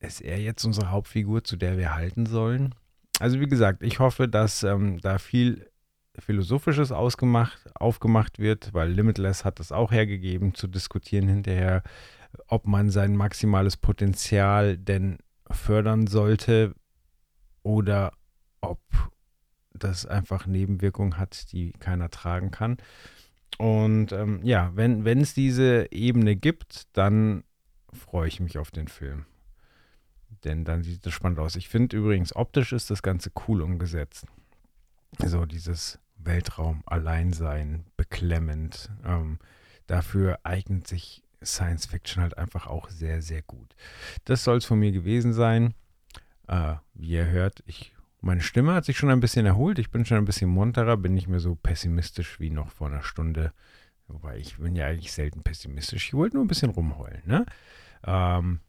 ist 0.00 0.20
er 0.20 0.40
jetzt 0.40 0.64
unsere 0.64 0.90
Hauptfigur, 0.90 1.44
zu 1.44 1.56
der 1.56 1.78
wir 1.78 1.94
halten 1.94 2.26
sollen? 2.26 2.74
Also 3.20 3.38
wie 3.38 3.46
gesagt, 3.46 3.82
ich 3.82 4.00
hoffe, 4.00 4.26
dass 4.28 4.64
ähm, 4.64 5.00
da 5.00 5.18
viel 5.18 5.70
Philosophisches 6.18 6.92
ausgemacht, 6.92 7.70
aufgemacht 7.74 8.38
wird, 8.38 8.74
weil 8.74 8.90
Limitless 8.90 9.44
hat 9.44 9.60
das 9.60 9.72
auch 9.72 9.92
hergegeben, 9.92 10.54
zu 10.54 10.66
diskutieren 10.66 11.28
hinterher, 11.28 11.82
ob 12.48 12.66
man 12.66 12.90
sein 12.90 13.16
maximales 13.16 13.76
Potenzial 13.76 14.76
denn 14.76 15.18
fördern 15.50 16.06
sollte 16.06 16.74
oder 17.62 18.12
ob 18.60 18.80
das 19.84 20.06
einfach 20.06 20.46
Nebenwirkungen 20.46 21.18
hat, 21.18 21.52
die 21.52 21.72
keiner 21.72 22.10
tragen 22.10 22.50
kann. 22.50 22.76
Und 23.58 24.12
ähm, 24.12 24.40
ja, 24.42 24.72
wenn 24.74 25.06
es 25.20 25.34
diese 25.34 25.90
Ebene 25.92 26.36
gibt, 26.36 26.88
dann 26.96 27.44
freue 27.92 28.28
ich 28.28 28.40
mich 28.40 28.58
auf 28.58 28.70
den 28.70 28.88
Film. 28.88 29.26
Denn 30.44 30.64
dann 30.64 30.82
sieht 30.82 31.06
es 31.06 31.12
spannend 31.12 31.38
aus. 31.38 31.56
Ich 31.56 31.68
finde 31.68 31.96
übrigens, 31.96 32.34
optisch 32.34 32.72
ist 32.72 32.90
das 32.90 33.02
Ganze 33.02 33.30
cool 33.46 33.62
umgesetzt. 33.62 34.26
So 35.18 35.44
dieses 35.46 35.98
Weltraum, 36.16 36.82
Alleinsein, 36.86 37.84
beklemmend. 37.96 38.90
Ähm, 39.04 39.38
dafür 39.86 40.40
eignet 40.42 40.86
sich 40.86 41.22
Science 41.44 41.86
Fiction 41.86 42.22
halt 42.22 42.38
einfach 42.38 42.66
auch 42.66 42.88
sehr, 42.88 43.22
sehr 43.22 43.42
gut. 43.42 43.74
Das 44.24 44.44
soll 44.44 44.58
es 44.58 44.64
von 44.64 44.78
mir 44.78 44.92
gewesen 44.92 45.32
sein. 45.32 45.74
Äh, 46.48 46.74
wie 46.94 47.10
ihr 47.10 47.26
hört, 47.26 47.62
ich 47.66 47.91
meine 48.22 48.40
Stimme 48.40 48.74
hat 48.74 48.84
sich 48.84 48.96
schon 48.96 49.10
ein 49.10 49.20
bisschen 49.20 49.46
erholt. 49.46 49.78
Ich 49.78 49.90
bin 49.90 50.04
schon 50.04 50.18
ein 50.18 50.24
bisschen 50.24 50.48
munterer, 50.48 50.96
bin 50.96 51.12
nicht 51.12 51.28
mehr 51.28 51.40
so 51.40 51.56
pessimistisch 51.56 52.38
wie 52.40 52.50
noch 52.50 52.70
vor 52.70 52.86
einer 52.86 53.02
Stunde. 53.02 53.52
Wobei 54.06 54.38
ich 54.38 54.58
bin 54.58 54.76
ja 54.76 54.86
eigentlich 54.86 55.12
selten 55.12 55.42
pessimistisch. 55.42 56.06
Ich 56.06 56.14
wollte 56.14 56.36
nur 56.36 56.44
ein 56.44 56.48
bisschen 56.48 56.70
rumheulen. 56.70 57.22
Ne? 57.26 57.44
Ähm, 58.04 58.60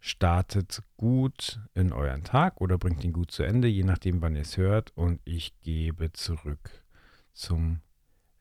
startet 0.00 0.82
gut 0.96 1.60
in 1.74 1.92
euren 1.92 2.22
Tag 2.22 2.60
oder 2.60 2.76
bringt 2.76 3.02
ihn 3.02 3.12
gut 3.12 3.30
zu 3.30 3.42
Ende, 3.42 3.66
je 3.66 3.82
nachdem, 3.82 4.20
wann 4.20 4.36
ihr 4.36 4.42
es 4.42 4.56
hört. 4.58 4.92
Und 4.94 5.20
ich 5.24 5.58
gebe 5.60 6.12
zurück 6.12 6.70
zum 7.32 7.80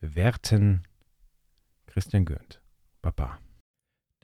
werten 0.01 0.83
Christian 1.87 2.25
Gürnt. 2.25 2.61
Baba. 3.01 3.39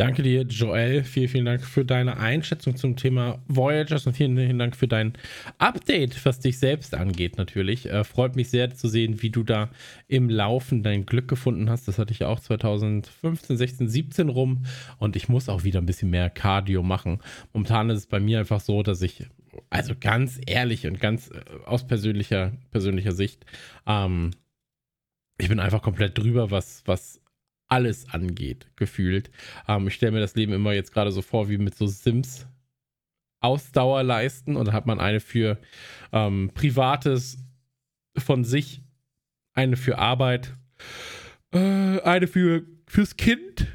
Danke 0.04 0.22
dir, 0.22 0.41
Joel. 0.41 1.06
Vielen, 1.06 1.30
vielen 1.30 1.45
Dank 1.45 1.64
für 1.64 1.86
deine 1.86 2.18
Einschätzung 2.18 2.76
zum 2.76 2.97
Thema 2.97 3.41
Voyagers 3.47 4.06
und 4.06 4.12
vielen, 4.12 4.36
vielen 4.36 4.60
Dank 4.60 4.76
für 4.76 4.89
dein 4.89 5.14
Update, 5.60 6.26
was 6.26 6.41
dich 6.41 6.60
selbst 6.60 6.93
angeht, 6.93 7.38
natürlich. 7.38 7.89
Äh, 7.89 8.04
freut 8.04 8.36
mich 8.36 8.49
sehr 8.49 8.76
zu 8.76 8.89
sehen, 8.89 9.22
wie 9.22 9.30
du 9.30 9.43
da 9.43 9.70
im 10.10 10.30
Laufen 10.30 10.84
dein 10.84 11.06
Glück 11.06 11.30
gefunden 11.30 11.70
hast. 11.70 11.88
Das 11.88 11.99
hatte 11.99 12.12
ich 12.12 12.20
ja 12.20 12.28
auch 12.28 12.41
2015, 12.41 13.56
16, 13.56 13.88
17 13.88 14.28
rum 14.28 14.66
und 14.97 15.16
ich 15.16 15.30
muss 15.30 15.47
auch 15.47 15.64
wieder 15.64 15.80
ein 15.80 15.86
bisschen 15.86 16.10
mehr 16.10 16.30
Cardio 16.30 16.84
machen. 16.84 17.20
Momentan 17.54 17.89
ist 17.89 17.99
es 17.99 18.08
bei 18.08 18.20
mir 18.20 18.39
einfach 18.39 18.60
so, 18.60 18.84
dass 18.84 19.01
ich, 19.01 19.26
also 19.70 19.93
ganz 19.97 20.38
ehrlich 20.45 20.86
und 20.86 20.99
ganz 20.99 21.30
äh, 21.30 21.39
aus 21.66 21.88
persönlicher, 21.88 22.51
persönlicher 22.72 23.14
Sicht, 23.14 23.45
ähm, 23.88 24.32
ich 25.38 25.47
bin 25.47 25.62
einfach 25.62 25.82
komplett 25.82 26.18
drüber, 26.18 26.51
was, 26.51 26.84
was 26.86 27.22
alles 27.74 28.07
angeht, 28.09 28.67
gefühlt. 28.76 29.32
Ähm, 29.67 29.88
ich 29.88 29.95
stelle 29.95 30.11
mir 30.11 30.19
das 30.19 30.36
Leben 30.36 30.53
immer 30.53 30.74
jetzt 30.74 30.93
gerade 30.93 31.11
so 31.11 31.24
vor, 31.24 31.49
wie 31.49 31.57
mit 31.57 31.76
so 31.76 31.88
Sims 31.88 32.45
Ausdauerleisten 33.41 34.55
und 34.55 34.67
da 34.67 34.74
hat 34.74 34.86
man 34.86 34.99
eine 34.99 35.19
für 35.19 35.57
ähm, 36.13 36.51
Privates 36.53 37.39
von 38.17 38.45
sich, 38.45 38.82
eine 39.53 39.76
für 39.76 39.97
Arbeit, 39.97 40.53
äh, 41.51 41.99
eine 42.01 42.28
für 42.28 42.63
fürs 42.88 43.17
Kind, 43.17 43.67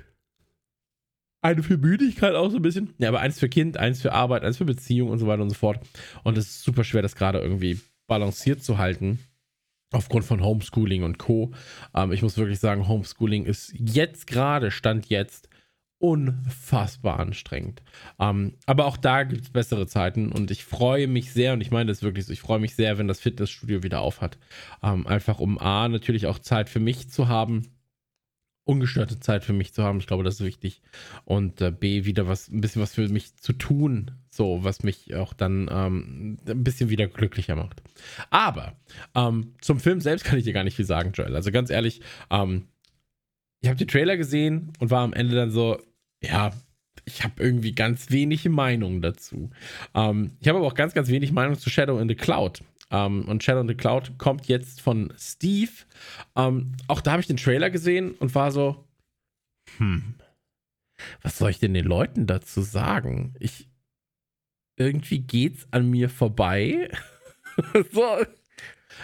eine 1.43 1.65
für 1.65 1.77
Müdigkeit 1.77 2.35
auch 2.35 2.51
so 2.51 2.57
ein 2.57 2.63
bisschen. 2.63 2.95
Ja, 2.99 3.09
aber 3.09 3.21
eins 3.21 3.41
für 3.41 3.49
Kind, 3.49 3.77
eins 3.79 4.01
für 4.01 4.13
Arbeit, 4.13 4.45
eins 4.45 4.59
für 4.59 4.65
Beziehung 4.65 5.11
und 5.11 5.19
so 5.19 5.27
weiter 5.27 5.43
und 5.43 5.51
so 5.51 5.57
fort. 5.57 5.85
Und 6.23 6.39
es 6.39 6.47
ist 6.47 6.63
super 6.63 6.85
schwer, 6.85 7.03
das 7.03 7.17
gerade 7.17 7.41
irgendwie 7.41 7.81
balanciert 8.07 8.63
zu 8.63 8.79
halten 8.79 9.19
aufgrund 9.91 10.25
von 10.25 10.43
Homeschooling 10.43 11.03
und 11.03 11.19
Co. 11.19 11.53
Ähm, 11.95 12.13
ich 12.13 12.23
muss 12.23 12.37
wirklich 12.37 12.61
sagen, 12.61 12.89
Homeschooling 12.89 13.45
ist 13.45 13.73
jetzt 13.75 14.27
gerade, 14.27 14.71
Stand 14.71 15.09
jetzt, 15.09 15.49
unfassbar 16.01 17.19
anstrengend. 17.19 17.83
Ähm, 18.21 18.55
aber 18.67 18.87
auch 18.87 18.97
da 18.97 19.25
gibt 19.25 19.43
es 19.43 19.51
bessere 19.51 19.89
Zeiten 19.89 20.31
und 20.31 20.53
ich 20.53 20.65
freue 20.65 21.09
mich 21.09 21.33
sehr, 21.33 21.53
und 21.53 21.61
ich 21.61 21.73
meine 21.73 21.87
das 21.87 22.03
wirklich 22.03 22.25
so, 22.27 22.33
ich 22.33 22.41
freue 22.41 22.61
mich 22.61 22.77
sehr, 22.77 22.99
wenn 22.99 23.09
das 23.09 23.19
Fitnessstudio 23.19 23.83
wieder 23.83 24.01
auf 24.01 24.21
hat. 24.21 24.39
Ähm, 24.83 25.07
einfach 25.09 25.41
um 25.41 25.59
A, 25.59 25.89
natürlich 25.89 26.27
auch 26.27 26.39
Zeit 26.39 26.69
für 26.69 26.81
mich 26.81 27.11
zu 27.11 27.29
haben 27.29 27.73
ungestörte 28.69 29.19
Zeit 29.19 29.45
für 29.45 29.55
mich 29.55 29.73
zu 29.73 29.83
haben. 29.83 29.99
Ich 29.99 30.07
glaube, 30.07 30.25
das 30.25 30.35
ist 30.35 30.47
wichtig. 30.47 30.83
Und 31.25 31.61
äh, 31.63 31.71
B, 31.71 32.05
wieder 32.05 32.29
was, 32.29 32.49
ein 32.49 32.61
bisschen 32.61 32.83
was 32.83 32.95
für 32.95 33.09
mich 33.09 33.35
zu 33.37 33.55
tun, 33.55 34.11
so, 34.39 34.65
was 34.65 34.85
mich 34.85 35.15
auch 35.15 35.35
dann 35.35 35.69
ähm, 35.71 36.39
ein 36.47 36.65
bisschen 36.65 36.89
wieder 36.89 37.09
glücklicher 37.09 37.57
macht. 37.57 37.83
Aber 38.31 38.77
ähm, 39.15 39.55
zum 39.61 39.81
Film 39.81 40.01
selbst 40.01 40.25
kann 40.25 40.39
ich 40.39 40.45
dir 40.45 40.53
gar 40.55 40.65
nicht 40.65 40.77
viel 40.77 40.87
sagen, 40.87 41.11
Joel. 41.13 41.35
Also 41.35 41.51
ganz 41.51 41.69
ehrlich, 41.71 42.01
ähm, 42.31 42.69
ich 43.61 43.69
habe 43.69 43.77
den 43.77 43.89
Trailer 43.89 44.17
gesehen 44.17 44.73
und 44.79 44.91
war 44.91 45.03
am 45.03 45.13
Ende 45.13 45.35
dann 45.35 45.51
so, 45.51 45.79
ja, 46.23 46.53
ich 47.05 47.25
habe 47.25 47.43
irgendwie 47.43 47.73
ganz 47.73 48.11
wenig 48.11 48.49
Meinung 48.49 49.03
dazu. 49.03 49.51
Ähm, 49.93 50.37
ich 50.41 50.49
habe 50.49 50.59
aber 50.59 50.69
auch 50.69 50.75
ganz, 50.75 50.95
ganz 50.95 51.09
wenig 51.09 51.33
Meinung 51.33 51.59
zu 51.59 51.69
Shadow 51.69 51.99
in 51.99 52.09
the 52.09 52.15
Cloud. 52.15 52.63
Ähm, 52.93 53.25
und 53.27 53.43
Shadow 53.43 53.61
in 53.63 53.69
the 53.69 53.75
Cloud 53.75 54.19
kommt 54.19 54.47
jetzt 54.47 54.81
von 54.81 55.13
Steve. 55.19 55.73
Ähm, 56.37 56.77
auch 56.87 57.01
da 57.01 57.11
habe 57.11 57.21
ich 57.21 57.27
den 57.27 57.37
Trailer 57.37 57.71
gesehen 57.71 58.13
und 58.13 58.35
war 58.37 58.53
so, 58.53 58.85
hm, 59.79 60.15
was 61.23 61.39
soll 61.39 61.51
ich 61.51 61.59
denn 61.59 61.75
den 61.75 61.85
Leuten 61.85 62.27
dazu 62.27 62.63
sagen? 62.63 63.35
Ich, 63.41 63.69
irgendwie 64.79 65.21
geht's 65.21 65.67
an 65.71 65.91
mir 65.91 66.09
vorbei. 66.09 66.91
so. 67.93 68.25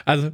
Also, 0.04 0.30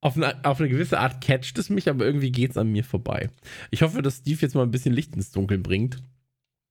auf 0.00 0.16
eine, 0.16 0.44
auf 0.44 0.60
eine 0.60 0.68
gewisse 0.68 0.98
Art 0.98 1.20
catcht 1.20 1.58
es 1.58 1.68
mich, 1.68 1.88
aber 1.88 2.04
irgendwie 2.04 2.32
geht's 2.32 2.56
an 2.56 2.72
mir 2.72 2.84
vorbei. 2.84 3.30
Ich 3.70 3.82
hoffe, 3.82 4.02
dass 4.02 4.18
Steve 4.18 4.38
jetzt 4.40 4.54
mal 4.54 4.62
ein 4.62 4.70
bisschen 4.70 4.94
Licht 4.94 5.14
ins 5.14 5.30
Dunkeln 5.30 5.62
bringt 5.62 6.02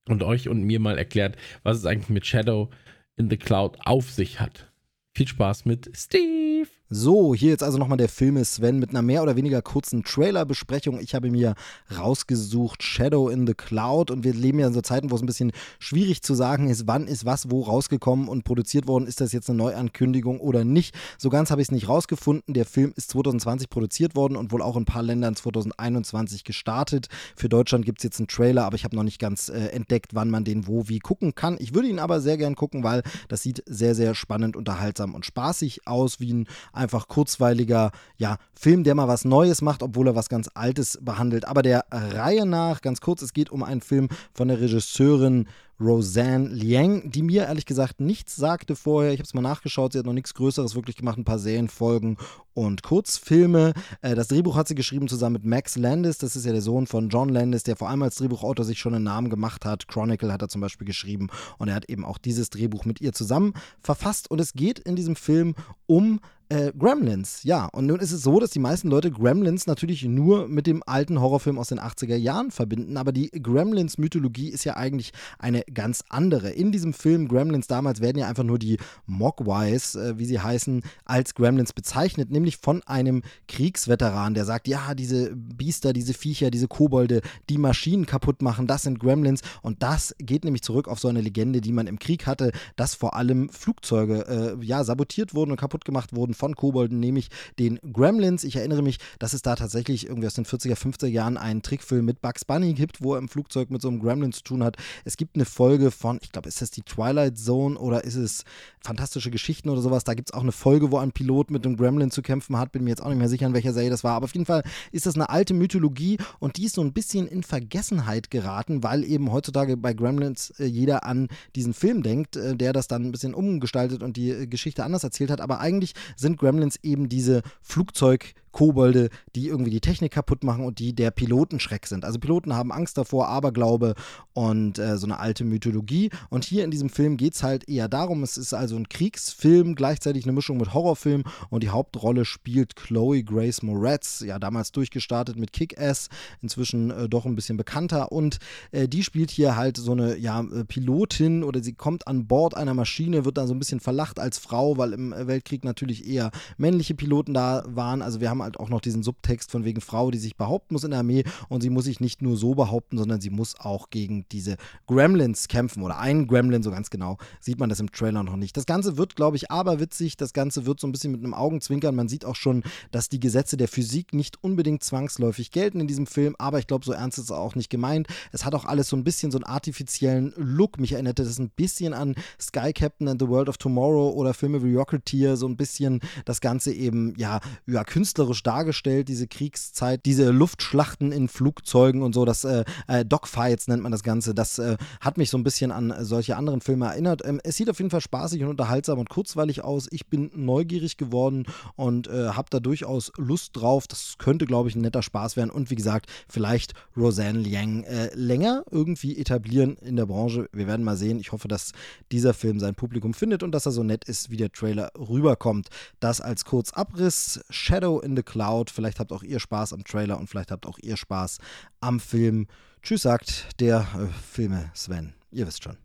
und 0.08 0.22
euch 0.22 0.48
und 0.48 0.62
mir 0.62 0.80
mal 0.80 0.98
erklärt, 0.98 1.36
was 1.62 1.78
es 1.78 1.86
eigentlich 1.86 2.08
mit 2.08 2.26
Shadow 2.26 2.70
in 3.16 3.30
the 3.30 3.36
Cloud 3.36 3.78
auf 3.84 4.10
sich 4.10 4.40
hat. 4.40 4.72
Viel 5.14 5.28
Spaß 5.28 5.64
mit 5.64 5.90
Steve. 5.94 6.69
So, 6.92 7.36
hier 7.36 7.50
jetzt 7.50 7.62
also 7.62 7.78
nochmal 7.78 7.98
der 7.98 8.08
Film 8.08 8.42
Sven 8.42 8.80
mit 8.80 8.90
einer 8.90 9.00
mehr 9.00 9.22
oder 9.22 9.36
weniger 9.36 9.62
kurzen 9.62 10.02
Trailer-Besprechung. 10.02 10.98
Ich 10.98 11.14
habe 11.14 11.30
mir 11.30 11.54
rausgesucht 11.96 12.82
Shadow 12.82 13.28
in 13.28 13.46
the 13.46 13.54
Cloud 13.54 14.10
und 14.10 14.24
wir 14.24 14.34
leben 14.34 14.58
ja 14.58 14.66
in 14.66 14.72
so 14.72 14.80
Zeiten, 14.80 15.12
wo 15.12 15.14
es 15.14 15.22
ein 15.22 15.26
bisschen 15.26 15.52
schwierig 15.78 16.22
zu 16.22 16.34
sagen 16.34 16.68
ist, 16.68 16.88
wann 16.88 17.06
ist 17.06 17.24
was 17.24 17.48
wo 17.48 17.62
rausgekommen 17.62 18.26
und 18.26 18.42
produziert 18.42 18.88
worden. 18.88 19.06
Ist 19.06 19.20
das 19.20 19.30
jetzt 19.30 19.48
eine 19.48 19.58
Neuankündigung 19.58 20.40
oder 20.40 20.64
nicht? 20.64 20.92
So 21.16 21.30
ganz 21.30 21.52
habe 21.52 21.62
ich 21.62 21.68
es 21.68 21.70
nicht 21.70 21.88
rausgefunden. 21.88 22.54
Der 22.54 22.64
Film 22.64 22.92
ist 22.96 23.10
2020 23.10 23.70
produziert 23.70 24.16
worden 24.16 24.34
und 24.34 24.50
wohl 24.50 24.60
auch 24.60 24.74
in 24.74 24.82
ein 24.82 24.86
paar 24.86 25.04
Ländern 25.04 25.36
2021 25.36 26.42
gestartet. 26.42 27.06
Für 27.36 27.48
Deutschland 27.48 27.84
gibt 27.84 28.00
es 28.00 28.02
jetzt 28.02 28.18
einen 28.18 28.26
Trailer, 28.26 28.64
aber 28.64 28.74
ich 28.74 28.82
habe 28.82 28.96
noch 28.96 29.04
nicht 29.04 29.20
ganz 29.20 29.48
äh, 29.48 29.66
entdeckt, 29.66 30.16
wann 30.16 30.28
man 30.28 30.42
den 30.42 30.66
wo 30.66 30.88
wie 30.88 30.98
gucken 30.98 31.36
kann. 31.36 31.56
Ich 31.60 31.72
würde 31.72 31.86
ihn 31.86 32.00
aber 32.00 32.20
sehr 32.20 32.36
gern 32.36 32.56
gucken, 32.56 32.82
weil 32.82 33.04
das 33.28 33.44
sieht 33.44 33.62
sehr, 33.66 33.94
sehr 33.94 34.16
spannend, 34.16 34.56
unterhaltsam 34.56 35.14
und 35.14 35.24
spaßig 35.24 35.86
aus, 35.86 36.18
wie 36.18 36.32
ein 36.32 36.48
einfach 36.80 37.06
kurzweiliger 37.08 37.92
ja, 38.16 38.38
Film, 38.54 38.82
der 38.82 38.94
mal 38.94 39.06
was 39.06 39.24
Neues 39.24 39.62
macht, 39.62 39.82
obwohl 39.82 40.08
er 40.08 40.16
was 40.16 40.28
ganz 40.28 40.50
Altes 40.54 40.98
behandelt. 41.00 41.46
Aber 41.46 41.62
der 41.62 41.84
Reihe 41.90 42.46
nach, 42.46 42.80
ganz 42.80 43.00
kurz, 43.00 43.22
es 43.22 43.32
geht 43.32 43.50
um 43.50 43.62
einen 43.62 43.82
Film 43.82 44.08
von 44.32 44.48
der 44.48 44.60
Regisseurin 44.60 45.46
Roseanne 45.80 46.48
Liang, 46.48 47.10
die 47.10 47.22
mir 47.22 47.44
ehrlich 47.44 47.64
gesagt 47.64 48.00
nichts 48.00 48.36
sagte 48.36 48.76
vorher. 48.76 49.12
Ich 49.12 49.18
habe 49.18 49.26
es 49.26 49.34
mal 49.34 49.40
nachgeschaut, 49.40 49.92
sie 49.92 49.98
hat 49.98 50.06
noch 50.06 50.12
nichts 50.12 50.34
Größeres 50.34 50.74
wirklich 50.74 50.96
gemacht, 50.96 51.18
ein 51.18 51.24
paar 51.24 51.38
Serienfolgen 51.38 52.18
und 52.52 52.82
Kurzfilme. 52.82 53.72
Äh, 54.02 54.14
das 54.14 54.28
Drehbuch 54.28 54.56
hat 54.56 54.68
sie 54.68 54.74
geschrieben 54.74 55.08
zusammen 55.08 55.34
mit 55.34 55.44
Max 55.44 55.76
Landis, 55.76 56.18
das 56.18 56.36
ist 56.36 56.44
ja 56.44 56.52
der 56.52 56.60
Sohn 56.60 56.86
von 56.86 57.08
John 57.08 57.30
Landis, 57.30 57.62
der 57.62 57.76
vor 57.76 57.88
allem 57.88 58.02
als 58.02 58.16
Drehbuchautor 58.16 58.64
sich 58.64 58.78
schon 58.78 58.94
einen 58.94 59.04
Namen 59.04 59.30
gemacht 59.30 59.64
hat. 59.64 59.88
Chronicle 59.88 60.32
hat 60.32 60.42
er 60.42 60.48
zum 60.48 60.60
Beispiel 60.60 60.86
geschrieben 60.86 61.28
und 61.58 61.68
er 61.68 61.74
hat 61.74 61.88
eben 61.88 62.04
auch 62.04 62.18
dieses 62.18 62.50
Drehbuch 62.50 62.84
mit 62.84 63.00
ihr 63.00 63.12
zusammen 63.12 63.54
verfasst. 63.80 64.30
Und 64.30 64.40
es 64.40 64.52
geht 64.52 64.78
in 64.78 64.96
diesem 64.96 65.16
Film 65.16 65.54
um 65.86 66.20
äh, 66.50 66.72
Gremlins, 66.76 67.44
ja. 67.44 67.66
Und 67.66 67.86
nun 67.86 68.00
ist 68.00 68.10
es 68.10 68.22
so, 68.22 68.40
dass 68.40 68.50
die 68.50 68.58
meisten 68.58 68.88
Leute 68.88 69.10
Gremlins 69.10 69.66
natürlich 69.66 70.04
nur 70.04 70.48
mit 70.48 70.66
dem 70.66 70.82
alten 70.84 71.20
Horrorfilm 71.20 71.58
aus 71.58 71.68
den 71.68 71.78
80er 71.78 72.16
Jahren 72.16 72.50
verbinden, 72.50 72.96
aber 72.96 73.12
die 73.12 73.30
Gremlins-Mythologie 73.30 74.48
ist 74.48 74.64
ja 74.64 74.76
eigentlich 74.76 75.12
eine 75.38 75.62
ganz 75.74 76.04
andere. 76.08 76.50
In 76.50 76.72
diesem 76.72 76.92
Film 76.92 77.28
Gremlins 77.28 77.66
damals 77.66 78.00
werden 78.00 78.18
ja 78.18 78.28
einfach 78.28 78.44
nur 78.44 78.58
die 78.58 78.78
Mogwais, 79.06 79.94
äh, 79.94 80.18
wie 80.18 80.24
sie 80.24 80.40
heißen, 80.40 80.82
als 81.04 81.34
Gremlins 81.34 81.72
bezeichnet, 81.72 82.30
nämlich 82.30 82.56
von 82.56 82.82
einem 82.84 83.22
Kriegsveteran, 83.48 84.34
der 84.34 84.44
sagt, 84.44 84.68
ja, 84.68 84.94
diese 84.94 85.34
Biester, 85.34 85.92
diese 85.92 86.14
Viecher, 86.14 86.50
diese 86.50 86.68
Kobolde, 86.68 87.20
die 87.48 87.58
Maschinen 87.58 88.06
kaputt 88.06 88.42
machen, 88.42 88.66
das 88.66 88.82
sind 88.82 89.00
Gremlins 89.00 89.42
und 89.62 89.82
das 89.82 90.14
geht 90.18 90.44
nämlich 90.44 90.62
zurück 90.62 90.88
auf 90.88 90.98
so 90.98 91.08
eine 91.08 91.20
Legende, 91.20 91.60
die 91.60 91.72
man 91.72 91.86
im 91.86 91.98
Krieg 91.98 92.26
hatte, 92.26 92.52
dass 92.76 92.94
vor 92.94 93.14
allem 93.16 93.48
Flugzeuge 93.48 94.56
äh, 94.60 94.64
ja 94.64 94.84
sabotiert 94.84 95.34
wurden 95.34 95.52
und 95.52 95.60
kaputt 95.60 95.84
gemacht 95.84 96.14
wurden 96.14 96.34
von 96.34 96.54
Kobolden, 96.54 97.00
nämlich 97.00 97.28
den 97.58 97.78
Gremlins. 97.92 98.44
Ich 98.44 98.56
erinnere 98.56 98.82
mich, 98.82 98.98
dass 99.18 99.32
es 99.32 99.42
da 99.42 99.54
tatsächlich 99.56 100.06
irgendwie 100.06 100.26
aus 100.26 100.34
den 100.34 100.46
40er, 100.46 100.76
50er 100.76 101.06
Jahren 101.06 101.36
einen 101.36 101.62
Trickfilm 101.62 102.04
mit 102.04 102.20
Bugs 102.20 102.44
Bunny 102.44 102.74
gibt, 102.74 103.02
wo 103.02 103.14
er 103.14 103.18
im 103.18 103.28
Flugzeug 103.28 103.70
mit 103.70 103.82
so 103.82 103.88
einem 103.88 104.00
Gremlin 104.00 104.32
zu 104.32 104.42
tun 104.42 104.64
hat. 104.64 104.76
Es 105.04 105.16
gibt 105.16 105.36
eine 105.36 105.44
Folge 105.60 105.90
von, 105.90 106.18
ich 106.22 106.32
glaube, 106.32 106.48
ist 106.48 106.62
das 106.62 106.70
die 106.70 106.80
Twilight 106.80 107.36
Zone 107.36 107.78
oder 107.78 108.02
ist 108.04 108.14
es 108.14 108.44
Fantastische 108.82 109.30
Geschichten 109.30 109.68
oder 109.68 109.82
sowas? 109.82 110.04
Da 110.04 110.14
gibt 110.14 110.30
es 110.30 110.32
auch 110.32 110.40
eine 110.40 110.52
Folge, 110.52 110.90
wo 110.90 110.96
ein 110.96 111.12
Pilot 111.12 111.50
mit 111.50 111.66
einem 111.66 111.76
Gremlin 111.76 112.10
zu 112.10 112.22
kämpfen 112.22 112.56
hat. 112.56 112.72
Bin 112.72 112.82
mir 112.82 112.88
jetzt 112.88 113.02
auch 113.02 113.10
nicht 113.10 113.18
mehr 113.18 113.28
sicher, 113.28 113.44
in 113.46 113.52
welcher 113.52 113.74
Serie 113.74 113.90
das 113.90 114.02
war. 114.02 114.14
Aber 114.14 114.24
auf 114.24 114.32
jeden 114.32 114.46
Fall 114.46 114.62
ist 114.90 115.04
das 115.04 115.16
eine 115.16 115.28
alte 115.28 115.52
Mythologie 115.52 116.16
und 116.38 116.56
die 116.56 116.64
ist 116.64 116.76
so 116.76 116.80
ein 116.80 116.94
bisschen 116.94 117.28
in 117.28 117.42
Vergessenheit 117.42 118.30
geraten, 118.30 118.82
weil 118.82 119.04
eben 119.04 119.30
heutzutage 119.32 119.76
bei 119.76 119.92
Gremlins 119.92 120.48
äh, 120.58 120.64
jeder 120.64 121.04
an 121.04 121.28
diesen 121.54 121.74
Film 121.74 122.02
denkt, 122.02 122.36
äh, 122.36 122.56
der 122.56 122.72
das 122.72 122.88
dann 122.88 123.04
ein 123.04 123.12
bisschen 123.12 123.34
umgestaltet 123.34 124.02
und 124.02 124.16
die 124.16 124.30
äh, 124.30 124.46
Geschichte 124.46 124.82
anders 124.82 125.04
erzählt 125.04 125.30
hat. 125.30 125.42
Aber 125.42 125.60
eigentlich 125.60 125.92
sind 126.16 126.38
Gremlins 126.38 126.76
eben 126.82 127.10
diese 127.10 127.42
Flugzeug- 127.60 128.32
Kobolde, 128.52 129.10
die 129.34 129.48
irgendwie 129.48 129.70
die 129.70 129.80
Technik 129.80 130.12
kaputt 130.12 130.44
machen 130.44 130.64
und 130.64 130.78
die 130.78 130.94
der 130.94 131.10
Pilotenschreck 131.10 131.86
sind. 131.86 132.04
Also 132.04 132.18
Piloten 132.18 132.54
haben 132.54 132.72
Angst 132.72 132.98
davor, 132.98 133.28
Aberglaube 133.28 133.94
und 134.32 134.78
äh, 134.78 134.96
so 134.96 135.06
eine 135.06 135.18
alte 135.18 135.44
Mythologie. 135.44 136.10
Und 136.28 136.44
hier 136.44 136.64
in 136.64 136.70
diesem 136.70 136.88
Film 136.88 137.16
geht 137.16 137.34
es 137.34 137.42
halt 137.42 137.68
eher 137.68 137.88
darum, 137.88 138.22
es 138.22 138.36
ist 138.36 138.54
also 138.54 138.76
ein 138.76 138.88
Kriegsfilm, 138.88 139.74
gleichzeitig 139.74 140.24
eine 140.24 140.32
Mischung 140.32 140.56
mit 140.56 140.74
Horrorfilm 140.74 141.24
und 141.50 141.62
die 141.62 141.70
Hauptrolle 141.70 142.24
spielt 142.24 142.76
Chloe 142.76 143.22
Grace 143.22 143.62
Moretz, 143.62 144.20
ja 144.20 144.38
damals 144.38 144.72
durchgestartet 144.72 145.36
mit 145.36 145.52
Kick-Ass, 145.52 146.08
inzwischen 146.40 146.90
äh, 146.90 147.08
doch 147.08 147.26
ein 147.26 147.36
bisschen 147.36 147.56
bekannter 147.56 148.12
und 148.12 148.38
äh, 148.72 148.88
die 148.88 149.02
spielt 149.02 149.30
hier 149.30 149.56
halt 149.56 149.76
so 149.76 149.92
eine 149.92 150.16
ja, 150.16 150.40
äh, 150.40 150.64
Pilotin 150.64 151.44
oder 151.44 151.62
sie 151.62 151.74
kommt 151.74 152.06
an 152.06 152.26
Bord 152.26 152.56
einer 152.56 152.74
Maschine, 152.74 153.24
wird 153.24 153.38
dann 153.38 153.46
so 153.46 153.54
ein 153.54 153.58
bisschen 153.58 153.80
verlacht 153.80 154.18
als 154.18 154.38
Frau, 154.38 154.76
weil 154.78 154.92
im 154.92 155.14
Weltkrieg 155.16 155.64
natürlich 155.64 156.06
eher 156.06 156.30
männliche 156.56 156.94
Piloten 156.94 157.34
da 157.34 157.62
waren. 157.66 158.02
Also 158.02 158.20
wir 158.20 158.30
haben 158.30 158.39
haben 158.40 158.44
halt 158.44 158.60
auch 158.60 158.68
noch 158.68 158.80
diesen 158.80 159.02
Subtext 159.02 159.50
von 159.50 159.64
wegen 159.64 159.80
Frau, 159.80 160.10
die 160.10 160.18
sich 160.18 160.36
behaupten 160.36 160.74
muss 160.74 160.84
in 160.84 160.90
der 160.90 161.00
Armee 161.00 161.24
und 161.48 161.60
sie 161.60 161.70
muss 161.70 161.84
sich 161.84 162.00
nicht 162.00 162.22
nur 162.22 162.36
so 162.36 162.54
behaupten, 162.54 162.98
sondern 162.98 163.20
sie 163.20 163.30
muss 163.30 163.58
auch 163.58 163.90
gegen 163.90 164.26
diese 164.32 164.56
Gremlins 164.86 165.48
kämpfen 165.48 165.82
oder 165.82 165.98
einen 165.98 166.26
Gremlin, 166.26 166.62
so 166.62 166.70
ganz 166.70 166.90
genau 166.90 167.18
sieht 167.40 167.58
man 167.58 167.68
das 167.68 167.80
im 167.80 167.92
Trailer 167.92 168.22
noch 168.22 168.36
nicht. 168.36 168.56
Das 168.56 168.66
Ganze 168.66 168.96
wird, 168.96 169.16
glaube 169.16 169.36
ich, 169.36 169.50
aberwitzig, 169.50 170.16
das 170.16 170.32
Ganze 170.32 170.66
wird 170.66 170.80
so 170.80 170.86
ein 170.86 170.92
bisschen 170.92 171.12
mit 171.12 171.22
einem 171.22 171.34
Augenzwinkern. 171.34 171.94
Man 171.94 172.08
sieht 172.08 172.24
auch 172.24 172.36
schon, 172.36 172.62
dass 172.90 173.08
die 173.08 173.20
Gesetze 173.20 173.56
der 173.56 173.68
Physik 173.68 174.14
nicht 174.14 174.42
unbedingt 174.42 174.82
zwangsläufig 174.82 175.50
gelten 175.50 175.80
in 175.80 175.86
diesem 175.86 176.06
Film, 176.06 176.34
aber 176.38 176.58
ich 176.58 176.66
glaube, 176.66 176.84
so 176.84 176.92
ernst 176.92 177.18
ist 177.18 177.24
es 177.24 177.30
auch 177.30 177.54
nicht 177.54 177.70
gemeint. 177.70 178.08
Es 178.32 178.44
hat 178.44 178.54
auch 178.54 178.64
alles 178.64 178.88
so 178.88 178.96
ein 178.96 179.04
bisschen 179.04 179.30
so 179.30 179.38
einen 179.38 179.44
artifiziellen 179.44 180.32
Look. 180.36 180.78
Mich 180.78 180.92
erinnerte 180.92 181.24
das 181.24 181.38
ein 181.38 181.50
bisschen 181.50 181.92
an 181.92 182.14
Sky 182.40 182.72
Captain 182.72 183.08
and 183.08 183.20
the 183.20 183.28
World 183.28 183.48
of 183.48 183.58
Tomorrow 183.58 184.10
oder 184.10 184.34
Filme 184.34 184.62
wie 184.62 184.74
Rocketeer, 184.74 185.36
so 185.36 185.46
ein 185.46 185.56
bisschen 185.56 186.00
das 186.24 186.40
Ganze 186.40 186.72
eben, 186.72 187.14
ja, 187.16 187.40
ja 187.66 187.84
künstlerisch 187.84 188.29
dargestellt, 188.32 189.08
diese 189.08 189.26
Kriegszeit, 189.26 190.04
diese 190.06 190.30
Luftschlachten 190.30 191.12
in 191.12 191.28
Flugzeugen 191.28 192.02
und 192.02 192.14
so, 192.14 192.24
das 192.24 192.44
äh, 192.44 192.64
äh, 192.86 193.04
Dogfights 193.04 193.68
nennt 193.68 193.82
man 193.82 193.92
das 193.92 194.02
Ganze. 194.02 194.34
Das 194.34 194.58
äh, 194.58 194.76
hat 195.00 195.18
mich 195.18 195.30
so 195.30 195.38
ein 195.38 195.44
bisschen 195.44 195.72
an 195.72 195.94
solche 196.00 196.36
anderen 196.36 196.60
Filme 196.60 196.86
erinnert. 196.86 197.22
Ähm, 197.24 197.40
es 197.44 197.56
sieht 197.56 197.70
auf 197.70 197.78
jeden 197.78 197.90
Fall 197.90 198.00
spaßig 198.00 198.42
und 198.42 198.48
unterhaltsam 198.48 198.98
und 198.98 199.08
kurzweilig 199.08 199.62
aus. 199.62 199.88
Ich 199.90 200.06
bin 200.06 200.30
neugierig 200.34 200.96
geworden 200.96 201.46
und 201.76 202.08
äh, 202.08 202.30
habe 202.30 202.48
da 202.50 202.60
durchaus 202.60 203.12
Lust 203.16 203.56
drauf. 203.56 203.86
Das 203.86 204.14
könnte, 204.18 204.46
glaube 204.46 204.68
ich, 204.68 204.76
ein 204.76 204.82
netter 204.82 205.02
Spaß 205.02 205.36
werden. 205.36 205.50
Und 205.50 205.70
wie 205.70 205.76
gesagt, 205.76 206.06
vielleicht 206.28 206.74
Roseanne 206.96 207.38
Liang 207.38 207.84
äh, 207.84 208.14
länger 208.14 208.64
irgendwie 208.70 209.18
etablieren 209.18 209.76
in 209.76 209.96
der 209.96 210.06
Branche. 210.06 210.48
Wir 210.52 210.66
werden 210.66 210.84
mal 210.84 210.96
sehen. 210.96 211.20
Ich 211.20 211.32
hoffe, 211.32 211.48
dass 211.48 211.72
dieser 212.12 212.34
Film 212.34 212.60
sein 212.60 212.74
Publikum 212.74 213.14
findet 213.14 213.42
und 213.42 213.52
dass 213.52 213.66
er 213.66 213.72
so 213.72 213.82
nett 213.82 214.04
ist, 214.04 214.30
wie 214.30 214.36
der 214.36 214.52
Trailer 214.52 214.90
rüberkommt. 214.98 215.68
Das 216.00 216.20
als 216.20 216.44
Kurzabriss. 216.44 217.40
Shadow 217.50 218.00
in 218.00 218.16
the 218.16 218.19
Cloud. 218.22 218.70
Vielleicht 218.70 219.00
habt 219.00 219.12
auch 219.12 219.22
ihr 219.22 219.40
Spaß 219.40 219.72
am 219.72 219.84
Trailer 219.84 220.18
und 220.18 220.28
vielleicht 220.28 220.50
habt 220.50 220.66
auch 220.66 220.78
ihr 220.78 220.96
Spaß 220.96 221.38
am 221.80 222.00
Film. 222.00 222.46
Tschüss, 222.82 223.02
sagt 223.02 223.60
der 223.60 223.86
äh, 223.96 224.06
Filme 224.22 224.70
Sven. 224.74 225.14
Ihr 225.30 225.46
wisst 225.46 225.62
schon. 225.62 225.76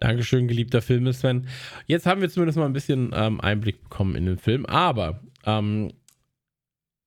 Dankeschön, 0.00 0.48
geliebter 0.48 0.82
Film, 0.82 1.10
Sven. 1.12 1.48
Jetzt 1.86 2.06
haben 2.06 2.20
wir 2.20 2.28
zumindest 2.28 2.58
mal 2.58 2.66
ein 2.66 2.72
bisschen 2.72 3.12
ähm, 3.14 3.40
Einblick 3.40 3.82
bekommen 3.82 4.16
in 4.16 4.26
den 4.26 4.38
Film, 4.38 4.66
aber 4.66 5.20
ähm, 5.46 5.92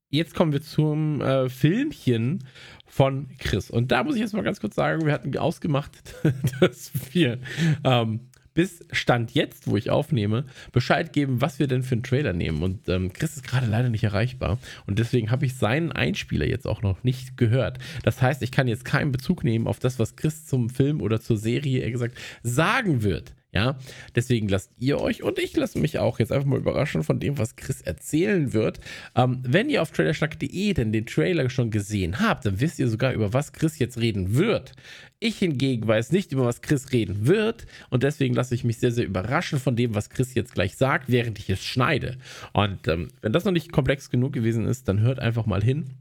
jetzt 0.10 0.34
kommen 0.34 0.52
wir 0.52 0.62
zum 0.62 1.22
äh, 1.22 1.50
Filmchen 1.50 2.44
von 2.86 3.30
Chris. 3.40 3.70
Und 3.70 3.92
da 3.92 4.04
muss 4.04 4.16
ich 4.16 4.22
jetzt 4.22 4.34
mal 4.34 4.44
ganz 4.44 4.60
kurz 4.60 4.76
sagen, 4.76 5.06
wir 5.06 5.14
hatten 5.14 5.38
ausgemacht, 5.38 5.92
dass 6.60 6.92
wir 7.14 7.40
ähm, 7.84 8.30
bis 8.58 8.84
Stand 8.92 9.36
jetzt, 9.36 9.68
wo 9.68 9.78
ich 9.78 9.92
aufnehme, 9.92 10.44
Bescheid 10.72 11.14
geben, 11.14 11.42
was 11.42 11.60
wir 11.60 11.68
denn 11.68 11.84
für 11.84 11.94
einen 11.94 12.02
Trailer 12.02 12.34
nehmen. 12.34 12.64
Und 12.64 12.90
ähm, 12.90 13.14
Chris 13.14 13.36
ist 13.36 13.48
gerade 13.48 13.68
leider 13.68 13.90
nicht 13.90 14.04
erreichbar. 14.04 14.58
Und 14.88 14.98
deswegen 14.98 15.30
habe 15.30 15.46
ich 15.46 15.54
seinen 15.58 15.92
Einspieler 15.92 16.48
jetzt 16.48 16.66
auch 16.66 16.82
noch 16.82 17.04
nicht 17.04 17.38
gehört. 17.38 17.78
Das 18.02 18.20
heißt, 18.20 18.42
ich 18.42 18.52
kann 18.52 18.68
jetzt 18.68 18.84
keinen 18.84 19.12
Bezug 19.12 19.44
nehmen 19.44 19.68
auf 19.68 19.78
das, 19.78 20.00
was 20.00 20.16
Chris 20.16 20.48
zum 20.48 20.72
Film 20.72 21.04
oder 21.04 21.22
zur 21.22 21.38
Serie, 21.38 21.84
eher 21.84 21.92
gesagt, 21.92 22.18
sagen 22.42 23.04
wird. 23.04 23.36
Ja, 23.54 23.78
deswegen 24.14 24.50
lasst 24.50 24.72
ihr 24.78 25.00
euch 25.00 25.24
und 25.24 25.40
ich 25.40 25.56
lasse 25.56 25.80
mich 25.80 26.00
auch 26.00 26.20
jetzt 26.20 26.34
einfach 26.34 26.48
mal 26.48 26.60
überraschen 26.60 27.04
von 27.04 27.20
dem, 27.20 27.38
was 27.38 27.56
Chris 27.56 27.82
erzählen 27.82 28.52
wird. 28.52 28.82
Ähm, 29.16 29.42
wenn 29.42 29.70
ihr 29.70 29.82
auf 29.82 29.92
trailerschnack.de 29.92 30.74
denn 30.74 30.92
den 30.92 31.06
Trailer 31.06 31.50
schon 31.50 31.72
gesehen 31.72 32.20
habt, 32.20 32.46
dann 32.46 32.60
wisst 32.60 32.78
ihr 32.78 32.90
sogar, 32.90 33.14
über 33.14 33.32
was 33.32 33.54
Chris 33.54 33.80
jetzt 33.80 34.00
reden 34.00 34.36
wird. 34.36 34.74
Ich 35.20 35.38
hingegen 35.38 35.88
weiß 35.88 36.12
nicht, 36.12 36.34
über 36.34 36.46
was 36.46 36.62
Chris 36.62 36.92
reden 36.92 37.26
wird 37.26 37.66
und 37.90 38.04
deswegen 38.04 38.36
lasse 38.36 38.54
ich 38.54 38.66
mich 38.66 38.80
sehr, 38.80 38.92
sehr 38.92 39.06
überraschen 39.06 39.60
von 39.60 39.78
dem, 39.78 39.96
was 39.96 40.10
Chris 40.10 40.34
jetzt 40.34 40.54
gleich 40.54 40.76
sagt, 40.76 41.10
während 41.10 41.40
ich 41.40 41.50
es 41.50 41.64
schneide. 41.64 42.18
Und 42.52 42.88
ähm, 42.90 43.08
wenn 43.22 43.32
das 43.32 43.46
noch 43.46 43.54
nicht 43.54 43.72
komplex 43.72 44.10
genug 44.10 44.34
gewesen 44.34 44.66
ist, 44.66 44.90
dann 44.90 45.00
hört 45.00 45.20
einfach 45.20 45.46
mal 45.46 45.64
hin. 45.64 45.92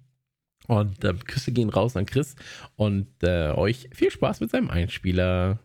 Und 0.66 1.04
äh, 1.04 1.14
Küsse 1.14 1.52
gehen 1.52 1.68
raus 1.68 1.96
an 1.96 2.06
Chris 2.06 2.34
und 2.74 3.06
äh, 3.22 3.50
euch 3.50 3.88
viel 3.92 4.10
Spaß 4.10 4.40
mit 4.40 4.50
seinem 4.50 4.68
Einspieler. 4.68 5.60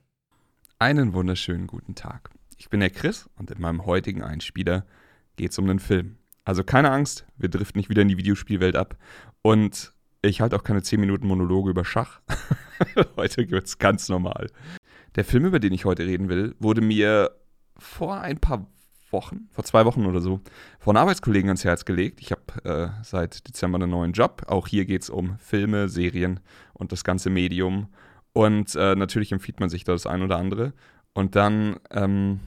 Einen 0.82 1.14
wunderschönen 1.14 1.68
guten 1.68 1.94
Tag. 1.94 2.32
Ich 2.58 2.72
bin 2.72 2.80
der 2.80 2.90
Chris 2.90 3.30
und 3.38 3.52
in 3.52 3.62
meinem 3.62 3.86
heutigen 3.86 4.24
Einspieler 4.24 4.84
geht 5.36 5.52
es 5.52 5.60
um 5.60 5.70
einen 5.70 5.78
Film. 5.78 6.18
Also 6.44 6.64
keine 6.64 6.90
Angst, 6.90 7.28
wir 7.38 7.50
driften 7.50 7.78
nicht 7.78 7.92
wieder 7.92 8.02
in 8.02 8.08
die 8.08 8.18
Videospielwelt 8.18 8.76
ab. 8.76 8.98
Und 9.44 9.94
ich 10.24 10.42
halte 10.42 10.56
auch 10.56 10.64
keine 10.64 10.82
10 10.82 11.00
Minuten 11.00 11.28
Monologe 11.28 11.70
über 11.70 11.86
Schach. 11.86 12.22
heute 13.16 13.48
wird 13.52 13.68
es 13.68 13.78
ganz 13.78 14.10
normal. 14.10 14.48
Der 15.14 15.24
Film, 15.24 15.46
über 15.46 15.60
den 15.60 15.72
ich 15.72 15.86
heute 15.86 16.04
reden 16.04 16.30
will, 16.30 16.56
wurde 16.58 16.82
mir 16.82 17.30
vor 17.78 18.20
ein 18.20 18.40
paar 18.40 18.66
Wochen, 19.12 19.50
vor 19.52 19.64
zwei 19.64 19.86
Wochen 19.86 20.08
oder 20.08 20.20
so, 20.20 20.42
von 20.80 20.98
Arbeitskollegen 20.98 21.50
ans 21.50 21.64
Herz 21.64 21.86
gelegt. 21.86 22.22
Ich 22.22 22.32
habe 22.32 22.66
äh, 22.66 23.04
seit 23.04 23.48
Dezember 23.48 23.76
einen 23.76 23.92
neuen 23.92 24.14
Job. 24.14 24.46
Auch 24.48 24.68
hier 24.68 24.86
geht 24.86 25.04
es 25.04 25.12
um 25.12 25.38
Filme, 25.38 25.90
Serien 25.90 26.40
und 26.74 26.92
das 26.92 27.04
ganze 27.04 27.30
Medium. 27.30 27.90
Und 28.34 28.76
äh, 28.76 28.96
natürlich 28.96 29.32
empfiehlt 29.32 29.60
man 29.60 29.70
sich 29.70 29.84
da 29.84 29.92
das 29.92 30.08
ein 30.08 30.22
oder 30.22 30.38
andere. 30.38 30.74
Und 31.14 31.36
dann, 31.36 31.78
ähm, 31.92 32.40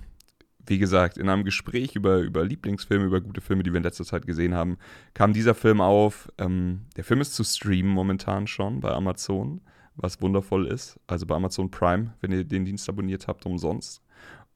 wie 0.66 0.78
gesagt, 0.78 1.18
in 1.18 1.28
einem 1.28 1.45
Gespräch 1.45 1.95
über, 1.95 2.18
über 2.20 2.45
Lieblingsfilme, 2.45 3.05
über 3.05 3.20
gute 3.20 3.43
Filme, 3.43 3.62
die 3.62 3.72
wir 3.72 3.78
in 3.78 3.82
letzter 3.82 4.05
Zeit 4.05 4.26
gesehen 4.26 4.55
haben, 4.55 4.78
kam 5.12 5.35
dieser 5.35 5.55
Film 5.55 5.80
auf. 5.80 6.32
Ähm, 6.39 6.87
der 6.97 7.05
Film 7.05 7.20
ist 7.20 7.35
zu 7.35 7.45
streamen 7.45 7.93
momentan 7.93 8.47
schon 8.47 8.80
bei 8.80 8.91
Amazon, 8.91 9.61
was 9.97 10.22
wundervoll 10.22 10.66
ist. 10.66 10.99
Also 11.07 11.26
bei 11.26 11.35
Amazon 11.35 11.70
Prime, 11.70 12.14
wenn 12.20 12.32
ihr 12.32 12.45
den 12.45 12.64
Dienst 12.64 12.89
abonniert 12.89 13.28
habt, 13.28 13.45
umsonst. 13.45 14.03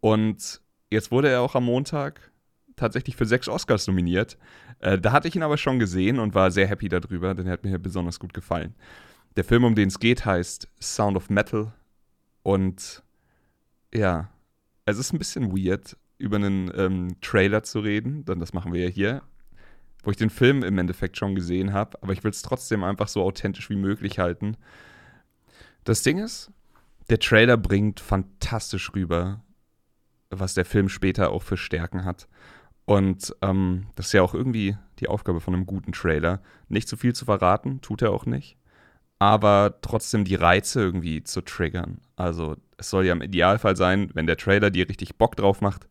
Und 0.01 0.63
jetzt 0.91 1.11
wurde 1.11 1.29
er 1.29 1.43
auch 1.43 1.55
am 1.55 1.65
Montag 1.65 2.33
tatsächlich 2.77 3.17
für 3.17 3.27
sechs 3.27 3.49
Oscars 3.49 3.87
nominiert. 3.87 4.39
Äh, 4.79 4.99
da 4.99 5.13
hatte 5.13 5.29
ich 5.29 5.37
ihn 5.37 5.43
aber 5.43 5.59
schon 5.59 5.79
gesehen 5.79 6.19
und 6.19 6.35
war 6.35 6.51
sehr 6.51 6.69
happy 6.69 6.89
darüber, 6.89 7.35
denn 7.35 7.47
er 7.47 7.53
hat 7.53 7.65
mir 7.65 7.79
besonders 7.79 8.19
gut 8.19 8.33
gefallen. 8.33 8.75
Der 9.39 9.45
Film, 9.45 9.63
um 9.63 9.77
den 9.77 9.87
es 9.87 10.01
geht, 10.01 10.27
heißt 10.27 10.67
Sound 10.83 11.17
of 11.17 11.31
Metal. 11.31 11.73
Und 12.43 13.05
ja, 13.95 14.33
es 14.85 14.99
ist 14.99 15.13
ein 15.13 15.19
bisschen 15.21 15.57
weird, 15.57 15.97
über 16.19 16.39
einen 16.39 16.73
ähm, 16.75 17.21
Trailer 17.21 17.63
zu 17.63 17.79
reden, 17.79 18.25
denn 18.25 18.41
das 18.41 18.53
machen 18.53 18.73
wir 18.73 18.83
ja 18.83 18.89
hier, 18.89 19.23
wo 20.03 20.11
ich 20.11 20.17
den 20.17 20.31
Film 20.31 20.65
im 20.65 20.77
Endeffekt 20.77 21.19
schon 21.19 21.37
gesehen 21.37 21.73
habe, 21.73 22.03
aber 22.03 22.13
ich 22.13 22.25
will 22.25 22.33
es 22.33 22.43
trotzdem 22.43 22.83
einfach 22.83 23.07
so 23.07 23.23
authentisch 23.23 23.71
wie 23.71 23.77
möglich 23.77 24.19
halten. 24.19 24.57
Das 25.85 26.03
Ding 26.03 26.19
ist, 26.19 26.51
der 27.09 27.21
Trailer 27.21 27.57
bringt 27.57 28.01
fantastisch 28.01 28.93
rüber, 28.93 29.45
was 30.31 30.55
der 30.55 30.65
Film 30.65 30.89
später 30.89 31.31
auch 31.31 31.45
für 31.45 31.57
Stärken 31.57 32.05
hat. 32.05 32.27
Und 32.87 33.37
ähm, 33.43 33.87
das 33.95 34.07
ist 34.07 34.15
ja 34.15 34.23
auch 34.23 34.35
irgendwie 34.35 34.77
die 34.99 35.07
Aufgabe 35.07 35.41
von 35.41 35.55
einem 35.55 35.67
guten 35.67 35.93
Trailer. 35.93 36.43
Nicht 36.69 36.89
zu 36.89 36.97
viel 36.97 37.15
zu 37.15 37.25
verraten, 37.25 37.81
tut 37.83 38.03
er 38.03 38.11
auch 38.11 38.27
nicht 38.27 38.58
aber 39.19 39.79
trotzdem 39.83 40.25
die 40.25 40.37
Reize 40.37 40.81
irgendwie 40.81 41.25
zu 41.25 41.41
triggern. 41.41 42.01
Also 42.17 42.57
es 42.77 42.91
soll 42.91 43.07
ja 43.07 43.13
im 43.13 43.23
Idealfall 43.23 43.77
sein, 43.77 44.11
wenn 44.15 44.27
der 44.27 44.37
Trailer 44.37 44.71
dir 44.71 44.89
richtig 44.89 45.17
Bock 45.17 45.37
drauf 45.37 45.61
macht, 45.61 45.89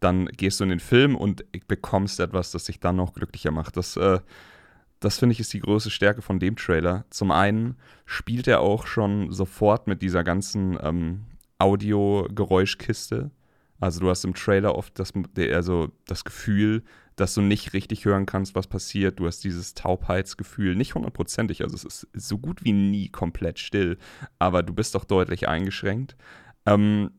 dann 0.00 0.26
gehst 0.26 0.60
du 0.60 0.64
in 0.64 0.70
den 0.70 0.80
Film 0.80 1.16
und 1.16 1.44
bekommst 1.66 2.20
etwas, 2.20 2.52
das 2.52 2.64
dich 2.64 2.78
dann 2.80 2.96
noch 2.96 3.14
glücklicher 3.14 3.50
macht. 3.50 3.76
Das, 3.76 3.96
äh, 3.96 4.20
das 5.00 5.18
finde 5.18 5.32
ich 5.32 5.40
ist 5.40 5.52
die 5.52 5.60
größte 5.60 5.90
Stärke 5.90 6.22
von 6.22 6.38
dem 6.38 6.56
Trailer. 6.56 7.04
Zum 7.10 7.30
einen 7.30 7.76
spielt 8.04 8.46
er 8.46 8.60
auch 8.60 8.86
schon 8.86 9.32
sofort 9.32 9.86
mit 9.86 10.02
dieser 10.02 10.22
ganzen 10.22 10.78
ähm, 10.82 11.24
Audio-Geräuschkiste. 11.58 13.30
Also 13.80 14.00
du 14.00 14.10
hast 14.10 14.24
im 14.24 14.34
Trailer 14.34 14.74
oft 14.74 14.98
das, 14.98 15.12
also 15.52 15.88
das 16.06 16.24
Gefühl, 16.24 16.82
dass 17.18 17.34
du 17.34 17.42
nicht 17.42 17.72
richtig 17.72 18.04
hören 18.04 18.26
kannst, 18.26 18.54
was 18.54 18.68
passiert. 18.68 19.18
Du 19.18 19.26
hast 19.26 19.42
dieses 19.42 19.74
Taubheitsgefühl, 19.74 20.76
nicht 20.76 20.94
hundertprozentig, 20.94 21.62
also 21.62 21.74
es 21.74 21.84
ist 21.84 22.08
so 22.12 22.38
gut 22.38 22.64
wie 22.64 22.72
nie 22.72 23.08
komplett 23.08 23.58
still, 23.58 23.98
aber 24.38 24.62
du 24.62 24.72
bist 24.72 24.94
doch 24.94 25.04
deutlich 25.04 25.48
eingeschränkt. 25.48 26.16
Ähm, 26.64 27.10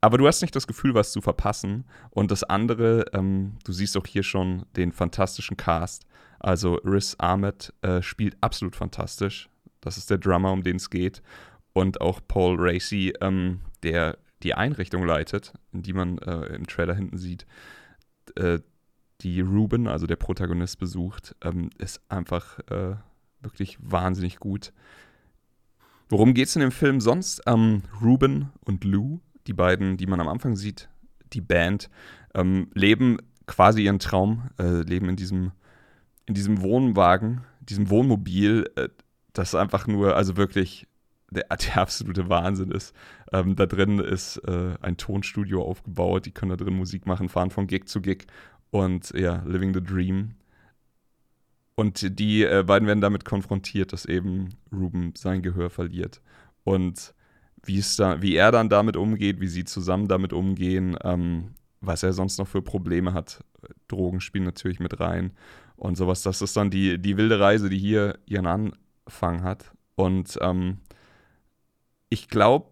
aber 0.00 0.18
du 0.18 0.26
hast 0.26 0.42
nicht 0.42 0.54
das 0.54 0.66
Gefühl, 0.66 0.94
was 0.94 1.12
zu 1.12 1.20
verpassen. 1.20 1.84
Und 2.10 2.30
das 2.30 2.44
andere, 2.44 3.04
ähm, 3.12 3.56
du 3.64 3.72
siehst 3.72 3.96
auch 3.96 4.06
hier 4.06 4.22
schon 4.22 4.64
den 4.76 4.92
fantastischen 4.92 5.56
Cast. 5.56 6.06
Also 6.40 6.74
Riz 6.84 7.14
Ahmed 7.18 7.72
äh, 7.82 8.02
spielt 8.02 8.36
absolut 8.40 8.74
fantastisch. 8.74 9.48
Das 9.80 9.96
ist 9.96 10.10
der 10.10 10.18
Drummer, 10.18 10.52
um 10.52 10.62
den 10.62 10.76
es 10.76 10.90
geht. 10.90 11.22
Und 11.72 12.00
auch 12.00 12.20
Paul 12.26 12.56
Racy, 12.58 13.14
ähm, 13.20 13.60
der 13.82 14.18
die 14.42 14.54
Einrichtung 14.54 15.04
leitet, 15.04 15.52
die 15.72 15.92
man 15.92 16.18
äh, 16.18 16.46
im 16.54 16.66
Trailer 16.66 16.94
hinten 16.94 17.18
sieht. 17.18 17.46
Äh, 18.36 18.58
die 19.22 19.40
Ruben, 19.40 19.86
also 19.86 20.06
der 20.06 20.16
Protagonist, 20.16 20.78
besucht, 20.78 21.36
ähm, 21.42 21.70
ist 21.78 22.00
einfach 22.08 22.58
äh, 22.70 22.96
wirklich 23.40 23.78
wahnsinnig 23.80 24.38
gut. 24.38 24.72
Worum 26.08 26.34
geht 26.34 26.48
es 26.48 26.56
in 26.56 26.60
dem 26.60 26.72
Film 26.72 27.00
sonst? 27.00 27.42
Ähm, 27.46 27.82
Ruben 28.02 28.50
und 28.64 28.84
Lou, 28.84 29.20
die 29.46 29.54
beiden, 29.54 29.96
die 29.96 30.06
man 30.06 30.20
am 30.20 30.28
Anfang 30.28 30.56
sieht, 30.56 30.88
die 31.32 31.40
Band, 31.40 31.88
ähm, 32.34 32.68
leben 32.74 33.18
quasi 33.46 33.84
ihren 33.84 33.98
Traum, 33.98 34.50
äh, 34.58 34.82
leben 34.82 35.08
in 35.08 35.16
diesem, 35.16 35.52
in 36.26 36.34
diesem 36.34 36.62
Wohnwagen, 36.62 37.42
diesem 37.60 37.90
Wohnmobil, 37.90 38.70
äh, 38.76 38.88
das 39.32 39.54
einfach 39.54 39.86
nur, 39.86 40.16
also 40.16 40.36
wirklich 40.36 40.86
der, 41.30 41.44
der 41.48 41.78
absolute 41.78 42.28
Wahnsinn 42.28 42.70
ist. 42.70 42.94
Ähm, 43.32 43.56
da 43.56 43.66
drin 43.66 43.98
ist 43.98 44.36
äh, 44.46 44.74
ein 44.80 44.96
Tonstudio 44.96 45.62
aufgebaut, 45.62 46.26
die 46.26 46.32
können 46.32 46.50
da 46.50 46.56
drin 46.56 46.76
Musik 46.76 47.06
machen, 47.06 47.28
fahren 47.28 47.50
von 47.50 47.66
Gig 47.66 47.86
zu 47.86 48.00
Gig 48.00 48.26
und 48.72 49.12
ja, 49.14 49.42
Living 49.46 49.72
the 49.74 49.82
Dream. 49.82 50.34
und 51.76 52.18
die 52.18 52.42
äh, 52.42 52.64
beiden 52.66 52.88
werden 52.88 53.00
damit 53.00 53.24
konfrontiert, 53.24 53.92
dass 53.92 54.06
eben 54.06 54.48
Ruben 54.72 55.12
sein 55.16 55.42
Gehör 55.42 55.70
verliert. 55.70 56.20
Und 56.64 57.14
da, 57.98 58.22
wie 58.22 58.34
er 58.34 58.50
dann 58.50 58.68
damit 58.68 58.96
umgeht, 58.96 59.40
wie 59.40 59.46
sie 59.48 59.64
zusammen 59.64 60.08
damit 60.08 60.32
umgehen, 60.32 60.96
ähm, 61.04 61.54
was 61.80 62.02
er 62.02 62.12
sonst 62.12 62.38
noch 62.38 62.48
für 62.48 62.62
Probleme 62.62 63.14
hat. 63.14 63.44
Drogen 63.88 64.20
spielen 64.20 64.44
natürlich 64.44 64.80
mit 64.80 64.98
rein 65.00 65.32
und 65.76 65.96
sowas. 65.96 66.22
Das 66.22 66.42
ist 66.42 66.56
dann 66.56 66.70
die, 66.70 66.98
die 66.98 67.16
wilde 67.16 67.38
Reise, 67.40 67.68
die 67.68 67.78
hier 67.78 68.18
ihren 68.26 68.46
Anfang 68.46 69.42
hat. 69.42 69.72
Und 69.96 70.38
ähm, 70.40 70.78
ich 72.08 72.28
glaube, 72.28 72.68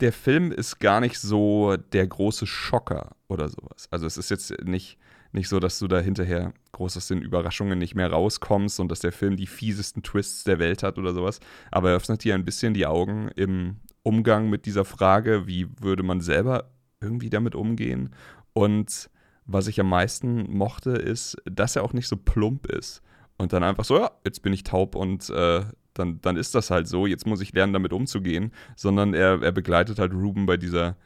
der 0.00 0.12
Film 0.12 0.50
ist 0.50 0.80
gar 0.80 1.00
nicht 1.00 1.18
so 1.18 1.76
der 1.76 2.06
große 2.06 2.46
Schocker 2.46 3.16
oder 3.28 3.48
sowas. 3.48 3.88
Also 3.90 4.06
es 4.06 4.16
ist 4.16 4.30
jetzt 4.30 4.64
nicht, 4.64 4.98
nicht 5.32 5.48
so, 5.48 5.60
dass 5.60 5.78
du 5.78 5.88
da 5.88 5.98
hinterher 6.00 6.52
groß 6.72 6.96
aus 6.98 7.08
den 7.08 7.22
Überraschungen 7.22 7.78
nicht 7.78 7.94
mehr 7.94 8.10
rauskommst 8.10 8.80
und 8.80 8.90
dass 8.90 9.00
der 9.00 9.12
Film 9.12 9.36
die 9.36 9.46
fiesesten 9.46 10.02
Twists 10.02 10.44
der 10.44 10.58
Welt 10.58 10.82
hat 10.82 10.98
oder 10.98 11.14
sowas. 11.14 11.40
Aber 11.70 11.90
er 11.90 11.96
öffnet 11.96 12.22
dir 12.22 12.34
ein 12.34 12.44
bisschen 12.44 12.74
die 12.74 12.86
Augen 12.86 13.28
im 13.34 13.76
Umgang 14.02 14.50
mit 14.50 14.66
dieser 14.66 14.84
Frage, 14.84 15.46
wie 15.46 15.68
würde 15.80 16.02
man 16.02 16.20
selber 16.20 16.70
irgendwie 17.00 17.30
damit 17.30 17.54
umgehen. 17.54 18.14
Und 18.52 19.10
was 19.44 19.66
ich 19.66 19.80
am 19.80 19.88
meisten 19.88 20.54
mochte, 20.56 20.90
ist, 20.90 21.36
dass 21.44 21.76
er 21.76 21.82
auch 21.82 21.92
nicht 21.92 22.08
so 22.08 22.16
plump 22.16 22.66
ist. 22.66 23.02
Und 23.38 23.52
dann 23.52 23.64
einfach 23.64 23.84
so, 23.84 23.98
ja, 23.98 24.10
jetzt 24.24 24.42
bin 24.42 24.52
ich 24.52 24.62
taub 24.62 24.94
und 24.94 25.28
äh, 25.30 25.64
dann, 25.94 26.20
dann 26.20 26.36
ist 26.36 26.54
das 26.54 26.70
halt 26.70 26.88
so, 26.88 27.06
jetzt 27.06 27.26
muss 27.26 27.40
ich 27.40 27.52
lernen, 27.52 27.72
damit 27.72 27.92
umzugehen. 27.92 28.52
Sondern 28.76 29.14
er, 29.14 29.42
er 29.42 29.52
begleitet 29.52 29.98
halt 29.98 30.12
Ruben 30.12 30.46
bei 30.46 30.56
dieser, 30.56 30.96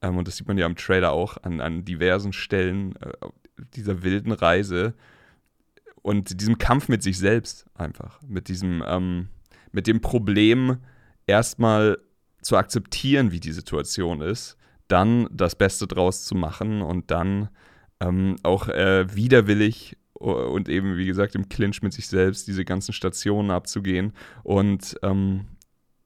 ähm, 0.00 0.16
und 0.16 0.26
das 0.26 0.36
sieht 0.36 0.48
man 0.48 0.58
ja 0.58 0.66
im 0.66 0.76
Trailer 0.76 1.12
auch, 1.12 1.36
an, 1.42 1.60
an 1.60 1.84
diversen 1.84 2.32
Stellen 2.32 2.96
äh, 2.96 3.12
dieser 3.74 4.02
wilden 4.02 4.32
Reise 4.32 4.94
und 6.02 6.40
diesem 6.40 6.58
Kampf 6.58 6.88
mit 6.88 7.02
sich 7.02 7.18
selbst 7.18 7.66
einfach. 7.74 8.20
Mit 8.22 8.48
diesem, 8.48 8.82
ähm, 8.86 9.28
mit 9.72 9.86
dem 9.86 10.00
Problem, 10.00 10.78
erstmal 11.26 11.98
zu 12.40 12.56
akzeptieren, 12.56 13.32
wie 13.32 13.40
die 13.40 13.52
Situation 13.52 14.20
ist, 14.20 14.56
dann 14.88 15.28
das 15.30 15.54
Beste 15.54 15.86
draus 15.86 16.24
zu 16.24 16.34
machen 16.34 16.82
und 16.82 17.10
dann 17.10 17.48
ähm, 18.00 18.36
auch 18.42 18.68
äh, 18.68 19.14
widerwillig 19.14 19.96
und 20.14 20.68
eben, 20.68 20.96
wie 20.96 21.06
gesagt, 21.06 21.34
im 21.34 21.48
Clinch 21.48 21.82
mit 21.82 21.92
sich 21.92 22.08
selbst 22.08 22.48
diese 22.48 22.64
ganzen 22.64 22.92
Stationen 22.92 23.50
abzugehen. 23.50 24.12
Und 24.42 24.96
ähm, 25.02 25.46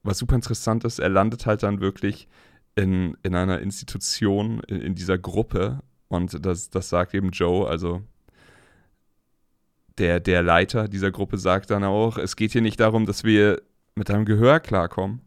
was 0.03 0.18
super 0.18 0.34
interessant 0.34 0.84
ist, 0.84 0.98
er 0.98 1.09
landet 1.09 1.46
halt 1.46 1.62
dann 1.62 1.80
wirklich 1.80 2.28
in, 2.74 3.16
in 3.22 3.34
einer 3.34 3.61
Institution, 3.61 4.61
in, 4.68 4.80
in 4.80 4.94
dieser 4.94 5.16
Gruppe. 5.16 5.80
Und 6.12 6.44
das, 6.44 6.68
das 6.68 6.90
sagt 6.90 7.14
eben 7.14 7.30
Joe, 7.30 7.66
also 7.66 8.02
der, 9.96 10.20
der 10.20 10.42
Leiter 10.42 10.86
dieser 10.86 11.10
Gruppe 11.10 11.38
sagt 11.38 11.70
dann 11.70 11.84
auch, 11.84 12.18
es 12.18 12.36
geht 12.36 12.52
hier 12.52 12.60
nicht 12.60 12.80
darum, 12.80 13.06
dass 13.06 13.24
wir 13.24 13.62
mit 13.94 14.10
deinem 14.10 14.26
Gehör 14.26 14.60
klarkommen, 14.60 15.22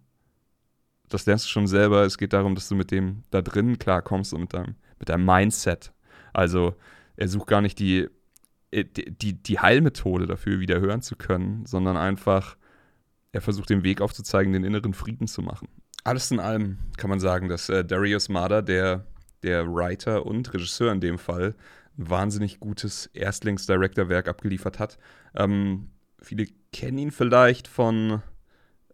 das 1.09 1.25
lernst 1.25 1.45
du 1.45 1.49
schon 1.49 1.65
selber. 1.65 2.03
Es 2.03 2.19
geht 2.19 2.33
darum, 2.33 2.53
dass 2.53 2.69
du 2.69 2.75
mit 2.75 2.91
dem 2.91 3.23
da 3.31 3.41
drinnen 3.41 3.79
klarkommst 3.79 4.33
und 4.33 4.41
mit 4.41 4.53
deinem, 4.53 4.75
mit 4.99 5.09
deinem 5.09 5.25
Mindset. 5.25 5.91
Also 6.33 6.75
er 7.15 7.27
sucht 7.29 7.47
gar 7.47 7.61
nicht 7.61 7.79
die, 7.79 8.07
äh, 8.69 8.85
die, 8.85 9.33
die 9.41 9.59
Heilmethode 9.59 10.27
dafür, 10.27 10.59
wieder 10.59 10.79
hören 10.79 11.01
zu 11.01 11.15
können, 11.15 11.65
sondern 11.65 11.97
einfach, 11.97 12.57
er 13.31 13.41
versucht 13.41 13.71
den 13.71 13.83
Weg 13.83 14.01
aufzuzeigen, 14.01 14.53
den 14.53 14.63
inneren 14.63 14.93
Frieden 14.93 15.27
zu 15.27 15.41
machen. 15.41 15.67
Alles 16.03 16.29
in 16.29 16.39
allem 16.39 16.77
kann 16.97 17.09
man 17.09 17.19
sagen, 17.19 17.49
dass 17.49 17.69
äh, 17.69 17.83
Darius 17.83 18.29
Marder, 18.29 18.61
der, 18.61 19.05
der 19.45 19.73
Writer 19.73 20.25
und 20.25 20.53
Regisseur 20.53 20.91
in 20.91 20.99
dem 20.99 21.17
Fall, 21.17 21.55
ein 21.97 22.09
wahnsinnig 22.09 22.59
gutes 22.59 23.09
Erstlings-Director-Werk 23.13 24.27
abgeliefert 24.27 24.79
hat. 24.79 24.97
Ähm, 25.35 25.91
viele 26.21 26.47
kennen 26.73 26.97
ihn 26.97 27.11
vielleicht 27.11 27.67
von 27.67 28.21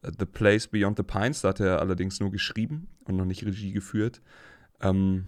The 0.03 0.25
Place 0.25 0.67
Beyond 0.67 0.97
the 0.97 1.03
Pines, 1.03 1.41
da 1.41 1.49
hat 1.49 1.59
er 1.59 1.79
allerdings 1.79 2.19
nur 2.19 2.31
geschrieben 2.31 2.87
und 3.05 3.15
noch 3.15 3.25
nicht 3.25 3.45
Regie 3.45 3.71
geführt. 3.71 4.21
Ähm, 4.81 5.25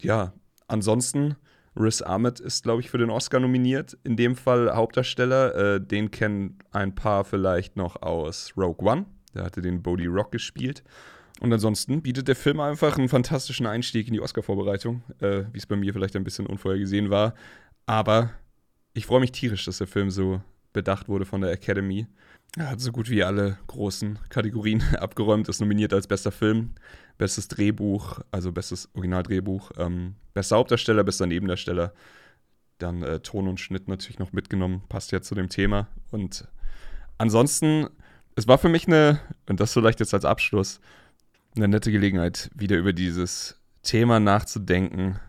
ja, 0.00 0.32
ansonsten, 0.66 1.36
Riz 1.76 2.02
Ahmed 2.02 2.40
ist, 2.40 2.62
glaube 2.62 2.80
ich, 2.80 2.90
für 2.90 2.98
den 2.98 3.10
Oscar 3.10 3.40
nominiert. 3.40 3.98
In 4.04 4.16
dem 4.16 4.36
Fall 4.36 4.74
Hauptdarsteller. 4.74 5.54
Äh, 5.74 5.80
den 5.80 6.10
kennen 6.10 6.58
ein 6.70 6.94
paar 6.94 7.24
vielleicht 7.24 7.76
noch 7.76 8.00
aus 8.02 8.52
Rogue 8.56 8.88
One. 8.88 9.06
Der 9.34 9.44
hatte 9.44 9.60
den 9.60 9.82
Bodie 9.82 10.06
Rock 10.06 10.30
gespielt. 10.30 10.84
Und 11.40 11.52
ansonsten 11.52 12.02
bietet 12.02 12.28
der 12.28 12.36
Film 12.36 12.60
einfach 12.60 12.96
einen 12.96 13.08
fantastischen 13.08 13.66
Einstieg 13.66 14.06
in 14.06 14.14
die 14.14 14.20
Oscar-Vorbereitung, 14.20 15.02
äh, 15.20 15.44
wie 15.52 15.58
es 15.58 15.66
bei 15.66 15.76
mir 15.76 15.92
vielleicht 15.92 16.16
ein 16.16 16.24
bisschen 16.24 16.46
unvorhergesehen 16.46 17.10
war. 17.10 17.34
Aber 17.86 18.30
ich 18.92 19.06
freue 19.06 19.20
mich 19.20 19.32
tierisch, 19.32 19.64
dass 19.64 19.78
der 19.78 19.86
Film 19.86 20.10
so 20.10 20.40
bedacht 20.72 21.08
wurde 21.08 21.24
von 21.24 21.40
der 21.40 21.52
Academy. 21.52 22.06
Er 22.56 22.70
hat 22.70 22.80
so 22.80 22.92
gut 22.92 23.10
wie 23.10 23.24
alle 23.24 23.58
großen 23.66 24.18
Kategorien 24.28 24.82
abgeräumt, 24.98 25.48
ist 25.48 25.60
nominiert 25.60 25.92
als 25.92 26.06
bester 26.06 26.30
Film, 26.30 26.74
bestes 27.18 27.48
Drehbuch, 27.48 28.20
also 28.30 28.52
bestes 28.52 28.88
Originaldrehbuch, 28.94 29.72
ähm, 29.76 30.14
bester 30.34 30.56
Hauptdarsteller, 30.56 31.02
bester 31.02 31.26
Nebendarsteller. 31.26 31.92
Dann 32.78 33.02
äh, 33.02 33.20
Ton 33.20 33.48
und 33.48 33.58
Schnitt 33.58 33.88
natürlich 33.88 34.18
noch 34.18 34.32
mitgenommen, 34.32 34.82
passt 34.88 35.10
ja 35.10 35.20
zu 35.20 35.34
dem 35.34 35.48
Thema. 35.48 35.88
Und 36.10 36.46
ansonsten, 37.18 37.88
es 38.36 38.46
war 38.46 38.58
für 38.58 38.68
mich 38.68 38.86
eine, 38.86 39.20
und 39.48 39.58
das 39.58 39.72
vielleicht 39.72 40.00
jetzt 40.00 40.14
als 40.14 40.24
Abschluss, 40.24 40.80
eine 41.56 41.68
nette 41.68 41.92
Gelegenheit, 41.92 42.50
wieder 42.54 42.76
über 42.76 42.92
dieses 42.92 43.60
Thema 43.82 44.20
nachzudenken. 44.20 45.20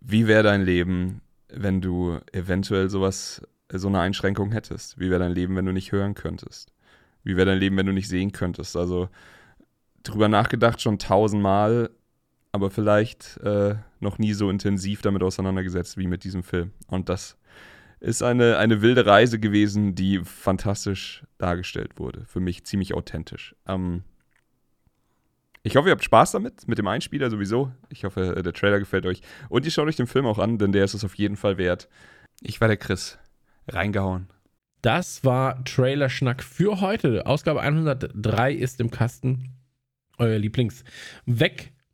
Wie 0.00 0.26
wäre 0.26 0.42
dein 0.42 0.62
Leben, 0.62 1.22
wenn 1.48 1.80
du 1.80 2.18
eventuell 2.32 2.88
sowas 2.90 3.42
so 3.72 3.88
eine 3.88 4.00
Einschränkung 4.00 4.52
hättest? 4.52 4.98
Wie 4.98 5.10
wäre 5.10 5.20
dein 5.20 5.32
Leben, 5.32 5.56
wenn 5.56 5.66
du 5.66 5.72
nicht 5.72 5.92
hören 5.92 6.14
könntest? 6.14 6.72
Wie 7.22 7.36
wäre 7.36 7.46
dein 7.46 7.58
Leben, 7.58 7.76
wenn 7.76 7.86
du 7.86 7.92
nicht 7.92 8.08
sehen 8.08 8.32
könntest? 8.32 8.76
Also 8.76 9.08
drüber 10.02 10.28
nachgedacht 10.28 10.80
schon 10.80 10.98
tausendmal, 10.98 11.90
aber 12.52 12.70
vielleicht 12.70 13.38
äh, 13.38 13.76
noch 14.00 14.18
nie 14.18 14.32
so 14.32 14.50
intensiv 14.50 15.02
damit 15.02 15.22
auseinandergesetzt 15.22 15.96
wie 15.98 16.06
mit 16.06 16.24
diesem 16.24 16.42
Film. 16.42 16.72
Und 16.88 17.08
das 17.08 17.36
ist 18.00 18.22
eine, 18.22 18.56
eine 18.56 18.82
wilde 18.82 19.06
Reise 19.06 19.38
gewesen, 19.38 19.94
die 19.94 20.20
fantastisch 20.24 21.24
dargestellt 21.38 21.98
wurde. 21.98 22.24
Für 22.26 22.40
mich 22.40 22.64
ziemlich 22.64 22.94
authentisch. 22.94 23.54
Ähm, 23.66 24.02
ich 25.62 25.76
hoffe, 25.76 25.88
ihr 25.88 25.92
habt 25.92 26.04
Spaß 26.04 26.32
damit, 26.32 26.66
mit 26.68 26.78
dem 26.78 26.86
Einspieler 26.86 27.30
sowieso. 27.30 27.72
Ich 27.90 28.04
hoffe, 28.04 28.42
der 28.42 28.52
Trailer 28.52 28.78
gefällt 28.78 29.06
euch. 29.06 29.20
Und 29.48 29.64
ihr 29.64 29.70
schaut 29.70 29.88
euch 29.88 29.96
den 29.96 30.06
Film 30.06 30.26
auch 30.26 30.38
an, 30.38 30.58
denn 30.58 30.72
der 30.72 30.84
ist 30.84 30.94
es 30.94 31.04
auf 31.04 31.14
jeden 31.16 31.36
Fall 31.36 31.58
wert. 31.58 31.88
Ich 32.40 32.60
war 32.60 32.68
der 32.68 32.78
Chris 32.78 33.18
reingehauen. 33.68 34.28
Das 34.82 35.24
war 35.24 35.62
Trailer-Schnack 35.64 36.42
für 36.42 36.80
heute. 36.80 37.26
Ausgabe 37.26 37.60
103 37.60 38.52
ist 38.52 38.80
im 38.80 38.90
Kasten. 38.90 39.56
Euer 40.16 40.38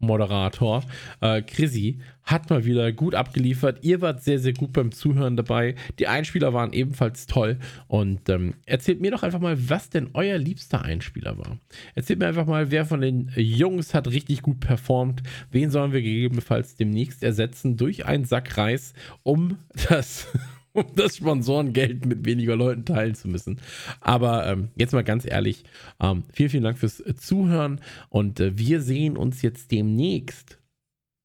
Lieblings-Weg-Moderator 0.00 0.84
äh, 1.20 1.42
Chrissy 1.42 1.98
hat 2.24 2.50
mal 2.50 2.64
wieder 2.64 2.92
gut 2.92 3.14
abgeliefert. 3.14 3.78
Ihr 3.82 4.00
wart 4.00 4.22
sehr, 4.22 4.38
sehr 4.38 4.52
gut 4.52 4.72
beim 4.72 4.90
Zuhören 4.90 5.36
dabei. 5.36 5.76
Die 5.98 6.08
Einspieler 6.08 6.52
waren 6.52 6.72
ebenfalls 6.72 7.26
toll. 7.26 7.58
Und 7.86 8.28
ähm, 8.28 8.54
erzählt 8.64 9.00
mir 9.00 9.12
doch 9.12 9.22
einfach 9.22 9.40
mal, 9.40 9.56
was 9.68 9.90
denn 9.90 10.10
euer 10.14 10.38
liebster 10.38 10.82
Einspieler 10.82 11.38
war. 11.38 11.58
Erzählt 11.94 12.18
mir 12.18 12.26
einfach 12.26 12.46
mal, 12.46 12.70
wer 12.70 12.84
von 12.84 13.00
den 13.00 13.30
Jungs 13.36 13.94
hat 13.94 14.08
richtig 14.08 14.42
gut 14.42 14.60
performt. 14.60 15.22
Wen 15.52 15.70
sollen 15.70 15.92
wir 15.92 16.02
gegebenenfalls 16.02 16.74
demnächst 16.74 17.22
ersetzen 17.22 17.76
durch 17.76 18.06
einen 18.06 18.24
Sack 18.24 18.56
Reis, 18.58 18.92
um 19.22 19.58
das 19.88 20.26
um 20.76 20.84
das 20.94 21.16
Sponsorengeld 21.16 22.06
mit 22.06 22.24
weniger 22.24 22.54
Leuten 22.54 22.84
teilen 22.84 23.14
zu 23.14 23.28
müssen. 23.28 23.60
Aber 24.00 24.46
ähm, 24.46 24.68
jetzt 24.76 24.92
mal 24.92 25.04
ganz 25.04 25.24
ehrlich, 25.26 25.64
ähm, 26.00 26.24
vielen, 26.32 26.50
vielen 26.50 26.64
Dank 26.64 26.78
fürs 26.78 27.02
Zuhören 27.16 27.80
und 28.08 28.40
äh, 28.40 28.56
wir 28.58 28.80
sehen 28.80 29.16
uns 29.16 29.42
jetzt 29.42 29.72
demnächst 29.72 30.58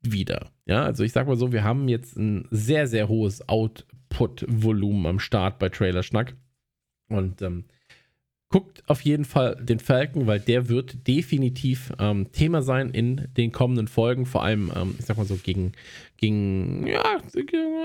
wieder. 0.02 0.52
Ja, 0.66 0.84
also 0.84 1.04
ich 1.04 1.12
sag 1.12 1.28
mal 1.28 1.36
so, 1.36 1.52
wir 1.52 1.64
haben 1.64 1.88
jetzt 1.88 2.18
ein 2.18 2.48
sehr, 2.50 2.88
sehr 2.88 3.08
hohes 3.08 3.48
Output-Volumen 3.48 5.06
am 5.06 5.20
Start 5.20 5.60
bei 5.60 5.70
Trailer 5.70 6.04
Schnack 6.04 6.36
und 7.10 7.42
ähm, 7.42 7.66
Guckt 8.52 8.84
auf 8.88 9.00
jeden 9.02 9.24
Fall 9.24 9.56
den 9.56 9.80
Falcon, 9.80 10.28
weil 10.28 10.42
der 10.42 10.68
wird 10.68 11.08
definitiv 11.08 11.94
ähm, 12.00 12.34
Thema 12.34 12.62
sein 12.62 12.90
in 12.90 13.30
den 13.38 13.54
kommenden 13.54 13.88
Folgen. 13.88 14.26
Vor 14.26 14.44
allem, 14.44 14.70
ähm, 14.76 14.96
ich 15.00 15.06
sag 15.06 15.16
mal 15.16 15.26
so, 15.26 15.38
gegen, 15.38 15.72
gegen 16.18 16.86
ja, 16.86 17.02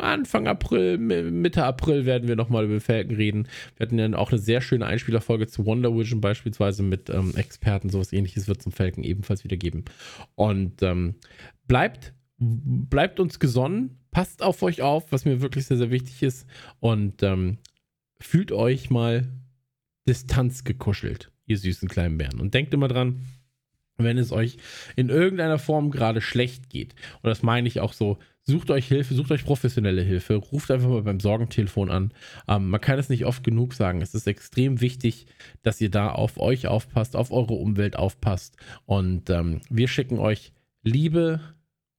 Anfang 0.00 0.48
April, 0.48 0.98
Mitte 0.98 1.62
April 1.64 2.04
werden 2.04 2.26
wir 2.26 2.34
nochmal 2.34 2.64
über 2.64 2.74
den 2.74 2.80
Falcon 2.80 3.14
reden. 3.14 3.46
Wir 3.76 3.86
hatten 3.86 3.96
ja 3.96 4.12
auch 4.18 4.32
eine 4.32 4.40
sehr 4.40 4.60
schöne 4.60 4.86
Einspielerfolge 4.86 5.46
zu 5.46 5.64
Wonder 5.66 5.96
Vision 5.96 6.20
beispielsweise 6.20 6.82
mit 6.82 7.10
ähm, 7.10 7.32
Experten. 7.36 7.88
Sowas 7.88 8.12
ähnliches 8.12 8.48
wird 8.48 8.60
zum 8.60 8.72
Falcon 8.72 9.04
ebenfalls 9.04 9.44
wieder 9.44 9.56
geben. 9.56 9.84
Und 10.34 10.82
ähm, 10.82 11.14
bleibt, 11.68 12.12
bleibt 12.38 13.20
uns 13.20 13.38
gesonnen. 13.38 14.00
Passt 14.10 14.42
auf 14.42 14.64
euch 14.64 14.82
auf, 14.82 15.12
was 15.12 15.24
mir 15.24 15.40
wirklich 15.40 15.66
sehr, 15.66 15.76
sehr 15.76 15.92
wichtig 15.92 16.24
ist. 16.24 16.44
Und 16.80 17.22
ähm, 17.22 17.58
fühlt 18.18 18.50
euch 18.50 18.90
mal 18.90 19.28
Distanz 20.06 20.64
gekuschelt, 20.64 21.30
ihr 21.46 21.58
süßen 21.58 21.88
kleinen 21.88 22.18
Bären. 22.18 22.40
Und 22.40 22.54
denkt 22.54 22.74
immer 22.74 22.88
dran, 22.88 23.24
wenn 23.98 24.18
es 24.18 24.32
euch 24.32 24.58
in 24.94 25.08
irgendeiner 25.08 25.58
Form 25.58 25.90
gerade 25.90 26.20
schlecht 26.20 26.68
geht, 26.68 26.94
und 27.22 27.28
das 27.28 27.42
meine 27.42 27.68
ich 27.68 27.80
auch 27.80 27.92
so, 27.92 28.18
sucht 28.42 28.70
euch 28.70 28.86
Hilfe, 28.86 29.14
sucht 29.14 29.32
euch 29.32 29.44
professionelle 29.44 30.02
Hilfe, 30.02 30.36
ruft 30.36 30.70
einfach 30.70 30.88
mal 30.88 31.02
beim 31.02 31.20
Sorgentelefon 31.20 31.90
an. 31.90 32.12
Ähm, 32.46 32.68
man 32.68 32.80
kann 32.80 32.98
es 32.98 33.08
nicht 33.08 33.24
oft 33.24 33.42
genug 33.42 33.74
sagen. 33.74 34.02
Es 34.02 34.14
ist 34.14 34.26
extrem 34.26 34.80
wichtig, 34.80 35.26
dass 35.62 35.80
ihr 35.80 35.90
da 35.90 36.10
auf 36.10 36.38
euch 36.38 36.68
aufpasst, 36.68 37.16
auf 37.16 37.32
eure 37.32 37.54
Umwelt 37.54 37.96
aufpasst. 37.96 38.56
Und 38.84 39.30
ähm, 39.30 39.60
wir 39.68 39.88
schicken 39.88 40.18
euch 40.18 40.52
Liebe 40.82 41.40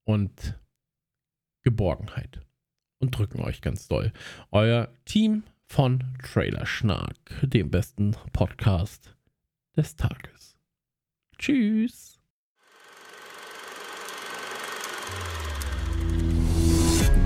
und 0.05 0.57
Geborgenheit 1.63 2.39
und 2.99 3.17
drücken 3.17 3.41
euch 3.41 3.61
ganz 3.61 3.89
doll. 3.89 4.13
Euer 4.51 4.89
Team 5.03 5.43
von 5.67 6.03
Trailer 6.23 6.65
Schnack, 6.65 7.15
dem 7.43 7.69
besten 7.69 8.15
Podcast 8.33 9.15
des 9.75 9.95
Tages. 9.95 10.57
Tschüss. 11.37 12.19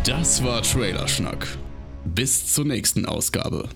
Das 0.03 0.43
war 0.43 0.63
Trailerschnack. 0.63 1.47
Bis 2.03 2.51
zur 2.51 2.65
nächsten 2.65 3.05
Ausgabe. 3.05 3.69